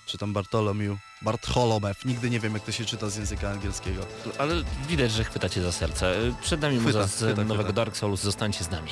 czy 0.05 0.17
tam 0.17 0.33
Bartolomew, 0.33 0.97
Bartholomew. 1.21 2.05
Nigdy 2.05 2.29
nie 2.29 2.39
wiem, 2.39 2.53
jak 2.53 2.63
to 2.63 2.71
się 2.71 2.85
czyta 2.85 3.09
z 3.09 3.15
języka 3.15 3.49
angielskiego. 3.49 4.05
Ale 4.37 4.55
widać, 4.87 5.11
że 5.11 5.23
chwytacie 5.23 5.61
za 5.61 5.71
serce. 5.71 6.15
Przed 6.41 6.61
nami 6.61 6.75
Chwyta, 6.75 6.99
muza 6.99 7.07
z 7.07 7.15
chwyta, 7.15 7.41
nowego 7.41 7.63
chwyta. 7.63 7.73
Dark 7.73 7.97
Souls. 7.97 8.21
Zostańcie 8.21 8.63
z 8.63 8.69
nami. 8.71 8.91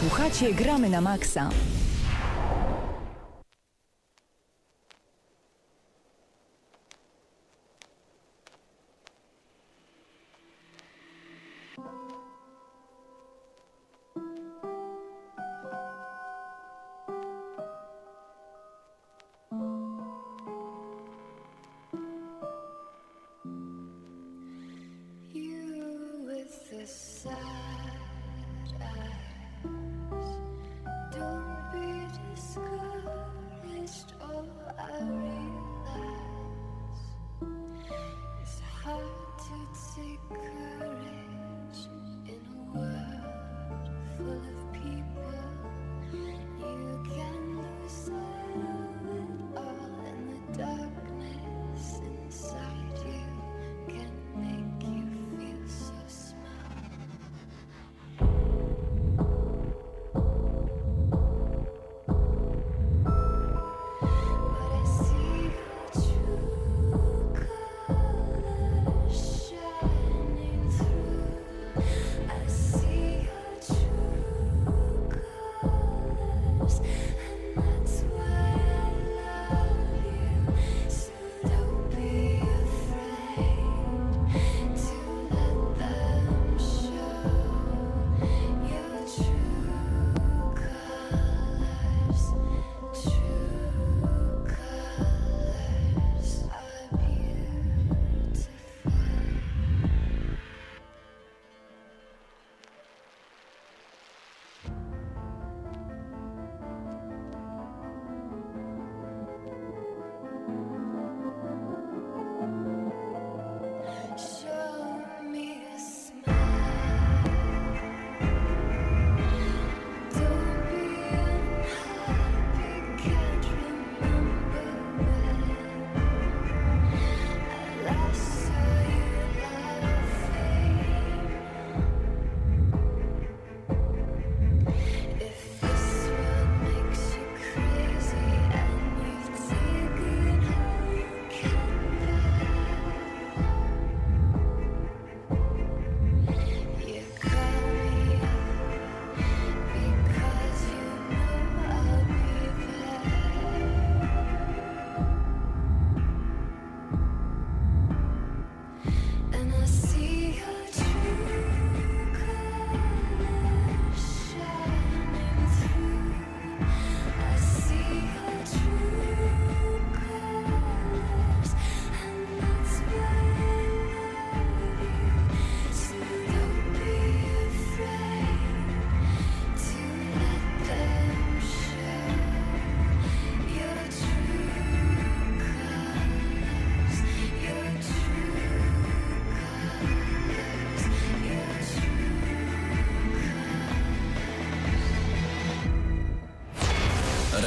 Słuchacie 0.00 0.54
Gramy 0.54 0.90
na 0.90 1.00
Maxa. 1.00 1.50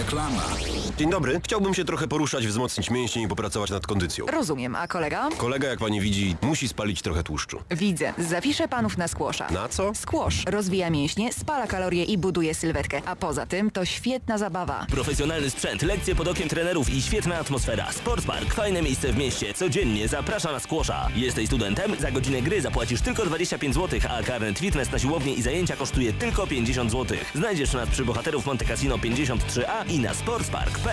Reklama. 0.08 0.57
Dzień 0.98 1.10
dobry. 1.10 1.42
Chciałbym 1.44 1.74
się 1.74 1.86
trochę 1.86 2.08
poruszać, 2.08 2.48
wzmocnić 2.48 2.90
mięśnie 2.90 3.22
i 3.22 3.28
popracować 3.28 3.70
nad 3.70 3.88
kondycją. 3.88 4.26
Rozumiem, 4.26 4.76
a 4.76 4.88
kolega? 4.88 5.30
Kolega, 5.38 5.68
jak 5.68 5.80
pani 5.80 6.02
widzi, 6.02 6.36
musi 6.42 6.68
spalić 6.68 7.02
trochę 7.02 7.24
tłuszczu. 7.24 7.60
Widzę. 7.72 8.14
Zapiszę 8.18 8.68
panów 8.68 8.98
na 8.98 9.08
skłosza. 9.08 9.48
Na 9.52 9.70
co? 9.70 9.96
Skłosz 9.96 10.44
rozwija 10.46 10.90
mięśnie, 10.90 11.34
spala 11.34 11.68
kalorie 11.68 12.04
i 12.04 12.18
buduje 12.18 12.54
sylwetkę, 12.56 13.02
a 13.06 13.16
poza 13.16 13.46
tym 13.46 13.72
to 13.72 13.86
świetna 13.86 14.38
zabawa. 14.38 14.86
Profesjonalny 14.92 15.50
sprzęt, 15.50 15.82
lekcje 15.82 16.16
pod 16.16 16.28
okiem 16.28 16.50
trenerów 16.50 16.90
i 16.90 17.02
świetna 17.02 17.36
atmosfera. 17.38 17.92
Sportspark, 17.92 18.54
fajne 18.54 18.82
miejsce 18.82 19.14
w 19.14 19.18
mieście. 19.18 19.54
Codziennie 19.54 20.08
zaprasza 20.08 20.52
na 20.52 20.60
skłosza. 20.60 21.08
Jesteś 21.16 21.48
studentem? 21.48 21.96
Za 22.00 22.12
godzinę 22.12 22.42
gry 22.42 22.62
zapłacisz 22.62 23.02
tylko 23.02 23.26
25 23.26 23.76
zł, 23.76 24.00
a 24.10 24.24
karnet 24.24 24.60
fitness 24.60 24.92
na 24.92 25.00
siłownię 25.00 25.34
i 25.34 25.42
zajęcia 25.42 25.76
kosztuje 25.76 26.14
tylko 26.14 26.48
50 26.48 26.92
zł. 26.92 27.18
Znajdziesz 27.36 27.74
nas 27.74 27.90
przy 27.90 28.06
bohaterów 28.06 28.46
Monte 28.46 28.66
Cassino 28.66 28.98
53A 28.98 29.90
i 29.90 30.00
na 30.00 30.14
sportspark.pl. 30.14 30.87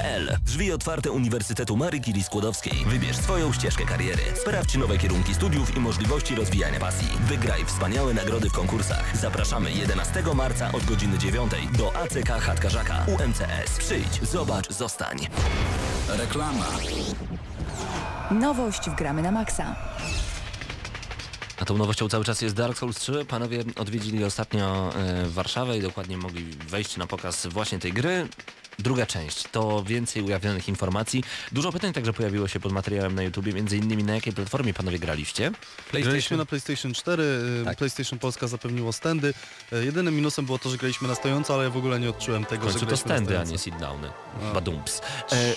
Drzwi 0.55 0.73
otwarte 0.73 1.11
Uniwersytetu 1.11 1.77
Marii 1.77 2.01
Curie 2.01 2.25
Skłodowskiej. 2.25 2.85
Wybierz 2.87 3.17
swoją 3.17 3.53
ścieżkę 3.53 3.85
kariery. 3.85 4.23
Sprawdź 4.43 4.75
nowe 4.75 4.99
kierunki 4.99 5.35
studiów 5.35 5.77
i 5.77 5.81
możliwości 5.81 6.35
rozwijania 6.35 6.81
pasji. 6.81 7.09
Wygraj 7.21 7.65
wspaniałe 7.65 8.15
nagrody 8.15 8.51
w 8.51 8.53
konkursach. 8.53 9.17
Zapraszamy 9.17 9.73
11 9.73 10.23
marca 10.35 10.73
od 10.73 10.85
godziny 10.85 11.19
9 11.19 11.53
do 11.79 11.97
ACK 11.97 12.29
Chatkarzaka 12.29 13.07
UMCS. 13.09 13.79
Przyjdź, 13.79 14.23
zobacz, 14.23 14.73
zostań. 14.73 15.19
Reklama. 16.09 16.67
Nowość 18.31 18.91
w 18.91 18.95
Gramy 18.95 19.23
na 19.23 19.33
Maxa. 19.33 19.77
A 21.61 21.65
tą 21.65 21.79
nowością 21.79 22.09
cały 22.09 22.25
czas 22.25 22.43
jest 22.43 22.55
Dark 22.55 22.79
Souls 22.79 22.99
3. 22.99 23.25
Panowie 23.25 23.65
odwiedzili 23.77 24.25
ostatnio 24.25 24.93
e, 24.97 25.29
Warszawę 25.29 25.79
i 25.79 25.83
dokładnie 25.83 26.17
mogli 26.17 26.45
wejść 26.45 26.97
na 26.97 27.07
pokaz 27.07 27.47
właśnie 27.47 27.79
tej 27.79 27.93
gry. 27.93 28.29
Druga 28.79 29.07
część 29.07 29.43
to 29.53 29.85
więcej 29.85 30.23
ujawnionych 30.23 30.69
informacji. 30.69 31.25
Dużo 31.53 31.73
pytań 31.73 31.93
także 31.93 32.13
pojawiło 32.13 32.49
się 32.49 32.61
pod 32.61 32.73
materiałem 32.73 33.15
na 33.15 33.23
YouTubie, 33.23 33.53
między 33.53 33.77
innymi 33.77 34.05
na 34.05 34.15
jakiej 34.15 34.33
platformie 34.33 34.75
panowie 34.75 34.99
graliście. 34.99 35.51
Graliśmy 35.93 36.37
na 36.37 36.45
PlayStation 36.47 36.95
4, 36.95 37.23
y, 37.23 37.65
Tak. 37.65 37.77
PlayStation 37.79 38.19
Polska 38.19 38.47
zapewniło 38.47 38.93
stędy. 38.93 39.35
Y, 39.73 39.85
Jedynym 39.85 40.17
minusem 40.17 40.47
było 40.47 40.59
to, 40.59 40.71
że 40.71 40.77
graliśmy 40.77 41.09
na 41.09 41.15
stojąco, 41.15 41.55
ale 41.55 41.65
ja 41.65 41.71
w 41.71 41.77
ogóle 41.77 42.01
nie 42.01 42.11
odczułem 42.11 42.45
W 42.45 42.49
tego, 42.49 42.63
że 42.63 42.69
końcu 42.71 42.81
to 42.81 42.87
graliśmy 42.87 43.09
na 43.11 43.17
stędy, 43.17 43.39
a 43.39 43.45
nie 43.45 43.59
sit-downy. 43.59 44.11
A. 44.51 44.55
Badumps. 44.55 45.01
E, 45.33 45.37
e, 45.37 45.55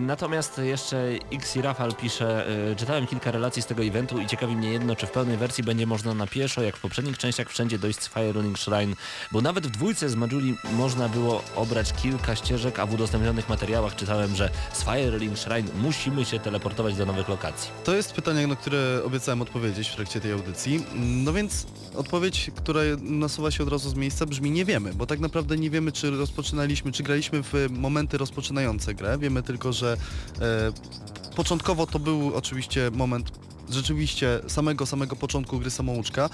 natomiast 0.00 0.58
jeszcze 0.58 1.08
X 1.32 1.56
i 1.56 1.62
Rafal 1.62 1.94
pisze, 1.94 2.46
e, 2.72 2.76
czytałem 2.76 3.06
kilka 3.06 3.30
relacji 3.30 3.62
z 3.62 3.66
tego 3.66 3.82
eventu 3.84 4.20
i 4.20 4.26
ciekawi 4.26 4.56
mnie 4.56 4.72
jedno, 4.72 4.96
czy 4.96 5.06
w 5.06 5.10
pełnej 5.10 5.36
wersji 5.36 5.64
będzie 5.64 5.86
można 5.86 6.14
na 6.14 6.26
pieszo, 6.26 6.62
jak 6.62 6.76
w 6.76 6.80
poprzednich 6.80 7.18
częściach, 7.18 7.48
wszędzie 7.48 7.78
dojść 7.78 8.02
z 8.02 8.08
Fire 8.08 8.32
Running 8.32 8.58
Shrine, 8.58 8.94
bo 9.32 9.40
nawet 9.40 9.66
w 9.66 9.70
dwójce 9.70 10.08
z 10.10 10.14
Majuli 10.14 10.56
można 10.72 11.08
było 11.08 11.42
obrać 11.56 11.92
kilka 12.02 12.36
ścieżek, 12.36 12.59
a 12.78 12.86
w 12.86 12.94
udostępnionych 12.94 13.48
materiałach 13.48 13.96
czytałem, 13.96 14.36
że 14.36 14.50
z 14.72 14.84
Fire 14.84 15.10
Running 15.10 15.38
Shrine 15.38 15.68
musimy 15.82 16.24
się 16.24 16.38
teleportować 16.38 16.94
do 16.96 17.06
nowych 17.06 17.28
lokacji. 17.28 17.70
To 17.84 17.94
jest 17.94 18.12
pytanie, 18.12 18.46
na 18.46 18.56
które 18.56 19.00
obiecałem 19.04 19.42
odpowiedzieć 19.42 19.88
w 19.88 19.96
trakcie 19.96 20.20
tej 20.20 20.32
audycji. 20.32 20.84
No 20.96 21.32
więc 21.32 21.66
odpowiedź, 21.96 22.50
która 22.56 22.80
nasuwa 23.00 23.50
się 23.50 23.62
od 23.62 23.68
razu 23.68 23.90
z 23.90 23.94
miejsca 23.94 24.26
brzmi 24.26 24.50
nie 24.50 24.64
wiemy, 24.64 24.94
bo 24.94 25.06
tak 25.06 25.20
naprawdę 25.20 25.56
nie 25.56 25.70
wiemy, 25.70 25.92
czy 25.92 26.10
rozpoczynaliśmy, 26.10 26.92
czy 26.92 27.02
graliśmy 27.02 27.42
w 27.42 27.52
momenty 27.70 28.18
rozpoczynające 28.18 28.94
grę. 28.94 29.18
Wiemy 29.18 29.42
tylko, 29.42 29.72
że 29.72 29.96
e, 30.40 30.72
początkowo 31.36 31.86
to 31.86 31.98
był 31.98 32.32
oczywiście 32.34 32.90
moment 32.90 33.30
rzeczywiście 33.70 34.40
samego, 34.48 34.86
samego 34.86 35.16
początku 35.16 35.58
gry 35.58 35.70
samouczka. 35.70 36.30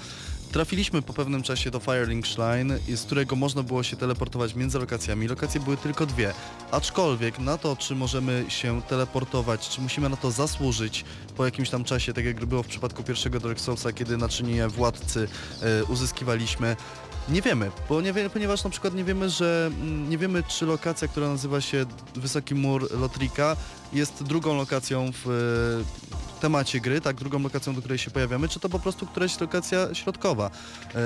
Trafiliśmy 0.51 1.01
po 1.01 1.13
pewnym 1.13 1.43
czasie 1.43 1.71
do 1.71 1.79
Firelink 1.79 2.27
Shrine, 2.27 2.79
z 2.95 3.01
którego 3.01 3.35
można 3.35 3.63
było 3.63 3.83
się 3.83 3.97
teleportować 3.97 4.55
między 4.55 4.79
lokacjami. 4.79 5.27
Lokacje 5.27 5.61
były 5.61 5.77
tylko 5.77 6.05
dwie, 6.05 6.33
aczkolwiek 6.71 7.39
na 7.39 7.57
to, 7.57 7.75
czy 7.75 7.95
możemy 7.95 8.45
się 8.47 8.81
teleportować, 8.81 9.69
czy 9.69 9.81
musimy 9.81 10.09
na 10.09 10.17
to 10.17 10.31
zasłużyć 10.31 11.05
po 11.37 11.45
jakimś 11.45 11.69
tam 11.69 11.83
czasie, 11.83 12.13
tak 12.13 12.25
jak 12.25 12.45
było 12.45 12.63
w 12.63 12.67
przypadku 12.67 13.03
pierwszego 13.03 13.39
Dark 13.39 13.59
Soulsa, 13.59 13.93
kiedy 13.93 14.17
naczynie 14.17 14.67
władcy 14.67 15.27
e, 15.61 15.83
uzyskiwaliśmy, 15.83 16.75
nie 17.29 17.41
wiemy, 17.41 17.71
bo 17.89 18.01
nie 18.01 18.13
wie, 18.13 18.29
ponieważ 18.29 18.63
na 18.63 18.69
przykład 18.69 18.93
nie 18.93 19.03
wiemy, 19.03 19.29
że 19.29 19.71
mm, 19.73 20.09
nie 20.09 20.17
wiemy, 20.17 20.43
czy 20.43 20.65
lokacja, 20.65 21.07
która 21.07 21.27
nazywa 21.27 21.61
się 21.61 21.85
Wysoki 22.15 22.55
Mur 22.55 22.99
Lotrika 22.99 23.55
jest 23.93 24.23
drugą 24.23 24.57
lokacją 24.57 25.11
w 25.25 25.27
e, 25.27 26.17
temacie 26.39 26.79
gry, 26.79 27.01
tak, 27.01 27.15
drugą 27.15 27.39
lokacją, 27.39 27.75
do 27.75 27.79
której 27.79 27.97
się 27.97 28.11
pojawiamy, 28.11 28.49
czy 28.49 28.59
to 28.59 28.69
po 28.69 28.79
prostu 28.79 29.05
któraś 29.05 29.39
lokacja 29.39 29.95
środkowa. 29.95 30.51
E, 30.95 30.99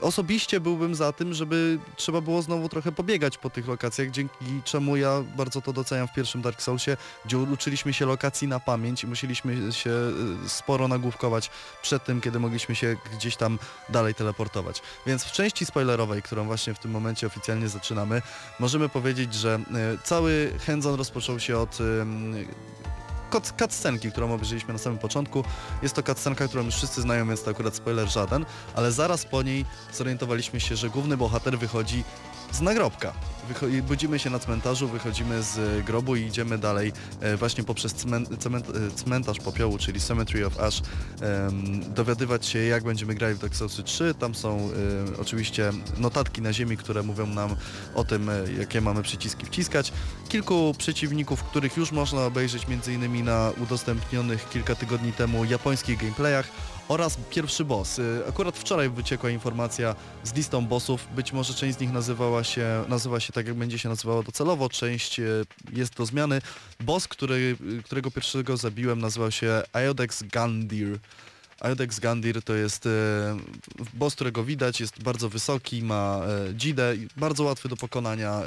osobiście 0.00 0.60
byłbym 0.60 0.94
za 0.94 1.12
tym, 1.12 1.34
żeby 1.34 1.78
trzeba 1.96 2.20
było 2.20 2.42
znowu 2.42 2.68
trochę 2.68 2.92
pobiegać 2.92 3.38
po 3.38 3.50
tych 3.50 3.68
lokacjach, 3.68 4.10
dzięki 4.10 4.44
czemu 4.64 4.96
ja 4.96 5.22
bardzo 5.36 5.62
to 5.62 5.72
doceniam 5.72 6.08
w 6.08 6.12
pierwszym 6.12 6.42
Dark 6.42 6.62
Soulsie, 6.62 6.96
gdzie 7.24 7.38
uczyliśmy 7.38 7.92
się 7.92 8.06
lokacji 8.06 8.48
na 8.48 8.60
pamięć 8.60 9.04
i 9.04 9.06
musieliśmy 9.06 9.72
się 9.72 9.90
e, 9.90 10.48
sporo 10.48 10.88
nagłówkować 10.88 11.50
przed 11.82 12.04
tym, 12.04 12.20
kiedy 12.20 12.40
mogliśmy 12.40 12.74
się 12.74 12.96
gdzieś 13.12 13.36
tam 13.36 13.58
dalej 13.88 14.14
teleportować. 14.14 14.82
Więc 15.06 15.24
w 15.24 15.32
części 15.32 15.66
spoilerowej, 15.66 16.22
którą 16.22 16.44
właśnie 16.44 16.74
w 16.74 16.78
tym 16.78 16.90
momencie 16.90 17.26
oficjalnie 17.26 17.68
zaczynamy, 17.68 18.22
możemy 18.60 18.88
powiedzieć, 18.88 19.34
że 19.34 19.54
e, 19.54 19.98
cały 20.04 20.52
hands-on 20.66 20.94
rozpoczął 20.94 21.40
się 21.40 21.58
od 21.58 21.78
cutscenki, 23.58 24.12
którą 24.12 24.32
obejrzeliśmy 24.32 24.72
na 24.72 24.78
samym 24.78 24.98
początku. 24.98 25.44
Jest 25.82 25.94
to 25.94 26.02
cutscenka, 26.02 26.48
którą 26.48 26.64
już 26.64 26.74
wszyscy 26.74 27.02
znają, 27.02 27.28
więc 27.28 27.42
to 27.42 27.50
akurat 27.50 27.74
spoiler 27.74 28.08
żaden, 28.08 28.46
ale 28.74 28.92
zaraz 28.92 29.26
po 29.26 29.42
niej 29.42 29.64
zorientowaliśmy 29.92 30.60
się, 30.60 30.76
że 30.76 30.90
główny 30.90 31.16
bohater 31.16 31.58
wychodzi 31.58 32.04
z 32.52 32.60
nagrobka. 32.60 33.12
Wycho- 33.50 33.82
budzimy 33.82 34.18
się 34.18 34.30
na 34.30 34.38
cmentarzu, 34.38 34.88
wychodzimy 34.88 35.42
z 35.42 35.58
e, 35.58 35.82
grobu 35.82 36.16
i 36.16 36.22
idziemy 36.22 36.58
dalej 36.58 36.92
e, 37.20 37.36
właśnie 37.36 37.64
poprzez 37.64 37.94
cmen- 37.94 38.38
cement, 38.38 38.66
e, 38.68 38.90
cmentarz 38.96 39.38
popiołu, 39.38 39.78
czyli 39.78 40.00
Cemetery 40.00 40.46
of 40.46 40.60
Ash, 40.60 40.82
dowiadywać 41.94 42.46
się 42.46 42.58
jak 42.58 42.84
będziemy 42.84 43.14
grali 43.14 43.34
w 43.34 43.38
Dark 43.38 43.54
Souls 43.54 43.80
3. 43.84 44.14
Tam 44.14 44.34
są 44.34 44.58
e, 44.58 45.20
oczywiście 45.20 45.72
notatki 45.98 46.42
na 46.42 46.52
ziemi, 46.52 46.76
które 46.76 47.02
mówią 47.02 47.26
nam 47.26 47.56
o 47.94 48.04
tym, 48.04 48.30
e, 48.30 48.32
jakie 48.58 48.80
mamy 48.80 49.02
przyciski 49.02 49.46
wciskać. 49.46 49.92
Kilku 50.28 50.74
przeciwników, 50.78 51.42
których 51.44 51.76
już 51.76 51.92
można 51.92 52.24
obejrzeć 52.24 52.66
m.in. 52.68 53.24
na 53.24 53.50
udostępnionych 53.62 54.48
kilka 54.50 54.74
tygodni 54.74 55.12
temu 55.12 55.44
japońskich 55.44 55.98
gameplayach 55.98 56.48
oraz 56.88 57.18
pierwszy 57.30 57.64
boss. 57.64 57.98
Y, 57.98 58.22
Akurat 58.28 58.58
wczoraj 58.58 58.90
wyciekła 58.90 59.30
informacja 59.30 59.94
z 60.24 60.34
listą 60.34 60.66
bossów. 60.66 61.08
Być 61.16 61.32
może 61.32 61.54
część 61.54 61.76
z 61.76 61.80
nich 61.80 61.92
nazywała 61.92 62.44
się, 62.44 62.84
nazywa 62.88 63.20
się 63.20 63.32
tak, 63.32 63.46
jak 63.46 63.56
będzie 63.56 63.78
się 63.78 63.88
nazywała 63.88 64.22
docelowo, 64.22 64.68
część 64.68 65.20
y, 65.20 65.44
jest 65.72 65.96
do 65.96 66.06
zmiany. 66.06 66.40
Boss, 66.80 67.08
który, 67.08 67.56
y, 67.78 67.82
którego 67.82 68.10
pierwszego 68.10 68.56
zabiłem, 68.56 69.00
nazywał 69.00 69.30
się 69.30 69.62
Iodex 69.72 70.22
Gandir. 70.22 70.98
Iodex 71.60 72.00
Gandir 72.00 72.42
to 72.42 72.54
jest 72.54 72.86
e, 72.86 72.90
boss, 73.94 74.14
którego 74.14 74.44
widać, 74.44 74.80
jest 74.80 75.02
bardzo 75.02 75.28
wysoki, 75.28 75.82
ma 75.82 76.20
e, 76.50 76.54
dzidę, 76.54 76.94
bardzo 77.16 77.44
łatwy 77.44 77.68
do 77.68 77.76
pokonania, 77.76 78.40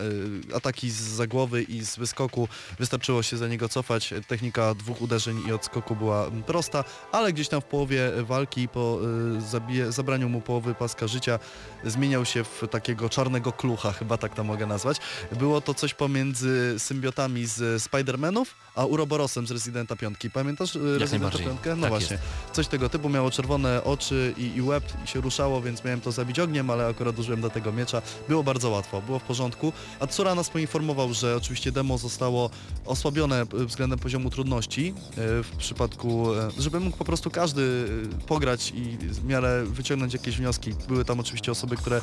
e, 0.52 0.56
ataki 0.56 0.90
z 0.90 0.96
zagłowy 0.96 1.64
i 1.64 1.86
z 1.86 1.96
wyskoku, 1.96 2.48
wystarczyło 2.80 3.24
się 3.24 3.38
za 3.38 3.48
niego 3.48 3.70
cofać, 3.70 4.14
technika 4.28 4.76
dwóch 4.76 5.02
uderzeń 5.02 5.42
i 5.48 5.52
odskoku 5.52 5.96
była 5.96 6.32
prosta, 6.46 6.84
ale 7.12 7.34
gdzieś 7.34 7.48
tam 7.48 7.62
w 7.62 7.66
połowie 7.66 8.12
walki, 8.24 8.68
po 8.68 9.00
e, 9.38 9.42
zabije, 9.42 9.92
zabraniu 9.92 10.30
mu 10.30 10.42
połowy 10.42 10.76
paska 10.76 11.08
życia, 11.08 11.40
zmieniał 11.84 12.26
się 12.26 12.44
w 12.44 12.64
takiego 12.72 13.10
czarnego 13.10 13.52
klucha, 13.52 13.92
chyba 13.92 14.18
tak 14.18 14.36
to 14.36 14.44
mogę 14.44 14.66
nazwać. 14.66 14.98
Było 15.32 15.62
to 15.62 15.74
coś 15.74 15.94
pomiędzy 15.94 16.76
symbiotami 16.78 17.46
z 17.46 17.84
Spider-Manów, 17.84 18.46
a 18.76 18.86
Uroborosem 18.86 19.48
z 19.48 19.52
Residenta 19.52 19.96
5. 19.96 20.18
Pamiętasz 20.34 20.76
e, 20.76 20.80
Residenta 20.80 21.12
najbardziej. 21.12 21.46
5? 21.48 21.60
No 21.66 21.76
Tak 21.82 21.90
właśnie. 21.90 22.14
jest. 22.16 22.56
Coś 22.56 22.68
tego 22.68 22.90
typu, 22.90 23.10
miało 23.10 23.32
czerwone 23.32 23.84
oczy 23.84 24.34
i, 24.38 24.56
i 24.56 24.62
łeb 24.62 24.84
i 25.06 25.08
się 25.08 25.22
ruszało, 25.22 25.62
więc 25.62 25.84
miałem 25.84 26.02
to 26.02 26.12
zabić 26.12 26.40
ogniem, 26.40 26.70
ale 26.70 26.88
akurat 26.88 27.20
użyłem 27.20 27.42
do 27.42 27.50
tego 27.50 27.72
miecza. 27.72 28.02
Było 28.28 28.44
bardzo 28.44 28.70
łatwo, 28.70 29.02
było 29.02 29.20
w 29.20 29.24
porządku. 29.24 29.74
A 30.00 30.08
Tsura 30.08 30.36
nas 30.36 30.50
poinformował, 30.50 31.14
że 31.14 31.36
oczywiście 31.36 31.72
demo 31.72 31.98
zostało 31.98 32.50
osłabione 32.86 33.42
e, 33.42 33.46
względem 33.66 34.00
poziomu 34.00 34.30
trudności 34.30 34.94
e, 35.12 35.14
w 35.44 35.52
przypadku, 35.58 36.28
żeby 36.58 36.80
mógł 36.80 36.98
po 36.98 37.06
prostu 37.06 37.32
każdy 37.32 37.86
pograć 38.28 38.72
i 38.76 38.98
w 38.98 39.26
miarę 39.26 39.64
wyciągnąć 39.66 40.14
jakieś 40.14 40.38
wnioski. 40.38 40.74
Były 40.88 41.06
tam 41.06 41.20
oczywiście 41.20 41.52
osoby, 41.52 41.78
które 41.78 42.02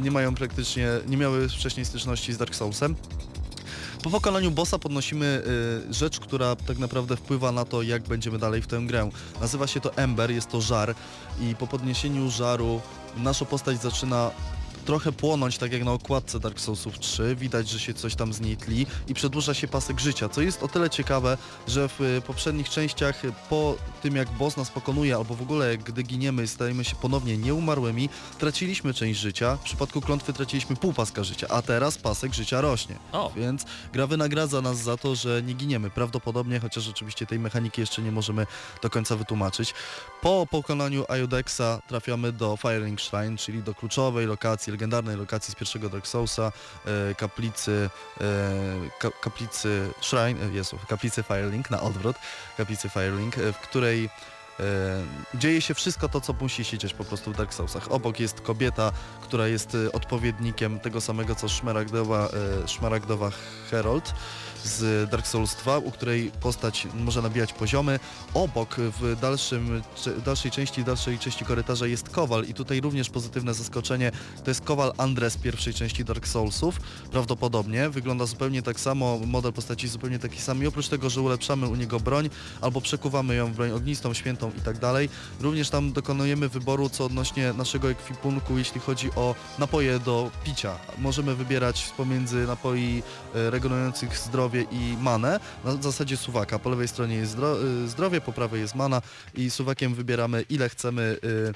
nie 0.00 0.10
mają 0.10 0.34
praktycznie, 0.34 0.88
nie 1.06 1.16
miały 1.16 1.48
wcześniej 1.48 1.86
styczności 1.86 2.32
z 2.32 2.38
Dark 2.38 2.54
Soulsem. 2.54 2.96
Po 4.02 4.10
pokonaniu 4.10 4.50
bossa 4.50 4.78
podnosimy 4.78 5.42
y, 5.90 5.94
rzecz, 5.94 6.20
która 6.20 6.56
tak 6.56 6.78
naprawdę 6.78 7.16
wpływa 7.16 7.52
na 7.52 7.64
to, 7.64 7.82
jak 7.82 8.02
będziemy 8.02 8.38
dalej 8.38 8.62
w 8.62 8.66
tę 8.66 8.80
grę. 8.86 9.10
Nazywa 9.40 9.66
się 9.66 9.80
to 9.80 9.96
Ember, 9.96 10.30
jest 10.30 10.50
to 10.50 10.60
żar 10.60 10.94
i 11.40 11.54
po 11.56 11.66
podniesieniu 11.66 12.30
żaru 12.30 12.80
nasza 13.16 13.44
postać 13.44 13.82
zaczyna 13.82 14.30
trochę 14.82 15.12
płonąć, 15.12 15.58
tak 15.58 15.72
jak 15.72 15.84
na 15.84 15.92
okładce 15.92 16.40
Dark 16.40 16.60
Soulsów 16.60 16.98
3. 16.98 17.36
Widać, 17.36 17.68
że 17.68 17.80
się 17.80 17.94
coś 17.94 18.14
tam 18.14 18.32
z 18.32 18.40
niej 18.40 18.56
tli 18.56 18.86
i 19.08 19.14
przedłuża 19.14 19.54
się 19.54 19.68
pasek 19.68 20.00
życia, 20.00 20.28
co 20.28 20.40
jest 20.40 20.62
o 20.62 20.68
tyle 20.68 20.90
ciekawe, 20.90 21.38
że 21.68 21.88
w 21.88 22.00
y, 22.00 22.22
poprzednich 22.26 22.68
częściach 22.68 23.24
y, 23.24 23.32
po 23.50 23.76
tym 24.02 24.16
jak 24.16 24.30
boss 24.30 24.56
nas 24.56 24.70
pokonuje, 24.70 25.16
albo 25.16 25.34
w 25.34 25.42
ogóle 25.42 25.78
gdy 25.78 26.02
giniemy, 26.02 26.46
stajemy 26.46 26.84
się 26.84 26.96
ponownie 26.96 27.38
nieumarłymi, 27.38 28.08
traciliśmy 28.38 28.94
część 28.94 29.20
życia. 29.20 29.56
W 29.56 29.60
przypadku 29.62 30.00
klątwy 30.00 30.32
traciliśmy 30.32 30.76
pół 30.76 30.92
paska 30.92 31.24
życia, 31.24 31.46
a 31.50 31.62
teraz 31.62 31.98
pasek 31.98 32.34
życia 32.34 32.60
rośnie. 32.60 32.96
O. 33.12 33.32
Więc 33.36 33.64
gra 33.92 34.06
wynagradza 34.06 34.60
nas 34.60 34.78
za 34.78 34.96
to, 34.96 35.14
że 35.14 35.42
nie 35.42 35.54
giniemy. 35.54 35.90
Prawdopodobnie, 35.90 36.60
chociaż 36.60 36.88
oczywiście 36.88 37.26
tej 37.26 37.38
mechaniki 37.38 37.80
jeszcze 37.80 38.02
nie 38.02 38.12
możemy 38.12 38.46
do 38.82 38.90
końca 38.90 39.16
wytłumaczyć. 39.16 39.74
Po 40.22 40.46
pokonaniu 40.50 41.04
Iodexa 41.08 41.82
trafiamy 41.88 42.32
do 42.32 42.56
Firelink 42.56 43.00
Shrine, 43.00 43.36
czyli 43.36 43.62
do 43.62 43.74
kluczowej 43.74 44.26
lokacji, 44.26 44.71
legendarnej 44.72 45.16
lokacji 45.16 45.52
z 45.52 45.54
pierwszego 45.54 45.88
Dark 45.88 46.06
Soulsa, 46.06 46.52
e, 46.84 47.14
kaplicy, 47.14 47.90
e, 48.20 48.24
ka, 48.98 49.10
kaplicy 49.10 49.90
Shrine, 50.00 50.42
e, 50.42 50.52
Jezu, 50.52 50.78
kaplicy 50.88 51.22
Firelink, 51.22 51.70
na 51.70 51.80
odwrót, 51.80 52.16
kaplicy 52.56 52.88
Firelink, 52.88 53.36
w 53.36 53.56
której 53.56 54.10
dzieje 55.34 55.60
się 55.60 55.74
wszystko 55.74 56.08
to, 56.08 56.20
co 56.20 56.32
musi 56.40 56.64
się 56.64 56.78
dziać 56.78 56.94
po 56.94 57.04
prostu 57.04 57.32
w 57.32 57.36
Dark 57.36 57.54
Soulsach. 57.54 57.92
Obok 57.92 58.20
jest 58.20 58.40
kobieta, 58.40 58.92
która 59.22 59.46
jest 59.46 59.76
odpowiednikiem 59.92 60.80
tego 60.80 61.00
samego, 61.00 61.34
co 61.34 61.48
Szmaragdowa, 61.48 62.28
Szmaragdowa 62.66 63.30
Herald 63.70 64.14
z 64.64 65.10
Dark 65.10 65.26
Souls 65.26 65.56
2, 65.56 65.78
u 65.78 65.90
której 65.90 66.30
postać 66.40 66.88
może 66.94 67.22
nabijać 67.22 67.52
poziomy. 67.52 68.00
Obok 68.34 68.76
w 68.78 69.16
dalszym, 69.20 69.82
dalszej 70.24 70.50
części, 70.50 70.84
dalszej 70.84 71.18
części 71.18 71.44
korytarza 71.44 71.86
jest 71.86 72.08
Kowal 72.08 72.44
i 72.44 72.54
tutaj 72.54 72.80
również 72.80 73.10
pozytywne 73.10 73.54
zaskoczenie. 73.54 74.12
To 74.44 74.50
jest 74.50 74.60
Kowal 74.60 74.92
Andres 74.98 75.32
z 75.32 75.36
pierwszej 75.36 75.74
części 75.74 76.04
Dark 76.04 76.26
Soulsów. 76.26 76.80
Prawdopodobnie 77.10 77.90
wygląda 77.90 78.26
zupełnie 78.26 78.62
tak 78.62 78.80
samo, 78.80 79.18
model 79.26 79.52
postaci 79.52 79.88
zupełnie 79.88 80.18
taki 80.18 80.40
sam 80.40 80.62
i 80.62 80.66
oprócz 80.66 80.88
tego, 80.88 81.10
że 81.10 81.20
ulepszamy 81.20 81.68
u 81.68 81.74
niego 81.74 82.00
broń 82.00 82.30
albo 82.60 82.80
przekuwamy 82.80 83.34
ją 83.34 83.46
w 83.46 83.56
broń 83.56 83.70
ognistą, 83.70 84.14
świętą 84.14 84.50
i 84.58 84.60
tak 84.60 84.78
dalej, 84.78 85.08
również 85.40 85.70
tam 85.70 85.92
dokonujemy 85.92 86.48
wyboru 86.48 86.88
co 86.88 87.04
odnośnie 87.04 87.52
naszego 87.52 87.90
ekwipunku, 87.90 88.58
jeśli 88.58 88.80
chodzi 88.80 89.10
o 89.16 89.34
napoje 89.58 89.98
do 89.98 90.30
picia. 90.44 90.76
Możemy 90.98 91.34
wybierać 91.34 91.92
pomiędzy 91.96 92.46
napoi 92.46 93.02
e, 93.34 93.50
regenerujących 93.50 94.18
zdrowie 94.18 94.51
i 94.60 94.96
manę 95.00 95.40
na 95.64 95.76
zasadzie 95.76 96.16
suwaka. 96.16 96.58
Po 96.58 96.70
lewej 96.70 96.88
stronie 96.88 97.16
jest 97.16 97.36
y, 97.84 97.88
zdrowie, 97.88 98.20
po 98.20 98.32
prawej 98.32 98.60
jest 98.60 98.74
mana 98.74 99.02
i 99.34 99.50
suwakiem 99.50 99.94
wybieramy 99.94 100.44
ile 100.50 100.68
chcemy. 100.68 101.16
y, 101.24 101.52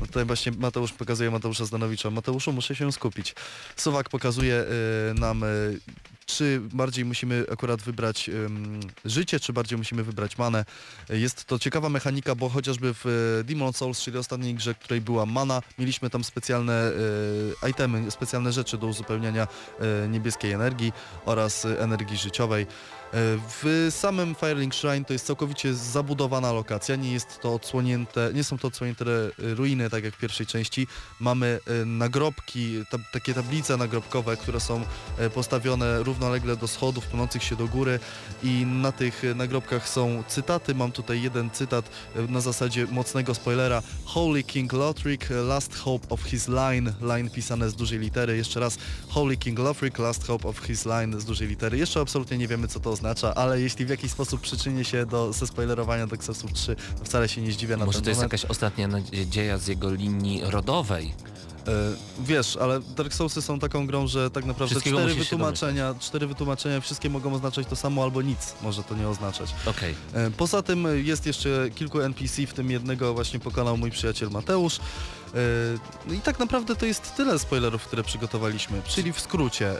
no 0.00 0.06
Tutaj 0.06 0.24
właśnie 0.24 0.52
Mateusz 0.52 0.92
pokazuje 0.92 1.30
Mateusza 1.30 1.64
Zdanowicza. 1.64 2.10
Mateuszu, 2.10 2.52
muszę 2.52 2.74
się 2.74 2.92
skupić. 2.92 3.34
Suwak 3.76 4.08
pokazuje 4.08 4.64
y, 5.10 5.14
nam 5.14 5.44
czy 6.26 6.60
bardziej 6.60 7.04
musimy 7.04 7.44
akurat 7.52 7.82
wybrać 7.82 8.28
ym, 8.28 8.80
życie, 9.04 9.40
czy 9.40 9.52
bardziej 9.52 9.78
musimy 9.78 10.04
wybrać 10.04 10.38
manę. 10.38 10.64
Jest 11.08 11.44
to 11.44 11.58
ciekawa 11.58 11.88
mechanika, 11.88 12.34
bo 12.34 12.48
chociażby 12.48 12.94
w 12.94 13.06
y, 13.40 13.44
Demon 13.44 13.72
Souls, 13.72 14.00
czyli 14.00 14.18
ostatniej 14.18 14.54
grze, 14.54 14.74
której 14.74 15.00
była 15.00 15.26
mana, 15.26 15.62
mieliśmy 15.78 16.10
tam 16.10 16.24
specjalne 16.24 16.92
y, 17.64 17.70
itemy, 17.70 18.10
specjalne 18.10 18.52
rzeczy 18.52 18.78
do 18.78 18.86
uzupełniania 18.86 19.48
y, 20.04 20.08
niebieskiej 20.08 20.52
energii 20.52 20.92
oraz 21.24 21.64
energii 21.64 22.16
życiowej. 22.16 22.66
Y, 23.14 23.38
W 23.62 23.88
samym 23.90 24.34
Firelink 24.34 24.74
Shrine 24.74 25.04
to 25.04 25.12
jest 25.12 25.26
całkowicie 25.26 25.74
zabudowana 25.74 26.52
lokacja, 26.52 26.96
nie 26.96 27.12
jest 27.12 27.40
to 27.40 27.54
odsłonięte, 27.54 28.30
nie 28.34 28.44
są 28.44 28.58
to 28.58 28.68
odsłonięte 28.68 29.04
ruiny, 29.38 29.90
tak 29.90 30.04
jak 30.04 30.14
w 30.14 30.18
pierwszej 30.18 30.46
części. 30.46 30.86
Mamy 31.20 31.60
y, 31.82 31.86
nagrobki, 31.86 32.84
ta, 32.90 32.98
takie 33.12 33.34
tablice 33.34 33.76
nagrobkowe, 33.76 34.36
które 34.36 34.60
są 34.60 34.82
y, 35.20 35.30
postawione 35.30 36.02
równolegle 36.02 36.56
do 36.56 36.68
schodów 36.68 37.06
płynących 37.06 37.42
się 37.42 37.56
do 37.56 37.66
góry 37.66 38.00
i 38.42 38.66
na 38.66 38.92
tych 38.92 39.22
nagrobkach 39.34 39.88
są 39.88 40.24
cytaty. 40.28 40.74
Mam 40.74 40.92
tutaj 40.92 41.22
jeden 41.22 41.50
cytat 41.50 41.90
na 42.28 42.40
zasadzie 42.40 42.86
mocnego 42.86 43.34
spoilera. 43.34 43.82
Holy 44.04 44.42
King 44.42 44.72
Lothric, 44.72 45.20
last 45.30 45.74
hope 45.76 46.06
of 46.08 46.22
his 46.22 46.48
line. 46.48 46.92
Line 47.02 47.30
pisane 47.30 47.70
z 47.70 47.74
dużej 47.74 47.98
litery. 47.98 48.36
Jeszcze 48.36 48.60
raz 48.60 48.78
Holy 49.08 49.36
King 49.36 49.58
Lothric, 49.58 49.98
last 49.98 50.26
hope 50.26 50.48
of 50.48 50.58
his 50.58 50.86
line 50.86 51.20
z 51.20 51.24
dużej 51.24 51.48
litery. 51.48 51.78
Jeszcze 51.78 52.00
absolutnie 52.00 52.38
nie 52.38 52.48
wiemy 52.48 52.68
co 52.68 52.80
to 52.80 52.95
oznacza, 52.96 53.34
ale 53.34 53.60
jeśli 53.60 53.86
w 53.86 53.88
jakiś 53.88 54.10
sposób 54.10 54.40
przyczyni 54.40 54.84
się 54.84 55.06
do 55.06 55.32
zespoilerowania 55.32 56.06
Dark 56.06 56.24
Soulsów 56.24 56.52
3, 56.52 56.76
to 56.98 57.04
wcale 57.04 57.28
się 57.28 57.42
nie 57.42 57.52
zdziwię 57.52 57.76
na 57.76 57.86
Może 57.86 58.02
to 58.02 58.08
jest 58.10 58.18
moment. 58.20 58.32
jakaś 58.32 58.50
ostatnia 58.50 58.88
nadzieja 58.88 59.58
z 59.58 59.66
jego 59.66 59.90
linii 59.90 60.42
rodowej. 60.44 61.14
E, 61.68 61.72
Wiesz, 62.24 62.56
ale 62.56 62.80
Dark 62.80 63.14
Soulsy 63.14 63.42
są 63.42 63.58
taką 63.58 63.86
grą, 63.86 64.06
że 64.06 64.30
tak 64.30 64.44
naprawdę 64.44 64.80
cztery 64.80 65.14
wytłumaczenia, 65.14 65.94
cztery 66.00 66.26
wytłumaczenia, 66.26 66.80
wszystkie 66.80 67.10
mogą 67.10 67.34
oznaczać 67.34 67.66
to 67.66 67.76
samo 67.76 68.02
albo 68.02 68.22
nic 68.22 68.54
może 68.62 68.82
to 68.82 68.94
nie 68.94 69.08
oznaczać. 69.08 69.54
Okej. 69.66 69.94
E, 70.14 70.30
Poza 70.30 70.62
tym 70.62 70.86
jest 71.04 71.26
jeszcze 71.26 71.70
kilku 71.74 72.00
NPC, 72.00 72.46
w 72.46 72.52
tym 72.54 72.70
jednego 72.70 73.14
właśnie 73.14 73.40
pokonał 73.40 73.76
mój 73.76 73.90
przyjaciel 73.90 74.30
Mateusz. 74.30 74.80
E, 75.34 75.96
No 76.06 76.14
i 76.14 76.20
tak 76.20 76.38
naprawdę 76.38 76.76
to 76.76 76.86
jest 76.86 77.16
tyle 77.16 77.38
spoilerów, 77.38 77.82
które 77.86 78.02
przygotowaliśmy, 78.02 78.82
czyli 78.82 79.12
w 79.12 79.20
skrócie. 79.20 79.70
e, 79.70 79.76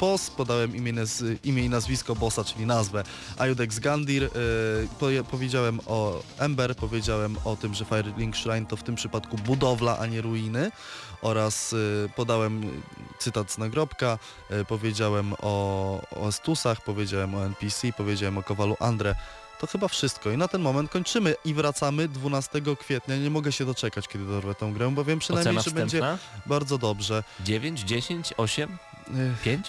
Boss, 0.00 0.30
podałem 0.30 0.76
imię, 0.76 0.92
imię 1.44 1.64
i 1.64 1.68
nazwisko 1.68 2.14
bossa, 2.14 2.44
czyli 2.44 2.66
nazwę. 2.66 3.02
Iodex 3.38 3.78
Gandir, 3.78 4.24
e, 4.24 5.24
powiedziałem 5.30 5.80
o 5.86 6.22
Ember, 6.38 6.76
powiedziałem 6.76 7.36
o 7.44 7.56
tym, 7.56 7.74
że 7.74 7.84
Firelink 7.84 8.36
Shrine 8.36 8.66
to 8.66 8.76
w 8.76 8.82
tym 8.82 8.94
przypadku 8.94 9.36
budowla, 9.36 9.98
a 9.98 10.06
nie 10.06 10.22
ruiny 10.22 10.70
oraz 11.22 11.72
e, 11.72 12.08
podałem 12.08 12.82
cytat 13.18 13.52
z 13.52 13.58
nagrobka, 13.58 14.18
e, 14.50 14.64
powiedziałem 14.64 15.34
o, 15.42 16.00
o 16.10 16.32
Stusach, 16.32 16.84
powiedziałem 16.84 17.34
o 17.34 17.46
NPC, 17.46 17.92
powiedziałem 17.92 18.38
o 18.38 18.42
Kowalu 18.42 18.76
Andre. 18.80 19.14
To 19.62 19.66
chyba 19.66 19.88
wszystko 19.88 20.30
i 20.30 20.36
na 20.36 20.48
ten 20.48 20.62
moment 20.62 20.90
kończymy 20.90 21.34
i 21.44 21.54
wracamy 21.54 22.08
12 22.08 22.60
kwietnia. 22.80 23.16
Nie 23.16 23.30
mogę 23.30 23.52
się 23.52 23.64
doczekać, 23.64 24.08
kiedy 24.08 24.26
dorwę 24.26 24.54
tę 24.54 24.70
grę, 24.74 24.90
bo 24.90 25.04
wiem 25.04 25.18
przynajmniej, 25.18 25.58
Ocena 25.58 25.62
że 25.62 25.80
będzie 25.80 26.18
bardzo 26.46 26.78
dobrze. 26.78 27.24
9, 27.44 27.80
10, 27.80 28.34
8, 28.36 28.78
Ech, 29.08 29.42
5? 29.42 29.66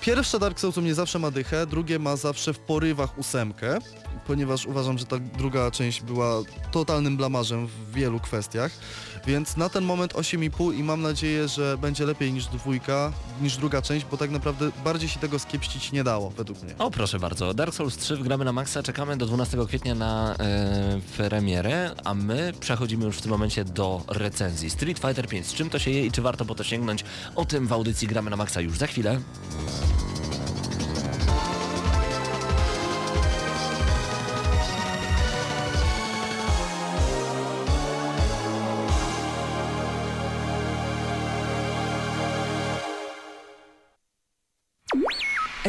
Pierwsze 0.00 0.38
Dark 0.38 0.60
Souls 0.60 0.78
u 0.78 0.82
mnie 0.82 0.94
zawsze 0.94 1.18
ma 1.18 1.30
dychę, 1.30 1.66
drugie 1.66 1.98
ma 1.98 2.16
zawsze 2.16 2.52
w 2.54 2.58
porywach 2.58 3.18
ósemkę, 3.18 3.78
ponieważ 4.26 4.66
uważam, 4.66 4.98
że 4.98 5.04
ta 5.04 5.18
druga 5.18 5.70
część 5.70 6.02
była 6.02 6.42
totalnym 6.70 7.16
blamarzem 7.16 7.66
w 7.66 7.92
wielu 7.92 8.20
kwestiach, 8.20 8.72
więc 9.26 9.56
na 9.56 9.68
ten 9.68 9.84
moment 9.84 10.12
8,5 10.12 10.78
i 10.78 10.82
mam 10.82 11.02
nadzieję, 11.02 11.48
że 11.48 11.78
będzie 11.78 12.06
lepiej 12.06 12.32
niż 12.32 12.46
dwójka, 12.46 13.12
niż 13.42 13.56
druga 13.56 13.82
część, 13.82 14.06
bo 14.10 14.16
tak 14.16 14.30
naprawdę 14.30 14.70
bardziej 14.84 15.08
się 15.08 15.20
tego 15.20 15.38
skiepścić 15.38 15.92
nie 15.92 16.04
dało, 16.04 16.30
według 16.30 16.62
mnie. 16.62 16.74
O 16.78 16.90
proszę 16.90 17.18
bardzo, 17.18 17.54
Dark 17.54 17.74
Souls 17.74 17.96
3 17.96 18.16
wgramy 18.16 18.44
na 18.44 18.52
maksa, 18.52 18.82
czekamy 18.82 19.16
do 19.16 19.26
12 19.26 19.58
kwietnia 19.68 19.94
na 19.94 20.34
e, 20.38 21.00
premierę, 21.16 21.90
a 22.04 22.14
my 22.14 22.52
przechodzimy 22.60 23.04
już 23.04 23.16
w 23.16 23.22
tym 23.22 23.30
momencie 23.30 23.64
do 23.64 24.02
recenzji. 24.08 24.70
Street 24.70 24.98
Fighter 24.98 25.28
5, 25.28 25.46
z 25.46 25.54
czym 25.54 25.70
to 25.70 25.78
się 25.78 25.90
je 25.90 26.06
i 26.06 26.12
czy 26.12 26.22
warto 26.22 26.44
po 26.44 26.54
to 26.54 26.64
sięgnąć? 26.64 27.04
O 27.36 27.44
tym 27.44 27.66
w 27.66 27.72
audycji 27.72 28.08
gramy 28.08 28.30
na 28.30 28.36
maksa 28.36 28.60
już 28.60 28.78
za 28.78 28.86
chwilę. 28.86 29.20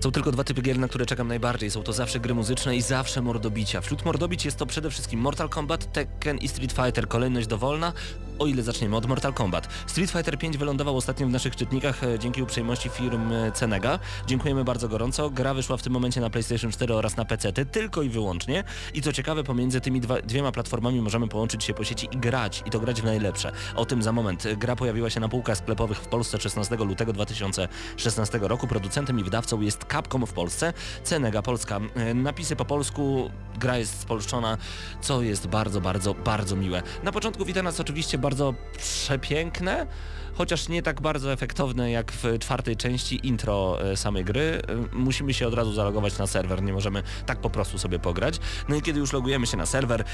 Są 0.00 0.10
tylko 0.12 0.32
dwa 0.32 0.44
typy 0.44 0.62
gier, 0.62 0.78
na 0.78 0.88
które 0.88 1.06
czekam 1.06 1.28
najbardziej. 1.28 1.70
Są 1.70 1.82
to 1.82 1.92
zawsze 1.92 2.20
gry 2.20 2.34
muzyczne 2.34 2.76
i 2.76 2.82
zawsze 2.82 3.22
mordobicia. 3.22 3.80
Wśród 3.80 4.04
mordobić 4.04 4.44
jest 4.44 4.56
to 4.56 4.66
przede 4.66 4.90
wszystkim 4.90 5.20
Mortal 5.20 5.48
Kombat, 5.48 5.92
Tekken 5.92 6.38
i 6.38 6.48
Street 6.48 6.72
Fighter. 6.72 7.08
Kolejność 7.08 7.46
dowolna, 7.46 7.92
o 8.38 8.46
ile 8.46 8.62
zaczniemy 8.62 8.96
od 8.96 9.06
Mortal 9.06 9.34
Kombat. 9.34 9.68
Street 9.86 10.10
Fighter 10.10 10.38
5 10.38 10.58
wylądował 10.58 10.96
ostatnio 10.96 11.26
w 11.26 11.30
naszych 11.30 11.56
czytnikach 11.56 12.04
e, 12.04 12.18
dzięki 12.18 12.42
uprzejmości 12.42 12.88
firmy 12.88 13.52
Cenega. 13.54 13.98
Dziękujemy 14.26 14.64
bardzo 14.64 14.88
gorąco. 14.88 15.30
Gra 15.30 15.54
wyszła 15.54 15.76
w 15.76 15.82
tym 15.82 15.92
momencie 15.92 16.20
na 16.20 16.30
PlayStation 16.30 16.70
4 16.70 16.94
oraz 16.94 17.16
na 17.16 17.24
PC, 17.24 17.52
tylko 17.52 18.02
i 18.02 18.08
wyłącznie. 18.08 18.64
I 18.94 19.02
co 19.02 19.12
ciekawe, 19.12 19.44
pomiędzy 19.44 19.80
tymi 19.80 20.00
dwa, 20.00 20.22
dwiema 20.22 20.52
platformami 20.52 21.00
możemy 21.00 21.28
połączyć 21.28 21.64
się 21.64 21.74
po 21.74 21.84
sieci 21.84 22.08
i 22.12 22.16
grać. 22.16 22.62
I 22.66 22.70
to 22.70 22.80
grać 22.80 23.02
w 23.02 23.04
najlepsze. 23.04 23.52
O 23.76 23.84
tym 23.84 24.02
za 24.02 24.12
moment. 24.12 24.44
Gra 24.56 24.76
pojawiła 24.76 25.10
się 25.10 25.20
na 25.20 25.28
półkach 25.28 25.58
sklepowych 25.58 25.98
w 25.98 26.06
Polsce 26.06 26.40
16 26.40 26.76
lutego 26.76 27.12
2016 27.12 28.38
roku. 28.42 28.66
Producentem 28.66 29.20
i 29.20 29.24
wydawcą 29.24 29.60
jest 29.60 29.87
Capcom 29.92 30.26
w 30.26 30.32
Polsce, 30.32 30.72
Cenega 31.04 31.42
Polska. 31.42 31.80
E, 31.94 32.14
Napisy 32.14 32.56
po 32.56 32.64
polsku, 32.64 33.30
gra 33.58 33.78
jest 33.78 34.00
spolszczona, 34.00 34.58
co 35.00 35.22
jest 35.22 35.46
bardzo, 35.46 35.80
bardzo, 35.80 36.14
bardzo 36.14 36.56
miłe. 36.56 36.82
Na 37.02 37.12
początku 37.12 37.44
wita 37.44 37.62
nas 37.62 37.80
oczywiście 37.80 38.18
bardzo 38.18 38.54
przepiękne, 38.78 39.86
chociaż 40.34 40.68
nie 40.68 40.82
tak 40.82 41.00
bardzo 41.00 41.32
efektowne 41.32 41.90
jak 41.90 42.12
w 42.12 42.38
czwartej 42.40 42.76
części 42.76 43.26
intro 43.26 43.78
e, 43.82 43.96
samej 43.96 44.24
gry. 44.24 44.62
E, 44.92 44.96
Musimy 44.96 45.34
się 45.34 45.46
od 45.48 45.54
razu 45.54 45.72
zalogować 45.72 46.18
na 46.18 46.26
serwer, 46.26 46.62
nie 46.62 46.72
możemy 46.72 47.02
tak 47.26 47.40
po 47.40 47.50
prostu 47.50 47.78
sobie 47.78 47.98
pograć. 47.98 48.38
No 48.68 48.76
i 48.76 48.82
kiedy 48.82 49.00
już 49.00 49.12
logujemy 49.12 49.46
się 49.46 49.56
na 49.56 49.66
serwer, 49.66 50.04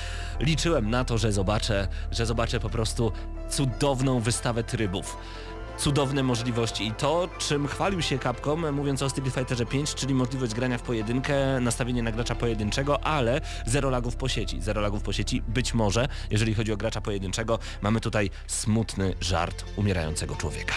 liczyłem 0.40 0.90
na 0.90 1.04
to, 1.04 1.18
że 1.18 1.32
zobaczę, 1.32 1.88
że 2.10 2.26
zobaczę 2.26 2.60
po 2.60 2.70
prostu 2.70 3.12
cudowną 3.50 4.20
wystawę 4.20 4.64
trybów 4.64 5.16
cudowne 5.78 6.22
możliwości 6.22 6.86
i 6.86 6.92
to, 6.92 7.28
czym 7.38 7.66
chwalił 7.68 8.02
się 8.02 8.18
Capcom, 8.18 8.72
mówiąc 8.72 9.02
o 9.02 9.10
Street 9.10 9.34
Fighterze 9.34 9.66
5, 9.66 9.94
czyli 9.94 10.14
możliwość 10.14 10.54
grania 10.54 10.78
w 10.78 10.82
pojedynkę, 10.82 11.60
nastawienie 11.60 12.02
na 12.02 12.12
gracza 12.12 12.34
pojedynczego, 12.34 13.04
ale 13.04 13.40
zero 13.66 13.90
lagów 13.90 14.16
po 14.16 14.28
sieci. 14.28 14.62
Zero 14.62 14.80
lagów 14.80 15.02
po 15.02 15.12
sieci 15.12 15.42
być 15.48 15.74
może, 15.74 16.08
jeżeli 16.30 16.54
chodzi 16.54 16.72
o 16.72 16.76
gracza 16.76 17.00
pojedynczego, 17.00 17.58
mamy 17.82 18.00
tutaj 18.00 18.30
smutny 18.46 19.14
żart 19.20 19.64
umierającego 19.76 20.36
człowieka. 20.36 20.74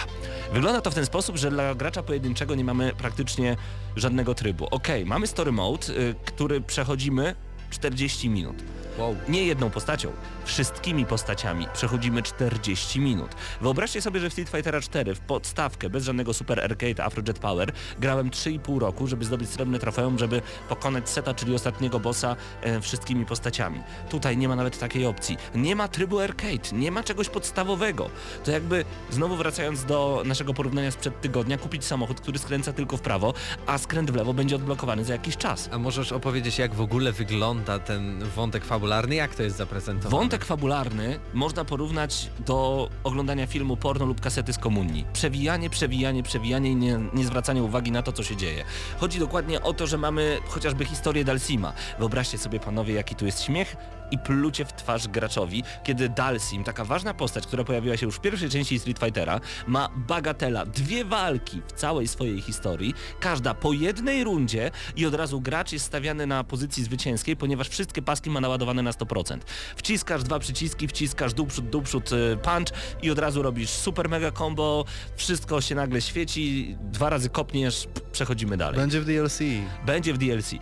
Wygląda 0.52 0.80
to 0.80 0.90
w 0.90 0.94
ten 0.94 1.06
sposób, 1.06 1.36
że 1.36 1.50
dla 1.50 1.74
gracza 1.74 2.02
pojedynczego 2.02 2.54
nie 2.54 2.64
mamy 2.64 2.92
praktycznie 2.98 3.56
żadnego 3.96 4.34
trybu. 4.34 4.66
Okej, 4.70 5.06
mamy 5.06 5.26
story 5.26 5.52
mode, 5.52 5.88
y, 5.88 6.14
który 6.24 6.60
przechodzimy 6.60 7.34
40 7.70 8.30
minut. 8.30 8.56
Wow. 8.98 9.16
Nie 9.28 9.44
jedną 9.44 9.70
postacią, 9.70 10.12
wszystkimi 10.44 11.06
postaciami 11.06 11.66
przechodzimy 11.74 12.22
40 12.22 13.00
minut. 13.00 13.30
Wyobraźcie 13.60 14.02
sobie, 14.02 14.20
że 14.20 14.30
w 14.30 14.32
Street 14.32 14.48
Fightera 14.48 14.80
4 14.80 15.14
w 15.14 15.20
podstawkę, 15.20 15.90
bez 15.90 16.04
żadnego 16.04 16.34
Super 16.34 16.60
Arcade 16.60 17.04
Afrojet 17.04 17.38
Power, 17.38 17.72
grałem 18.00 18.30
3,5 18.30 18.78
roku, 18.78 19.06
żeby 19.06 19.24
zdobyć 19.24 19.50
srebrne 19.50 19.78
trofeum, 19.78 20.18
żeby 20.18 20.42
pokonać 20.68 21.08
Seta, 21.08 21.34
czyli 21.34 21.54
ostatniego 21.54 22.00
bossa 22.00 22.36
e, 22.62 22.80
wszystkimi 22.80 23.26
postaciami. 23.26 23.80
Tutaj 24.10 24.36
nie 24.36 24.48
ma 24.48 24.56
nawet 24.56 24.78
takiej 24.78 25.06
opcji. 25.06 25.36
Nie 25.54 25.76
ma 25.76 25.88
trybu 25.88 26.18
arcade, 26.18 26.72
nie 26.72 26.90
ma 26.90 27.02
czegoś 27.02 27.28
podstawowego. 27.28 28.10
To 28.44 28.50
jakby, 28.50 28.84
znowu 29.10 29.36
wracając 29.36 29.84
do 29.84 30.22
naszego 30.26 30.54
porównania 30.54 30.90
sprzed 30.90 31.20
tygodnia, 31.20 31.58
kupić 31.58 31.84
samochód, 31.84 32.20
który 32.20 32.38
skręca 32.38 32.72
tylko 32.72 32.96
w 32.96 33.00
prawo, 33.00 33.34
a 33.66 33.78
skręt 33.78 34.10
w 34.10 34.14
lewo 34.14 34.34
będzie 34.34 34.56
odblokowany 34.56 35.04
za 35.04 35.12
jakiś 35.12 35.36
czas. 35.36 35.68
A 35.72 35.78
możesz 35.78 36.12
opowiedzieć, 36.12 36.58
jak 36.58 36.74
w 36.74 36.80
ogóle 36.80 37.12
wygląda 37.12 37.78
ten 37.78 38.24
wątek 38.36 38.64
fabularny? 38.64 38.87
Jak 39.10 39.34
to 39.34 39.42
jest 39.42 39.56
zaprezentowane? 39.56 40.10
Wątek 40.10 40.44
fabularny 40.44 41.18
można 41.34 41.64
porównać 41.64 42.30
do 42.46 42.88
oglądania 43.04 43.46
filmu 43.46 43.76
porno 43.76 44.06
lub 44.06 44.20
kasety 44.20 44.52
z 44.52 44.58
komunii. 44.58 45.04
Przewijanie, 45.12 45.70
przewijanie, 45.70 46.22
przewijanie 46.22 46.70
i 46.70 46.76
nie, 46.76 47.00
nie 47.14 47.24
zwracanie 47.24 47.62
uwagi 47.62 47.92
na 47.92 48.02
to, 48.02 48.12
co 48.12 48.22
się 48.22 48.36
dzieje. 48.36 48.64
Chodzi 49.00 49.18
dokładnie 49.18 49.62
o 49.62 49.72
to, 49.72 49.86
że 49.86 49.98
mamy 49.98 50.38
chociażby 50.48 50.84
historię 50.84 51.24
Dalsima. 51.24 51.72
Wyobraźcie 51.98 52.38
sobie 52.38 52.60
panowie, 52.60 52.94
jaki 52.94 53.14
tu 53.14 53.26
jest 53.26 53.42
śmiech 53.42 53.76
i 54.10 54.18
plucie 54.18 54.64
w 54.64 54.72
twarz 54.72 55.08
graczowi, 55.08 55.62
kiedy 55.84 56.08
Dalsim, 56.08 56.64
taka 56.64 56.84
ważna 56.84 57.14
postać, 57.14 57.46
która 57.46 57.64
pojawiła 57.64 57.96
się 57.96 58.06
już 58.06 58.16
w 58.16 58.20
pierwszej 58.20 58.50
części 58.50 58.78
Street 58.78 58.98
Fightera, 58.98 59.40
ma 59.66 59.88
bagatela, 59.96 60.66
dwie 60.66 61.04
walki 61.04 61.62
w 61.66 61.72
całej 61.72 62.08
swojej 62.08 62.40
historii, 62.40 62.94
każda 63.20 63.54
po 63.54 63.72
jednej 63.72 64.24
rundzie 64.24 64.70
i 64.96 65.06
od 65.06 65.14
razu 65.14 65.40
gracz 65.40 65.72
jest 65.72 65.84
stawiany 65.84 66.26
na 66.26 66.44
pozycji 66.44 66.84
zwycięskiej, 66.84 67.36
ponieważ 67.36 67.68
wszystkie 67.68 68.02
paski 68.02 68.30
ma 68.30 68.40
naładowane 68.40 68.82
na 68.82 68.90
100%. 68.90 69.38
Wciskasz 69.76 70.22
dwa 70.22 70.38
przyciski, 70.38 70.88
wciskasz 70.88 71.34
dół 71.34 71.46
przód, 71.46 71.70
dół 71.70 71.82
przód, 71.82 72.12
y, 72.12 72.36
punch 72.42 72.68
i 73.02 73.10
od 73.10 73.18
razu 73.18 73.42
robisz 73.42 73.70
super 73.70 74.08
mega 74.08 74.30
combo, 74.32 74.84
wszystko 75.16 75.60
się 75.60 75.74
nagle 75.74 76.00
świeci, 76.00 76.76
dwa 76.80 77.10
razy 77.10 77.30
kopniesz, 77.30 77.88
przechodzimy 78.12 78.56
dalej. 78.56 78.80
Będzie 78.80 79.00
w 79.00 79.04
DLC. 79.04 79.38
Będzie 79.86 80.12
w 80.14 80.18
DLC. 80.18 80.52
E, 80.52 80.58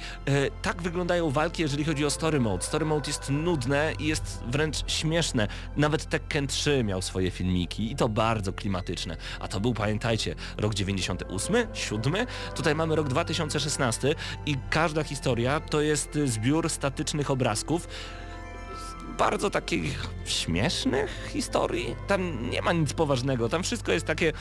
tak 0.62 0.82
wyglądają 0.82 1.30
walki, 1.30 1.62
jeżeli 1.62 1.84
chodzi 1.84 2.04
o 2.04 2.10
story 2.10 2.40
mode. 2.40 2.64
Story 2.64 2.84
mode 2.84 3.10
jest 3.10 3.30
nudne 3.36 3.92
i 3.98 4.06
jest 4.06 4.42
wręcz 4.46 4.90
śmieszne. 4.90 5.48
Nawet 5.76 6.08
Tekken 6.08 6.46
3 6.46 6.84
miał 6.84 7.02
swoje 7.02 7.30
filmiki 7.30 7.92
i 7.92 7.96
to 7.96 8.08
bardzo 8.08 8.52
klimatyczne. 8.52 9.16
A 9.40 9.48
to 9.48 9.60
był, 9.60 9.74
pamiętajcie, 9.74 10.34
rok 10.56 10.74
98, 10.74 11.66
7, 11.74 12.26
tutaj 12.54 12.74
mamy 12.74 12.96
rok 12.96 13.08
2016 13.08 14.14
i 14.46 14.56
każda 14.70 15.04
historia 15.04 15.60
to 15.60 15.80
jest 15.80 16.18
zbiór 16.24 16.70
statycznych 16.70 17.30
obrazków 17.30 17.88
bardzo 19.18 19.50
takich 19.50 20.08
śmiesznych 20.24 21.28
historii. 21.32 21.96
Tam 22.06 22.50
nie 22.50 22.62
ma 22.62 22.72
nic 22.72 22.92
poważnego, 22.92 23.48
tam 23.48 23.62
wszystko 23.62 23.92
jest 23.92 24.06
takie 24.06 24.32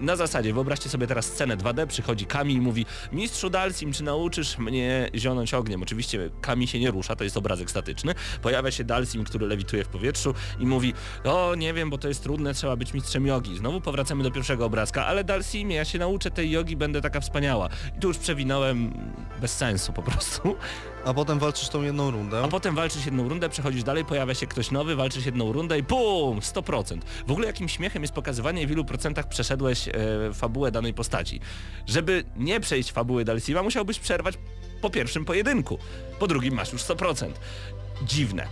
na 0.00 0.16
zasadzie, 0.16 0.52
wyobraźcie 0.52 0.88
sobie 0.88 1.06
teraz 1.06 1.26
scenę 1.26 1.56
2D, 1.56 1.86
przychodzi 1.86 2.26
Kami 2.26 2.54
i 2.54 2.60
mówi 2.60 2.86
Mistrzu 3.12 3.50
Dalsim, 3.50 3.92
czy 3.92 4.04
nauczysz 4.04 4.58
mnie 4.58 5.10
zionąć 5.14 5.54
ogniem? 5.54 5.82
Oczywiście 5.82 6.30
Kami 6.40 6.68
się 6.68 6.80
nie 6.80 6.90
rusza, 6.90 7.16
to 7.16 7.24
jest 7.24 7.36
obrazek 7.36 7.70
statyczny. 7.70 8.14
Pojawia 8.42 8.70
się 8.70 8.84
Dalsim, 8.84 9.24
który 9.24 9.46
lewituje 9.46 9.84
w 9.84 9.88
powietrzu 9.88 10.34
i 10.58 10.66
mówi 10.66 10.94
o 11.24 11.54
nie 11.54 11.74
wiem, 11.74 11.90
bo 11.90 11.98
to 11.98 12.08
jest 12.08 12.22
trudne, 12.22 12.54
trzeba 12.54 12.76
być 12.76 12.94
mistrzem 12.94 13.26
jogi. 13.26 13.56
Znowu 13.56 13.80
powracamy 13.80 14.24
do 14.24 14.30
pierwszego 14.30 14.64
obrazka, 14.64 15.06
ale 15.06 15.24
Dalsimie, 15.24 15.76
ja 15.76 15.84
się 15.84 15.98
nauczę 15.98 16.30
tej 16.30 16.50
jogi, 16.50 16.76
będę 16.76 17.00
taka 17.00 17.20
wspaniała. 17.20 17.68
I 17.96 18.00
tu 18.00 18.08
już 18.08 18.18
przewinąłem 18.18 18.92
bez 19.40 19.56
sensu 19.56 19.92
po 19.92 20.02
prostu. 20.02 20.56
A 21.06 21.14
potem 21.14 21.38
walczysz 21.38 21.68
tą 21.68 21.82
jedną 21.82 22.10
rundę. 22.10 22.44
A 22.44 22.48
potem 22.48 22.74
walczysz 22.74 23.04
jedną 23.04 23.28
rundę, 23.28 23.48
przechodzisz 23.48 23.82
dalej, 23.82 24.04
pojawia 24.04 24.34
się 24.34 24.46
ktoś 24.46 24.70
nowy, 24.70 24.96
walczysz 24.96 25.26
jedną 25.26 25.52
rundę 25.52 25.78
i 25.78 25.82
bum, 25.82 26.40
100%. 26.40 26.98
W 27.26 27.30
ogóle 27.30 27.46
jakim 27.46 27.68
śmiechem 27.68 28.02
jest 28.02 28.14
pokazywanie, 28.14 28.66
w 28.66 28.70
ilu 28.70 28.84
procentach 28.84 29.28
przeszedłeś 29.28 29.88
e, 29.88 29.92
fabułę 30.34 30.70
danej 30.70 30.94
postaci. 30.94 31.40
Żeby 31.86 32.24
nie 32.36 32.60
przejść 32.60 32.92
fabuły 32.92 33.24
Dalsima, 33.24 33.62
musiałbyś 33.62 33.98
przerwać 33.98 34.34
po 34.80 34.90
pierwszym 34.90 35.24
pojedynku. 35.24 35.78
Po 36.18 36.26
drugim 36.26 36.54
masz 36.54 36.72
już 36.72 36.82
100%. 36.82 37.30
Dziwne. 38.02 38.46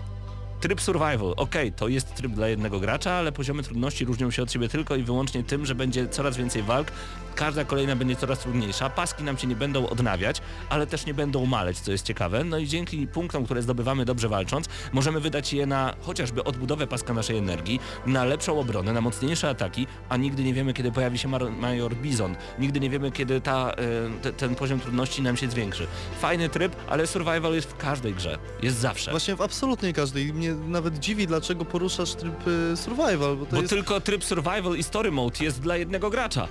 Tryb 0.60 0.80
survival, 0.80 1.34
okej, 1.36 1.72
to 1.72 1.88
jest 1.88 2.14
tryb 2.14 2.32
dla 2.32 2.48
jednego 2.48 2.80
gracza, 2.80 3.12
ale 3.12 3.32
poziomy 3.32 3.62
trudności 3.62 4.04
różnią 4.04 4.30
się 4.30 4.42
od 4.42 4.52
siebie 4.52 4.68
tylko 4.68 4.96
i 4.96 5.02
wyłącznie 5.02 5.44
tym, 5.44 5.66
że 5.66 5.74
będzie 5.74 6.08
coraz 6.08 6.36
więcej 6.36 6.62
walk, 6.62 6.92
każda 7.34 7.64
kolejna 7.64 7.96
będzie 7.96 8.16
coraz 8.16 8.38
trudniejsza, 8.38 8.90
paski 8.90 9.22
nam 9.24 9.38
się 9.38 9.46
nie 9.46 9.56
będą 9.56 9.88
odnawiać, 9.88 10.40
ale 10.68 10.86
też 10.86 11.06
nie 11.06 11.14
będą 11.14 11.46
maleć, 11.46 11.80
co 11.80 11.92
jest 11.92 12.06
ciekawe, 12.06 12.44
no 12.44 12.58
i 12.58 12.66
dzięki 12.66 13.06
punktom, 13.06 13.44
które 13.44 13.62
zdobywamy 13.62 14.04
dobrze 14.04 14.28
walcząc, 14.28 14.66
możemy 14.92 15.20
wydać 15.20 15.52
je 15.52 15.66
na 15.66 15.94
chociażby 16.02 16.44
odbudowę 16.44 16.86
paska 16.86 17.14
naszej 17.14 17.38
energii, 17.38 17.80
na 18.06 18.24
lepszą 18.24 18.60
obronę, 18.60 18.92
na 18.92 19.00
mocniejsze 19.00 19.48
ataki, 19.48 19.86
a 20.08 20.16
nigdy 20.16 20.44
nie 20.44 20.54
wiemy, 20.54 20.72
kiedy 20.74 20.92
pojawi 20.92 21.18
się 21.18 21.28
Major 21.60 21.94
Bizon, 21.94 22.36
nigdy 22.58 22.80
nie 22.80 22.90
wiemy, 22.90 23.10
kiedy 23.10 23.40
ta, 23.40 23.70
e, 23.72 23.76
te, 24.22 24.32
ten 24.32 24.54
poziom 24.54 24.80
trudności 24.80 25.22
nam 25.22 25.36
się 25.36 25.50
zwiększy. 25.50 25.86
Fajny 26.20 26.48
tryb, 26.48 26.76
ale 26.88 27.06
survival 27.06 27.54
jest 27.54 27.70
w 27.70 27.76
każdej 27.76 28.14
grze, 28.14 28.38
jest 28.62 28.76
zawsze. 28.76 29.10
Właśnie 29.10 29.36
w 29.36 29.40
absolutnie 29.40 29.92
każdej. 29.92 30.32
Mnie 30.32 30.54
nawet 30.54 30.98
dziwi, 30.98 31.26
dlaczego 31.26 31.64
poruszasz 31.64 32.14
tryb 32.14 32.46
y, 32.46 32.76
survival, 32.76 33.36
bo 33.36 33.46
Bo 33.46 33.56
jest... 33.56 33.70
tylko 33.70 34.00
tryb 34.00 34.24
survival 34.24 34.76
i 34.76 34.82
story 34.82 35.10
mode 35.10 35.44
jest 35.44 35.60
dla 35.60 35.76
jednego 35.76 36.10
gracza. 36.10 36.48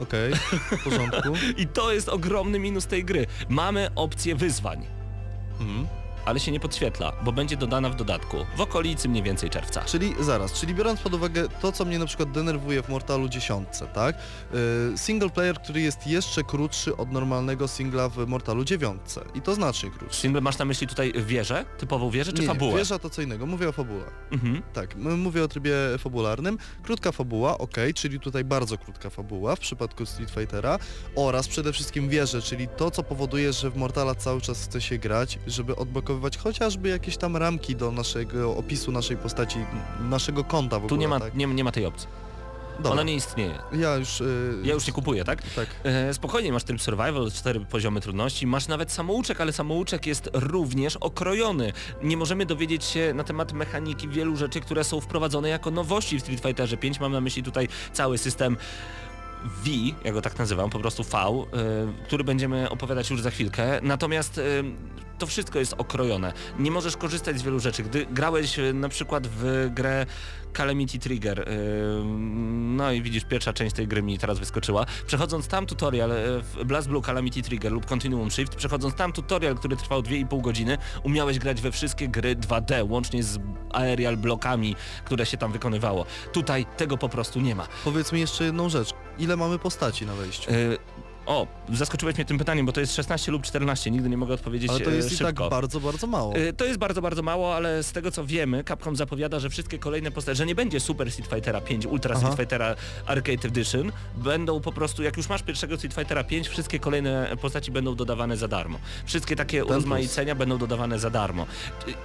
Okej, 0.00 0.34
w 0.34 0.84
porządku. 0.84 1.32
I 1.62 1.66
to 1.66 1.92
jest 1.92 2.08
ogromny 2.08 2.58
minus 2.58 2.86
tej 2.86 3.04
gry. 3.04 3.26
Mamy 3.48 3.88
opcję 3.94 4.34
wyzwań, 4.34 4.86
Mhm. 5.60 5.86
Ale 6.26 6.40
się 6.40 6.52
nie 6.52 6.60
podświetla, 6.60 7.12
bo 7.24 7.32
będzie 7.32 7.56
dodana 7.56 7.90
w 7.90 7.96
dodatku 7.96 8.36
w 8.56 8.60
okolicy 8.60 9.08
mniej 9.08 9.22
więcej 9.22 9.50
czerwca. 9.50 9.82
Czyli 9.84 10.14
zaraz, 10.20 10.52
czyli 10.52 10.74
biorąc 10.74 11.00
pod 11.00 11.14
uwagę 11.14 11.48
to, 11.60 11.72
co 11.72 11.84
mnie 11.84 11.98
na 11.98 12.06
przykład 12.06 12.32
denerwuje 12.32 12.82
w 12.82 12.88
Mortalu 12.88 13.28
10, 13.28 13.68
tak? 13.94 14.16
Yy, 14.52 14.98
single 14.98 15.30
player, 15.30 15.56
który 15.62 15.80
jest 15.80 16.06
jeszcze 16.06 16.42
krótszy 16.42 16.96
od 16.96 17.12
normalnego 17.12 17.68
singla 17.68 18.08
w 18.08 18.26
Mortalu 18.26 18.64
9 18.64 19.00
i 19.34 19.42
to 19.42 19.54
znacznie 19.54 19.90
krótszy. 19.90 20.20
Single 20.20 20.40
masz 20.40 20.58
na 20.58 20.64
myśli 20.64 20.86
tutaj 20.86 21.12
wieżę, 21.26 21.64
typową 21.78 22.10
wieżę 22.10 22.32
czy 22.32 22.42
nie, 22.42 22.48
fabułę? 22.48 22.72
Nie, 22.72 22.78
wieża 22.78 22.98
to 22.98 23.10
co 23.10 23.22
innego, 23.22 23.46
mówię 23.46 23.68
o 23.68 23.72
fabule. 23.72 24.04
Mhm. 24.32 24.62
Tak, 24.72 24.96
mówię 24.96 25.44
o 25.44 25.48
trybie 25.48 25.74
fabularnym. 25.98 26.58
Krótka 26.82 27.12
fabuła, 27.12 27.58
ok, 27.58 27.76
czyli 27.94 28.20
tutaj 28.20 28.44
bardzo 28.44 28.78
krótka 28.78 29.10
fabuła 29.10 29.56
w 29.56 29.60
przypadku 29.60 30.06
Street 30.06 30.30
Fightera 30.30 30.78
oraz 31.14 31.48
przede 31.48 31.72
wszystkim 31.72 32.08
wieże, 32.08 32.42
czyli 32.42 32.68
to, 32.68 32.90
co 32.90 33.02
powoduje, 33.02 33.52
że 33.52 33.70
w 33.70 33.76
Mortala 33.76 34.14
cały 34.14 34.40
czas 34.40 34.64
chce 34.64 34.80
się 34.80 34.98
grać, 34.98 35.38
żeby 35.46 35.76
odblokowywać 36.16 36.36
chociażby 36.38 36.88
jakieś 36.88 37.16
tam 37.16 37.36
ramki 37.36 37.76
do 37.76 37.92
naszego 37.92 38.56
opisu 38.56 38.92
naszej 38.92 39.16
postaci, 39.16 39.58
naszego 40.00 40.44
konta 40.44 40.76
w 40.76 40.84
ogóle, 40.84 40.88
Tu 40.88 40.96
nie 40.96 41.08
ma, 41.08 41.20
tak? 41.20 41.34
nie, 41.34 41.46
nie 41.46 41.64
ma 41.64 41.72
tej 41.72 41.86
opcji. 41.86 42.08
Dobra, 42.76 42.90
Ona 42.92 43.02
nie 43.02 43.14
istnieje. 43.14 43.58
ja 43.72 43.96
już... 43.96 44.20
Yy, 44.20 44.60
Ja 44.64 44.74
już 44.74 44.86
nie 44.86 44.92
kupuję, 44.92 45.24
tak? 45.24 45.42
Tak. 45.42 45.66
E, 45.84 46.14
spokojnie, 46.14 46.52
masz 46.52 46.64
tryb 46.64 46.80
survival, 46.82 47.30
cztery 47.32 47.60
poziomy 47.60 48.00
trudności, 48.00 48.46
masz 48.46 48.68
nawet 48.68 48.92
samouczek, 48.92 49.40
ale 49.40 49.52
samouczek 49.52 50.06
jest 50.06 50.30
również 50.32 50.96
okrojony. 50.96 51.72
Nie 52.02 52.16
możemy 52.16 52.46
dowiedzieć 52.46 52.84
się 52.84 53.12
na 53.14 53.24
temat 53.24 53.52
mechaniki 53.52 54.08
wielu 54.08 54.36
rzeczy, 54.36 54.60
które 54.60 54.84
są 54.84 55.00
wprowadzone 55.00 55.48
jako 55.48 55.70
nowości 55.70 56.18
w 56.18 56.20
Street 56.22 56.40
Fighterze 56.40 56.76
5. 56.76 57.00
Mam 57.00 57.12
na 57.12 57.20
myśli 57.20 57.42
tutaj 57.42 57.68
cały 57.92 58.18
system 58.18 58.56
V, 59.64 59.70
ja 60.04 60.12
go 60.12 60.22
tak 60.22 60.38
nazywam, 60.38 60.70
po 60.70 60.78
prostu 60.78 61.02
V, 61.04 61.18
y, 61.18 62.06
który 62.06 62.24
będziemy 62.24 62.70
opowiadać 62.70 63.10
już 63.10 63.22
za 63.22 63.30
chwilkę. 63.30 63.80
Natomiast 63.82 64.38
y, 64.38 64.64
to 65.18 65.26
wszystko 65.26 65.58
jest 65.58 65.74
okrojone. 65.78 66.32
Nie 66.58 66.70
możesz 66.70 66.96
korzystać 66.96 67.38
z 67.38 67.42
wielu 67.42 67.60
rzeczy. 67.60 67.82
Gdy 67.82 68.06
grałeś 68.06 68.58
e, 68.58 68.72
na 68.72 68.88
przykład 68.88 69.26
w 69.26 69.70
grę 69.74 70.06
Calamity 70.56 70.98
Trigger, 70.98 71.38
yy, 71.38 72.04
no 72.76 72.92
i 72.92 73.02
widzisz, 73.02 73.24
pierwsza 73.24 73.52
część 73.52 73.76
tej 73.76 73.88
gry 73.88 74.02
mi 74.02 74.18
teraz 74.18 74.38
wyskoczyła. 74.38 74.86
Przechodząc 75.06 75.48
tam 75.48 75.66
tutorial 75.66 76.12
e, 76.12 76.16
w 76.42 76.64
Blast 76.64 76.88
Blue 76.88 77.02
Calamity 77.02 77.42
Trigger 77.42 77.72
lub 77.72 77.86
Continuum 77.86 78.30
Shift, 78.30 78.54
przechodząc 78.54 78.94
tam 78.94 79.12
tutorial, 79.12 79.54
który 79.54 79.76
trwał 79.76 80.00
2,5 80.00 80.40
godziny, 80.40 80.78
umiałeś 81.02 81.38
grać 81.38 81.60
we 81.60 81.72
wszystkie 81.72 82.08
gry 82.08 82.36
2D, 82.36 82.90
łącznie 82.90 83.22
z 83.22 83.38
aerial 83.72 84.16
blokami, 84.16 84.76
które 85.04 85.26
się 85.26 85.36
tam 85.36 85.52
wykonywało. 85.52 86.06
Tutaj 86.32 86.66
tego 86.76 86.98
po 86.98 87.08
prostu 87.08 87.40
nie 87.40 87.54
ma. 87.54 87.68
Powiedz 87.84 88.12
mi 88.12 88.20
jeszcze 88.20 88.44
jedną 88.44 88.68
rzecz. 88.68 88.90
Ile 89.18 89.36
mamy 89.36 89.58
postaci 89.58 90.06
na 90.06 90.14
wejściu? 90.14 90.50
Yy, 90.50 90.78
o, 91.26 91.46
zaskoczyłeś 91.72 92.16
mnie 92.16 92.24
tym 92.24 92.38
pytaniem, 92.38 92.66
bo 92.66 92.72
to 92.72 92.80
jest 92.80 92.94
16 92.94 93.32
lub 93.32 93.42
14, 93.42 93.90
nigdy 93.90 94.08
nie 94.08 94.16
mogę 94.16 94.34
odpowiedzieć 94.34 94.70
Ale 94.70 94.80
to 94.80 94.90
jest 94.90 95.10
e, 95.10 95.14
i 95.14 95.18
tak 95.18 95.28
szybko. 95.28 95.48
bardzo, 95.50 95.80
bardzo 95.80 96.06
mało. 96.06 96.36
Y, 96.36 96.52
To 96.52 96.64
jest 96.64 96.78
bardzo, 96.78 97.02
bardzo 97.02 97.22
mało, 97.22 97.54
ale 97.56 97.82
z 97.82 97.92
tego 97.92 98.10
co 98.10 98.24
wiemy, 98.26 98.64
Capcom 98.64 98.96
zapowiada, 98.96 99.40
że 99.40 99.50
wszystkie 99.50 99.78
kolejne 99.78 100.10
postacie, 100.10 100.36
że 100.36 100.46
nie 100.46 100.54
będzie 100.54 100.80
Super 100.80 101.12
Street 101.12 101.30
Fightera 101.30 101.60
5, 101.60 101.86
Ultra 101.86 102.10
Aha. 102.14 102.20
Street 102.20 102.36
Fightera 102.38 102.74
Arcade 103.06 103.48
Edition, 103.48 103.92
będą 104.16 104.60
po 104.60 104.72
prostu, 104.72 105.02
jak 105.02 105.16
już 105.16 105.28
masz 105.28 105.42
pierwszego 105.42 105.76
Street 105.76 105.94
Fightera 105.94 106.24
5, 106.24 106.48
wszystkie 106.48 106.78
kolejne 106.78 107.36
postaci 107.40 107.70
będą 107.70 107.94
dodawane 107.94 108.36
za 108.36 108.48
darmo. 108.48 108.78
Wszystkie 109.06 109.36
takie 109.36 109.58
plus. 109.60 109.70
urozmaicenia 109.70 110.34
będą 110.34 110.58
dodawane 110.58 110.98
za 110.98 111.10
darmo. 111.10 111.46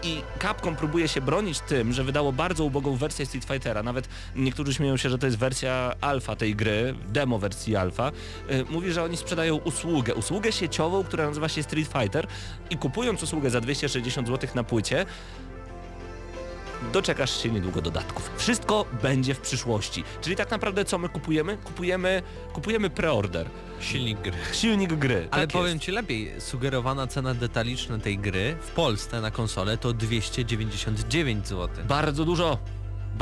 I 0.03 0.21
Capcom 0.41 0.75
próbuje 0.75 1.07
się 1.07 1.21
bronić 1.21 1.59
tym, 1.59 1.93
że 1.93 2.03
wydało 2.03 2.33
bardzo 2.33 2.63
ubogą 2.63 2.95
wersję 2.95 3.25
Street 3.25 3.45
Fightera, 3.45 3.83
nawet 3.83 4.07
niektórzy 4.35 4.73
śmieją 4.73 4.97
się, 4.97 5.09
że 5.09 5.17
to 5.17 5.25
jest 5.25 5.37
wersja 5.37 5.95
alfa 6.01 6.35
tej 6.35 6.55
gry, 6.55 6.95
demo 7.09 7.39
wersji 7.39 7.75
alfa. 7.75 8.11
Y, 8.51 8.65
Mówi, 8.69 8.91
że 8.91 9.03
oni 9.11 9.17
sprzedają 9.17 9.55
usługę, 9.55 10.15
usługę 10.15 10.51
sieciową, 10.51 11.03
która 11.03 11.27
nazywa 11.27 11.49
się 11.49 11.63
Street 11.63 11.87
Fighter 11.87 12.27
i 12.69 12.77
kupując 12.77 13.23
usługę 13.23 13.49
za 13.49 13.61
260 13.61 14.27
zł 14.27 14.49
na 14.55 14.63
płycie, 14.63 15.05
doczekasz 16.93 17.43
się 17.43 17.49
niedługo 17.49 17.81
dodatków. 17.81 18.31
Wszystko 18.37 18.85
będzie 19.01 19.33
w 19.33 19.39
przyszłości. 19.39 20.03
Czyli 20.21 20.35
tak 20.35 20.51
naprawdę 20.51 20.85
co 20.85 20.97
my 20.97 21.09
kupujemy? 21.09 21.57
Kupujemy, 21.57 22.23
kupujemy 22.53 22.89
preorder. 22.89 23.49
Silnik 23.79 24.21
gry. 24.21 24.37
Silnik 24.53 24.93
gry. 24.93 25.27
Ale 25.31 25.47
tak 25.47 25.53
powiem 25.53 25.73
jest. 25.73 25.85
Ci 25.85 25.91
lepiej, 25.91 26.41
sugerowana 26.41 27.07
cena 27.07 27.33
detaliczna 27.33 27.99
tej 27.99 28.17
gry 28.17 28.57
w 28.61 28.71
Polsce 28.71 29.21
na 29.21 29.31
konsolę 29.31 29.77
to 29.77 29.93
299 29.93 31.47
zł. 31.47 31.69
Bardzo 31.87 32.25
dużo. 32.25 32.57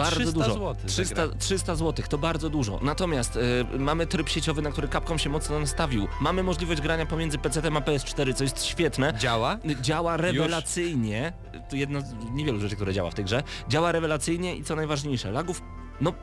Bardzo 0.03 0.15
300 0.15 0.31
dużo. 0.31 0.73
za 0.73 0.87
300, 0.87 1.27
grę. 1.27 1.37
300 1.39 1.75
zł 1.75 2.05
to 2.09 2.17
bardzo 2.17 2.49
dużo. 2.49 2.79
Natomiast 2.81 3.35
y, 3.35 3.79
mamy 3.79 4.07
tryb 4.07 4.29
sieciowy, 4.29 4.61
na 4.61 4.71
który 4.71 4.87
Capcom 4.87 5.19
się 5.19 5.29
mocno 5.29 5.59
nastawił. 5.59 6.07
Mamy 6.21 6.43
możliwość 6.43 6.81
grania 6.81 7.05
pomiędzy 7.05 7.37
PC 7.37 7.59
a 7.59 7.81
PS4, 7.81 8.33
co 8.33 8.43
jest 8.43 8.65
świetne. 8.65 9.13
Działa? 9.19 9.57
Działa 9.81 10.17
rewelacyjnie. 10.17 11.33
To 11.69 11.75
jedna 11.75 12.01
z 12.01 12.13
niewielu 12.31 12.59
rzeczy, 12.59 12.75
które 12.75 12.93
działa 12.93 13.11
w 13.11 13.15
tej 13.15 13.25
grze. 13.25 13.43
Działa 13.69 13.91
rewelacyjnie 13.91 14.55
i 14.55 14.63
co 14.63 14.75
najważniejsze, 14.75 15.31
lagów, 15.31 15.61
no 16.01 16.13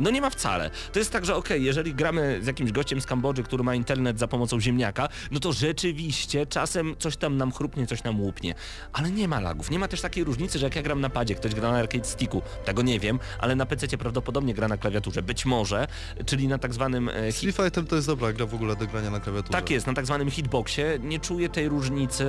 no 0.00 0.10
nie 0.10 0.20
ma 0.20 0.30
wcale. 0.30 0.70
To 0.92 0.98
jest 0.98 1.10
tak, 1.10 1.24
że 1.24 1.36
okej, 1.36 1.64
jeżeli 1.64 1.94
gramy 1.94 2.38
z 2.42 2.46
jakimś 2.46 2.72
gościem 2.72 3.00
z 3.00 3.06
Kambodży, 3.06 3.42
który 3.42 3.64
ma 3.64 3.74
internet 3.74 4.18
za 4.18 4.28
pomocą 4.28 4.60
ziemniaka, 4.60 5.08
no 5.30 5.40
to 5.40 5.52
rzeczywiście 5.52 6.46
czasem 6.46 6.94
coś 6.98 7.16
tam 7.16 7.36
nam 7.36 7.52
chrupnie, 7.52 7.86
coś 7.86 8.02
nam 8.04 8.20
łupnie. 8.20 8.54
Ale 8.92 9.10
nie 9.10 9.28
ma 9.28 9.40
lagów. 9.40 9.70
Nie 9.70 9.78
ma 9.78 9.88
też 9.88 10.00
takiej 10.00 10.24
różnicy, 10.24 10.58
że 10.58 10.66
jak 10.66 10.76
ja 10.76 10.82
gram 10.82 11.00
na 11.00 11.10
padzie, 11.10 11.34
ktoś 11.34 11.54
gra 11.54 11.72
na 11.72 11.78
arcade 11.78 12.04
sticku, 12.04 12.42
tego 12.64 12.82
nie 12.82 13.00
wiem, 13.00 13.18
ale 13.38 13.56
na 13.56 13.66
PC 13.66 13.98
prawdopodobnie 13.98 14.54
gra 14.54 14.68
na 14.68 14.76
klawiaturze. 14.76 15.22
Być 15.22 15.44
może, 15.46 15.86
czyli 16.26 16.48
na 16.48 16.58
tak 16.58 16.74
zwanym 16.74 17.08
e, 17.08 17.12
hit- 17.12 17.32
Street 17.32 17.56
Fighter 17.56 17.86
to 17.86 17.96
jest 17.96 18.06
dobra 18.08 18.32
gra 18.32 18.46
w 18.46 18.54
ogóle 18.54 18.76
do 18.76 18.86
grania 18.86 19.10
na 19.10 19.20
klawiaturze. 19.20 19.52
tak 19.52 19.70
jest, 19.70 19.86
na 19.86 19.94
tak 19.94 20.06
zwanym 20.06 20.30
hitboxie 20.30 20.98
nie 21.02 21.20
czuję 21.20 21.48
tej 21.48 21.68
różnicy, 21.68 22.24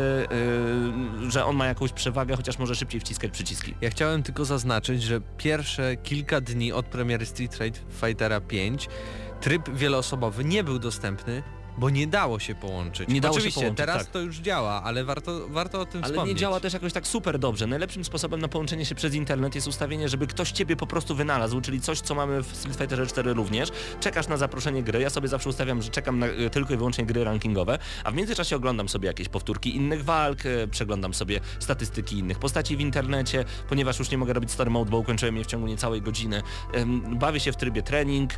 yy, 1.21 1.31
że 1.31 1.45
on 1.45 1.55
ma 1.55 1.65
jakąś 1.65 1.91
przewagę, 1.93 2.35
chociaż 2.35 2.57
może 2.59 2.75
szybciej 2.75 3.01
wciskać 3.01 3.31
przyciski. 3.31 3.73
Ja 3.81 3.89
chciałem 3.89 4.23
tylko 4.23 4.45
zaznaczyć, 4.45 5.03
że 5.03 5.21
pierwsze 5.37 5.95
kilka 5.97 6.41
dni 6.41 6.71
od 6.71 6.85
premiery 6.85 7.25
Street 7.25 7.52
Fightera 7.89 8.41
5 8.41 8.89
tryb 9.41 9.69
wieloosobowy 9.69 10.43
nie 10.43 10.63
był 10.63 10.79
dostępny, 10.79 11.43
bo 11.77 11.89
nie 11.89 12.07
dało 12.07 12.39
się 12.39 12.55
połączyć. 12.55 13.09
Nie 13.09 13.21
dało 13.21 13.33
się 13.33 13.37
Oczywiście, 13.37 13.61
połączyć, 13.61 13.77
teraz 13.77 13.97
tak. 13.97 14.07
to 14.07 14.19
już 14.19 14.37
działa, 14.37 14.83
ale 14.83 15.03
warto, 15.03 15.47
warto 15.47 15.79
o 15.81 15.85
tym 15.85 16.03
Ale 16.03 16.13
wspomnieć. 16.13 16.35
nie 16.35 16.39
działa 16.41 16.59
też 16.59 16.73
jakoś 16.73 16.93
tak 16.93 17.07
super 17.07 17.39
dobrze. 17.39 17.67
Najlepszym 17.67 18.03
sposobem 18.05 18.41
na 18.41 18.47
połączenie 18.47 18.85
się 18.85 18.95
przez 18.95 19.13
internet 19.13 19.55
jest 19.55 19.67
ustawienie, 19.67 20.09
żeby 20.09 20.27
ktoś 20.27 20.51
ciebie 20.51 20.75
po 20.75 20.87
prostu 20.87 21.15
wynalazł, 21.15 21.61
czyli 21.61 21.81
coś, 21.81 22.01
co 22.01 22.15
mamy 22.15 22.43
w 22.43 22.55
Street 22.55 22.77
Fighter 22.77 23.07
4 23.07 23.33
również. 23.33 23.69
Czekasz 23.99 24.27
na 24.27 24.37
zaproszenie 24.37 24.83
gry, 24.83 25.01
ja 25.01 25.09
sobie 25.09 25.27
zawsze 25.27 25.49
ustawiam, 25.49 25.81
że 25.81 25.89
czekam 25.89 26.19
na 26.19 26.25
e, 26.25 26.49
tylko 26.49 26.73
i 26.73 26.77
wyłącznie 26.77 27.05
gry 27.05 27.23
rankingowe, 27.23 27.79
a 28.03 28.11
w 28.11 28.15
międzyczasie 28.15 28.55
oglądam 28.55 28.89
sobie 28.89 29.07
jakieś 29.07 29.29
powtórki 29.29 29.75
innych 29.75 30.03
walk, 30.03 30.45
e, 30.45 30.67
przeglądam 30.67 31.13
sobie 31.13 31.39
statystyki 31.59 32.17
innych 32.17 32.39
postaci 32.39 32.77
w 32.77 32.79
internecie, 32.79 33.45
ponieważ 33.69 33.99
już 33.99 34.11
nie 34.11 34.17
mogę 34.17 34.33
robić 34.33 34.51
story 34.51 34.69
mode, 34.69 34.91
bo 34.91 34.97
ukończyłem 34.97 35.37
je 35.37 35.43
w 35.43 35.47
ciągu 35.47 35.67
niecałej 35.67 36.01
godziny. 36.01 36.41
Bawię 37.09 37.39
się 37.39 37.51
w 37.51 37.57
trybie 37.57 37.81
trening, 37.81 38.31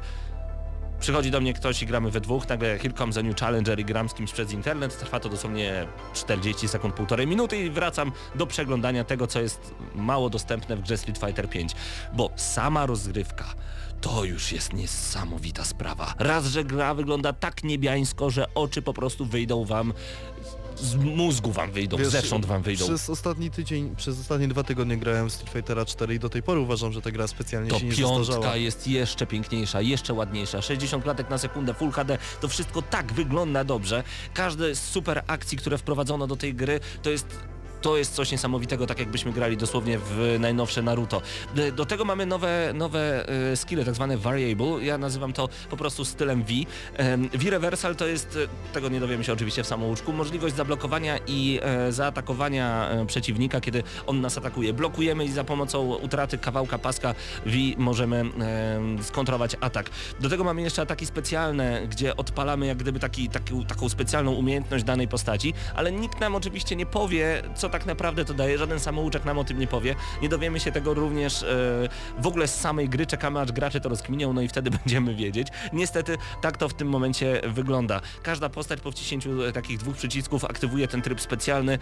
Przychodzi 1.05 1.31
do 1.31 1.41
mnie 1.41 1.53
ktoś 1.53 1.81
i 1.81 1.85
gramy 1.85 2.11
we 2.11 2.21
dwóch, 2.21 2.49
nagle 2.49 2.77
here 2.79 2.93
comes 2.93 3.17
a 3.17 3.21
new 3.21 3.35
challenger 3.35 3.79
i 3.79 3.85
gram 3.85 4.09
z 4.09 4.13
kimś 4.13 4.31
przez 4.31 4.51
internet, 4.51 4.99
trwa 4.99 5.19
to 5.19 5.29
dosłownie 5.29 5.87
40 6.13 6.67
sekund, 6.67 6.95
półtorej 6.95 7.27
minuty 7.27 7.57
i 7.57 7.69
wracam 7.69 8.11
do 8.35 8.47
przeglądania 8.47 9.03
tego, 9.03 9.27
co 9.27 9.41
jest 9.41 9.75
mało 9.95 10.29
dostępne 10.29 10.75
w 10.75 10.81
grze 10.81 10.97
Street 10.97 11.17
Fighter 11.17 11.49
5, 11.49 11.75
bo 12.13 12.29
sama 12.35 12.85
rozgrywka 12.85 13.45
to 14.01 14.23
już 14.23 14.51
jest 14.51 14.73
niesamowita 14.73 15.65
sprawa. 15.65 16.13
Raz, 16.19 16.45
że 16.45 16.63
gra 16.63 16.93
wygląda 16.93 17.33
tak 17.33 17.63
niebiańsko, 17.63 18.29
że 18.29 18.53
oczy 18.53 18.81
po 18.81 18.93
prostu 18.93 19.25
wyjdą 19.25 19.65
wam, 19.65 19.93
z 20.75 20.95
mózgu 20.95 21.51
wam 21.51 21.71
wyjdą, 21.71 21.97
Wiesz, 21.97 22.07
zewsząd 22.07 22.45
wam 22.45 22.61
wyjdą. 22.61 22.85
Przez 22.85 23.09
ostatni 23.09 23.51
tydzień, 23.51 23.95
przez 23.95 24.19
ostatnie 24.19 24.47
dwa 24.47 24.63
tygodnie 24.63 24.97
grałem 24.97 25.29
w 25.29 25.33
Street 25.33 25.49
Fightera 25.53 25.85
4 25.85 26.15
i 26.15 26.19
do 26.19 26.29
tej 26.29 26.43
pory 26.43 26.59
uważam, 26.59 26.93
że 26.93 27.01
ta 27.01 27.11
gra 27.11 27.27
specjalnie 27.27 27.69
To 27.69 27.79
się 27.79 27.85
nie 27.85 27.91
zestarzała. 27.91 28.25
piątka 28.25 28.55
jest 28.55 28.87
jeszcze 28.87 29.27
piękniejsza, 29.27 29.81
jeszcze 29.81 30.13
ładniejsza. 30.13 30.61
60 30.61 31.03
klatek 31.03 31.29
na 31.29 31.37
sekundę, 31.37 31.73
Full 31.73 31.91
HD, 31.91 32.17
to 32.41 32.47
wszystko 32.47 32.81
tak 32.81 33.13
wygląda 33.13 33.63
dobrze. 33.63 34.03
Każde 34.33 34.75
z 34.75 34.79
super 34.83 35.23
akcji, 35.27 35.57
które 35.57 35.77
wprowadzono 35.77 36.27
do 36.27 36.35
tej 36.35 36.53
gry, 36.53 36.79
to 37.01 37.09
jest 37.09 37.27
to 37.85 37.97
jest 37.97 38.13
coś 38.15 38.31
niesamowitego, 38.31 38.87
tak 38.87 38.99
jakbyśmy 38.99 39.31
grali 39.31 39.57
dosłownie 39.57 39.99
w 39.99 40.37
najnowsze 40.39 40.81
Naruto. 40.81 41.21
D- 41.55 41.71
Do 41.71 41.85
tego 41.85 42.05
mamy 42.05 42.25
nowe, 42.25 42.71
nowe 42.73 43.29
e, 43.51 43.55
skille, 43.55 43.85
tak 43.85 43.95
zwane 43.95 44.17
variable. 44.17 44.65
Ja 44.85 44.97
nazywam 44.97 45.33
to 45.33 45.49
po 45.69 45.77
prostu 45.77 46.05
stylem 46.05 46.43
V. 46.43 46.53
V-reversal 47.33 47.95
to 47.95 48.07
jest, 48.07 48.37
e, 48.69 48.73
tego 48.73 48.89
nie 48.89 48.99
dowiemy 48.99 49.23
się 49.23 49.33
oczywiście 49.33 49.63
w 49.63 49.67
samouczku, 49.67 50.13
możliwość 50.13 50.55
zablokowania 50.55 51.17
i 51.27 51.59
e, 51.63 51.91
zaatakowania 51.91 52.89
e, 52.89 53.05
przeciwnika, 53.05 53.61
kiedy 53.61 53.83
on 54.07 54.21
nas 54.21 54.37
atakuje. 54.37 54.73
Blokujemy 54.73 55.25
i 55.25 55.31
za 55.31 55.43
pomocą 55.43 55.95
utraty 55.95 56.37
kawałka 56.37 56.79
paska 56.79 57.15
V 57.45 57.55
możemy 57.77 58.17
e, 58.99 59.03
skontrować 59.03 59.55
atak. 59.61 59.89
Do 60.19 60.29
tego 60.29 60.43
mamy 60.43 60.61
jeszcze 60.61 60.81
ataki 60.81 61.05
specjalne, 61.05 61.87
gdzie 61.87 62.15
odpalamy 62.17 62.65
jak 62.65 62.77
gdyby 62.77 62.99
taki, 62.99 63.29
taki, 63.29 63.65
taką 63.65 63.89
specjalną 63.89 64.31
umiejętność 64.31 64.83
danej 64.83 65.07
postaci, 65.07 65.53
ale 65.75 65.91
nikt 65.91 66.19
nam 66.19 66.35
oczywiście 66.35 66.75
nie 66.75 66.85
powie, 66.85 67.41
co 67.55 67.69
tak 67.69 67.74
naprawdę 67.85 68.25
to 68.25 68.33
daje, 68.33 68.57
żaden 68.57 68.79
samouczek 68.79 69.25
nam 69.25 69.37
o 69.37 69.43
tym 69.43 69.59
nie 69.59 69.67
powie. 69.67 69.95
Nie 70.21 70.29
dowiemy 70.29 70.59
się 70.59 70.71
tego 70.71 70.93
również 70.93 71.43
e, 71.43 71.45
w 72.19 72.27
ogóle 72.27 72.47
z 72.47 72.59
samej 72.59 72.89
gry, 72.89 73.05
czekamy 73.05 73.39
aż 73.39 73.51
gracze 73.51 73.79
to 73.79 73.89
rozkminią, 73.89 74.33
no 74.33 74.41
i 74.41 74.47
wtedy 74.47 74.69
będziemy 74.83 75.15
wiedzieć. 75.15 75.47
Niestety 75.73 76.17
tak 76.41 76.57
to 76.57 76.69
w 76.69 76.73
tym 76.73 76.89
momencie 76.89 77.41
wygląda. 77.47 78.01
Każda 78.23 78.49
postać 78.49 78.81
po 78.81 78.91
wciśnięciu 78.91 79.43
e, 79.43 79.51
takich 79.51 79.77
dwóch 79.77 79.95
przycisków 79.95 80.45
aktywuje 80.45 80.87
ten 80.87 81.01
tryb 81.01 81.21
specjalny. 81.21 81.79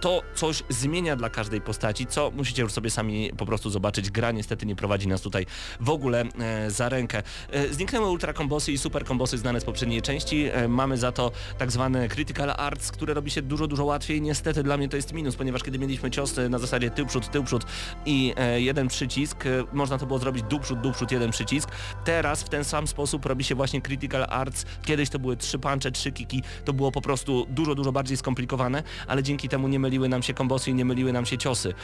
To 0.00 0.22
coś 0.34 0.62
zmienia 0.68 1.16
dla 1.16 1.30
każdej 1.30 1.60
postaci, 1.60 2.06
co 2.06 2.30
musicie 2.30 2.62
już 2.62 2.72
sobie 2.72 2.90
sami 2.90 3.30
po 3.36 3.46
prostu 3.46 3.70
zobaczyć. 3.70 4.10
Gra 4.10 4.32
niestety 4.32 4.66
nie 4.66 4.76
prowadzi 4.76 5.08
nas 5.08 5.20
tutaj 5.20 5.46
w 5.80 5.90
ogóle 5.90 6.24
e, 6.38 6.70
za 6.70 6.88
rękę. 6.88 7.22
E, 7.50 7.68
zniknęły 7.68 8.10
ultra 8.10 8.32
kombosy 8.32 8.72
i 8.72 8.78
super 8.78 9.04
kombosy 9.04 9.38
znane 9.38 9.60
z 9.60 9.64
poprzedniej 9.64 10.02
części. 10.02 10.44
E, 10.52 10.68
mamy 10.68 10.98
za 10.98 11.12
to 11.12 11.32
tak 11.58 11.72
zwane 11.72 12.08
critical 12.08 12.50
arts, 12.56 12.92
które 12.92 13.14
robi 13.14 13.30
się 13.30 13.42
dużo, 13.42 13.66
dużo 13.66 13.84
łatwiej. 13.84 14.22
Niestety 14.22 14.62
dla 14.62 14.76
mnie 14.76 14.88
to 14.88 14.96
jest 14.96 15.12
minus, 15.12 15.36
ponieważ 15.36 15.62
kiedy 15.62 15.78
mieliśmy 15.78 16.10
ciosy 16.10 16.48
na 16.48 16.58
zasadzie 16.58 16.90
tył 16.90 17.06
przód, 17.06 17.30
tył 17.30 17.44
przód 17.44 17.64
i 18.06 18.34
e, 18.36 18.60
jeden 18.60 18.88
przycisk, 18.88 19.46
e, 19.46 19.50
można 19.72 19.98
to 19.98 20.06
było 20.06 20.18
zrobić 20.18 20.42
dół 20.42 20.60
przód, 20.60 20.80
dół 20.80 20.92
przód, 20.92 21.12
jeden 21.12 21.30
przycisk. 21.30 21.70
Teraz 22.04 22.42
w 22.42 22.48
ten 22.48 22.64
sam 22.64 22.86
sposób 22.86 23.26
robi 23.26 23.44
się 23.44 23.54
właśnie 23.54 23.82
critical 23.82 24.26
arts. 24.28 24.64
Kiedyś 24.84 25.10
to 25.10 25.18
były 25.18 25.36
trzy 25.36 25.58
puncze, 25.58 25.90
trzy 25.90 26.12
kiki. 26.12 26.42
To 26.64 26.72
było 26.72 26.92
po 26.92 27.00
prostu 27.00 27.46
dużo, 27.50 27.74
dużo 27.74 27.92
bardziej 27.92 28.16
skomplikowane, 28.16 28.82
ale 29.06 29.22
dzięki 29.22 29.48
temu 29.48 29.68
nie 29.68 29.78
myliły 29.86 30.08
nam 30.08 30.22
się 30.22 30.34
kombosy 30.34 30.70
i 30.70 30.74
nie 30.74 30.84
myliły 30.84 31.12
nam 31.12 31.26
się 31.26 31.38
ciosy. 31.38 31.74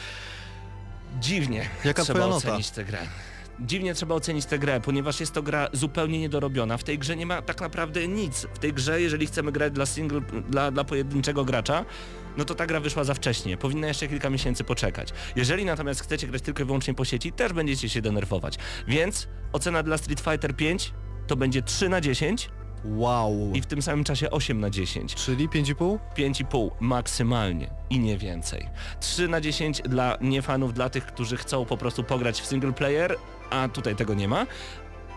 Dziwnie 1.19 1.69
Jaka 1.85 2.03
trzeba 2.03 2.25
ocenić 2.25 2.69
tę 2.71 2.85
grę. 2.85 2.97
Dziwnie 3.59 3.93
trzeba 3.93 4.15
ocenić 4.15 4.45
tę 4.45 4.59
grę, 4.59 4.81
ponieważ 4.81 5.19
jest 5.19 5.33
to 5.33 5.43
gra 5.43 5.67
zupełnie 5.73 6.19
niedorobiona. 6.19 6.77
W 6.77 6.83
tej 6.83 6.99
grze 6.99 7.15
nie 7.15 7.25
ma 7.25 7.41
tak 7.41 7.61
naprawdę 7.61 8.07
nic. 8.07 8.47
W 8.53 8.59
tej 8.59 8.73
grze, 8.73 9.01
jeżeli 9.01 9.27
chcemy 9.27 9.51
grać 9.51 9.73
dla 9.73 9.85
single, 9.85 10.21
dla, 10.49 10.71
dla 10.71 10.83
pojedynczego 10.83 11.45
gracza, 11.45 11.85
no 12.37 12.45
to 12.45 12.55
ta 12.55 12.65
gra 12.65 12.79
wyszła 12.79 13.03
za 13.03 13.13
wcześnie. 13.13 13.57
Powinna 13.57 13.87
jeszcze 13.87 14.07
kilka 14.07 14.29
miesięcy 14.29 14.63
poczekać. 14.63 15.09
Jeżeli 15.35 15.65
natomiast 15.65 16.01
chcecie 16.01 16.27
grać 16.27 16.41
tylko 16.41 16.63
i 16.63 16.65
wyłącznie 16.65 16.93
po 16.93 17.05
sieci, 17.05 17.31
też 17.31 17.53
będziecie 17.53 17.89
się 17.89 18.01
denerwować. 18.01 18.57
Więc 18.87 19.27
ocena 19.53 19.83
dla 19.83 19.97
Street 19.97 20.19
Fighter 20.19 20.55
5 20.55 20.93
to 21.27 21.35
będzie 21.35 21.61
3 21.61 21.89
na 21.89 22.01
10 22.01 22.49
Wow. 22.85 23.51
i 23.53 23.61
w 23.61 23.65
tym 23.65 23.81
samym 23.81 24.03
czasie 24.03 24.31
8 24.31 24.59
na 24.59 24.69
10. 24.69 25.15
Czyli 25.15 25.49
5,5? 25.49 25.99
5,5 26.17 26.69
maksymalnie 26.79 27.69
i 27.89 27.99
nie 27.99 28.17
więcej. 28.17 28.69
3 28.99 29.27
na 29.27 29.41
10 29.41 29.81
dla 29.81 30.17
niefanów, 30.21 30.73
dla 30.73 30.89
tych, 30.89 31.05
którzy 31.05 31.37
chcą 31.37 31.65
po 31.65 31.77
prostu 31.77 32.03
pograć 32.03 32.41
w 32.41 32.45
single 32.45 32.73
player, 32.73 33.15
a 33.49 33.67
tutaj 33.67 33.95
tego 33.95 34.13
nie 34.13 34.27
ma. 34.27 34.45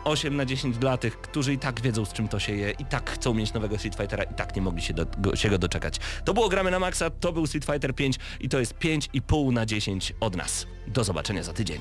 8 0.04 0.36
na 0.36 0.44
10 0.44 0.78
dla 0.78 0.96
tych, 0.96 1.20
którzy 1.20 1.52
i 1.52 1.58
tak 1.58 1.80
wiedzą 1.80 2.04
z 2.04 2.12
czym 2.12 2.28
to 2.28 2.38
się 2.38 2.56
je, 2.56 2.70
i 2.70 2.84
tak 2.84 3.10
chcą 3.10 3.34
mieć 3.34 3.52
nowego 3.52 3.78
Street 3.78 3.96
Fightera, 3.96 4.24
i 4.24 4.34
tak 4.34 4.56
nie 4.56 4.62
mogli 4.62 4.82
się, 4.82 4.94
do, 4.94 5.06
go, 5.18 5.36
się 5.36 5.50
go 5.50 5.58
doczekać. 5.58 5.98
To 6.24 6.34
było 6.34 6.48
Gramy 6.48 6.70
na 6.70 6.78
Maxa, 6.78 7.10
to 7.10 7.32
był 7.32 7.46
Street 7.46 7.64
Fighter 7.64 7.94
5 7.94 8.16
i 8.40 8.48
to 8.48 8.60
jest 8.60 8.74
5,5 8.74 9.52
na 9.52 9.66
10 9.66 10.12
od 10.20 10.36
nas. 10.36 10.66
Do 10.86 11.04
zobaczenia 11.04 11.42
za 11.42 11.52
tydzień. 11.52 11.80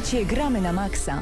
Słuchacie 0.00 0.26
Gramy 0.26 0.60
na 0.60 0.72
Maxa. 0.72 1.20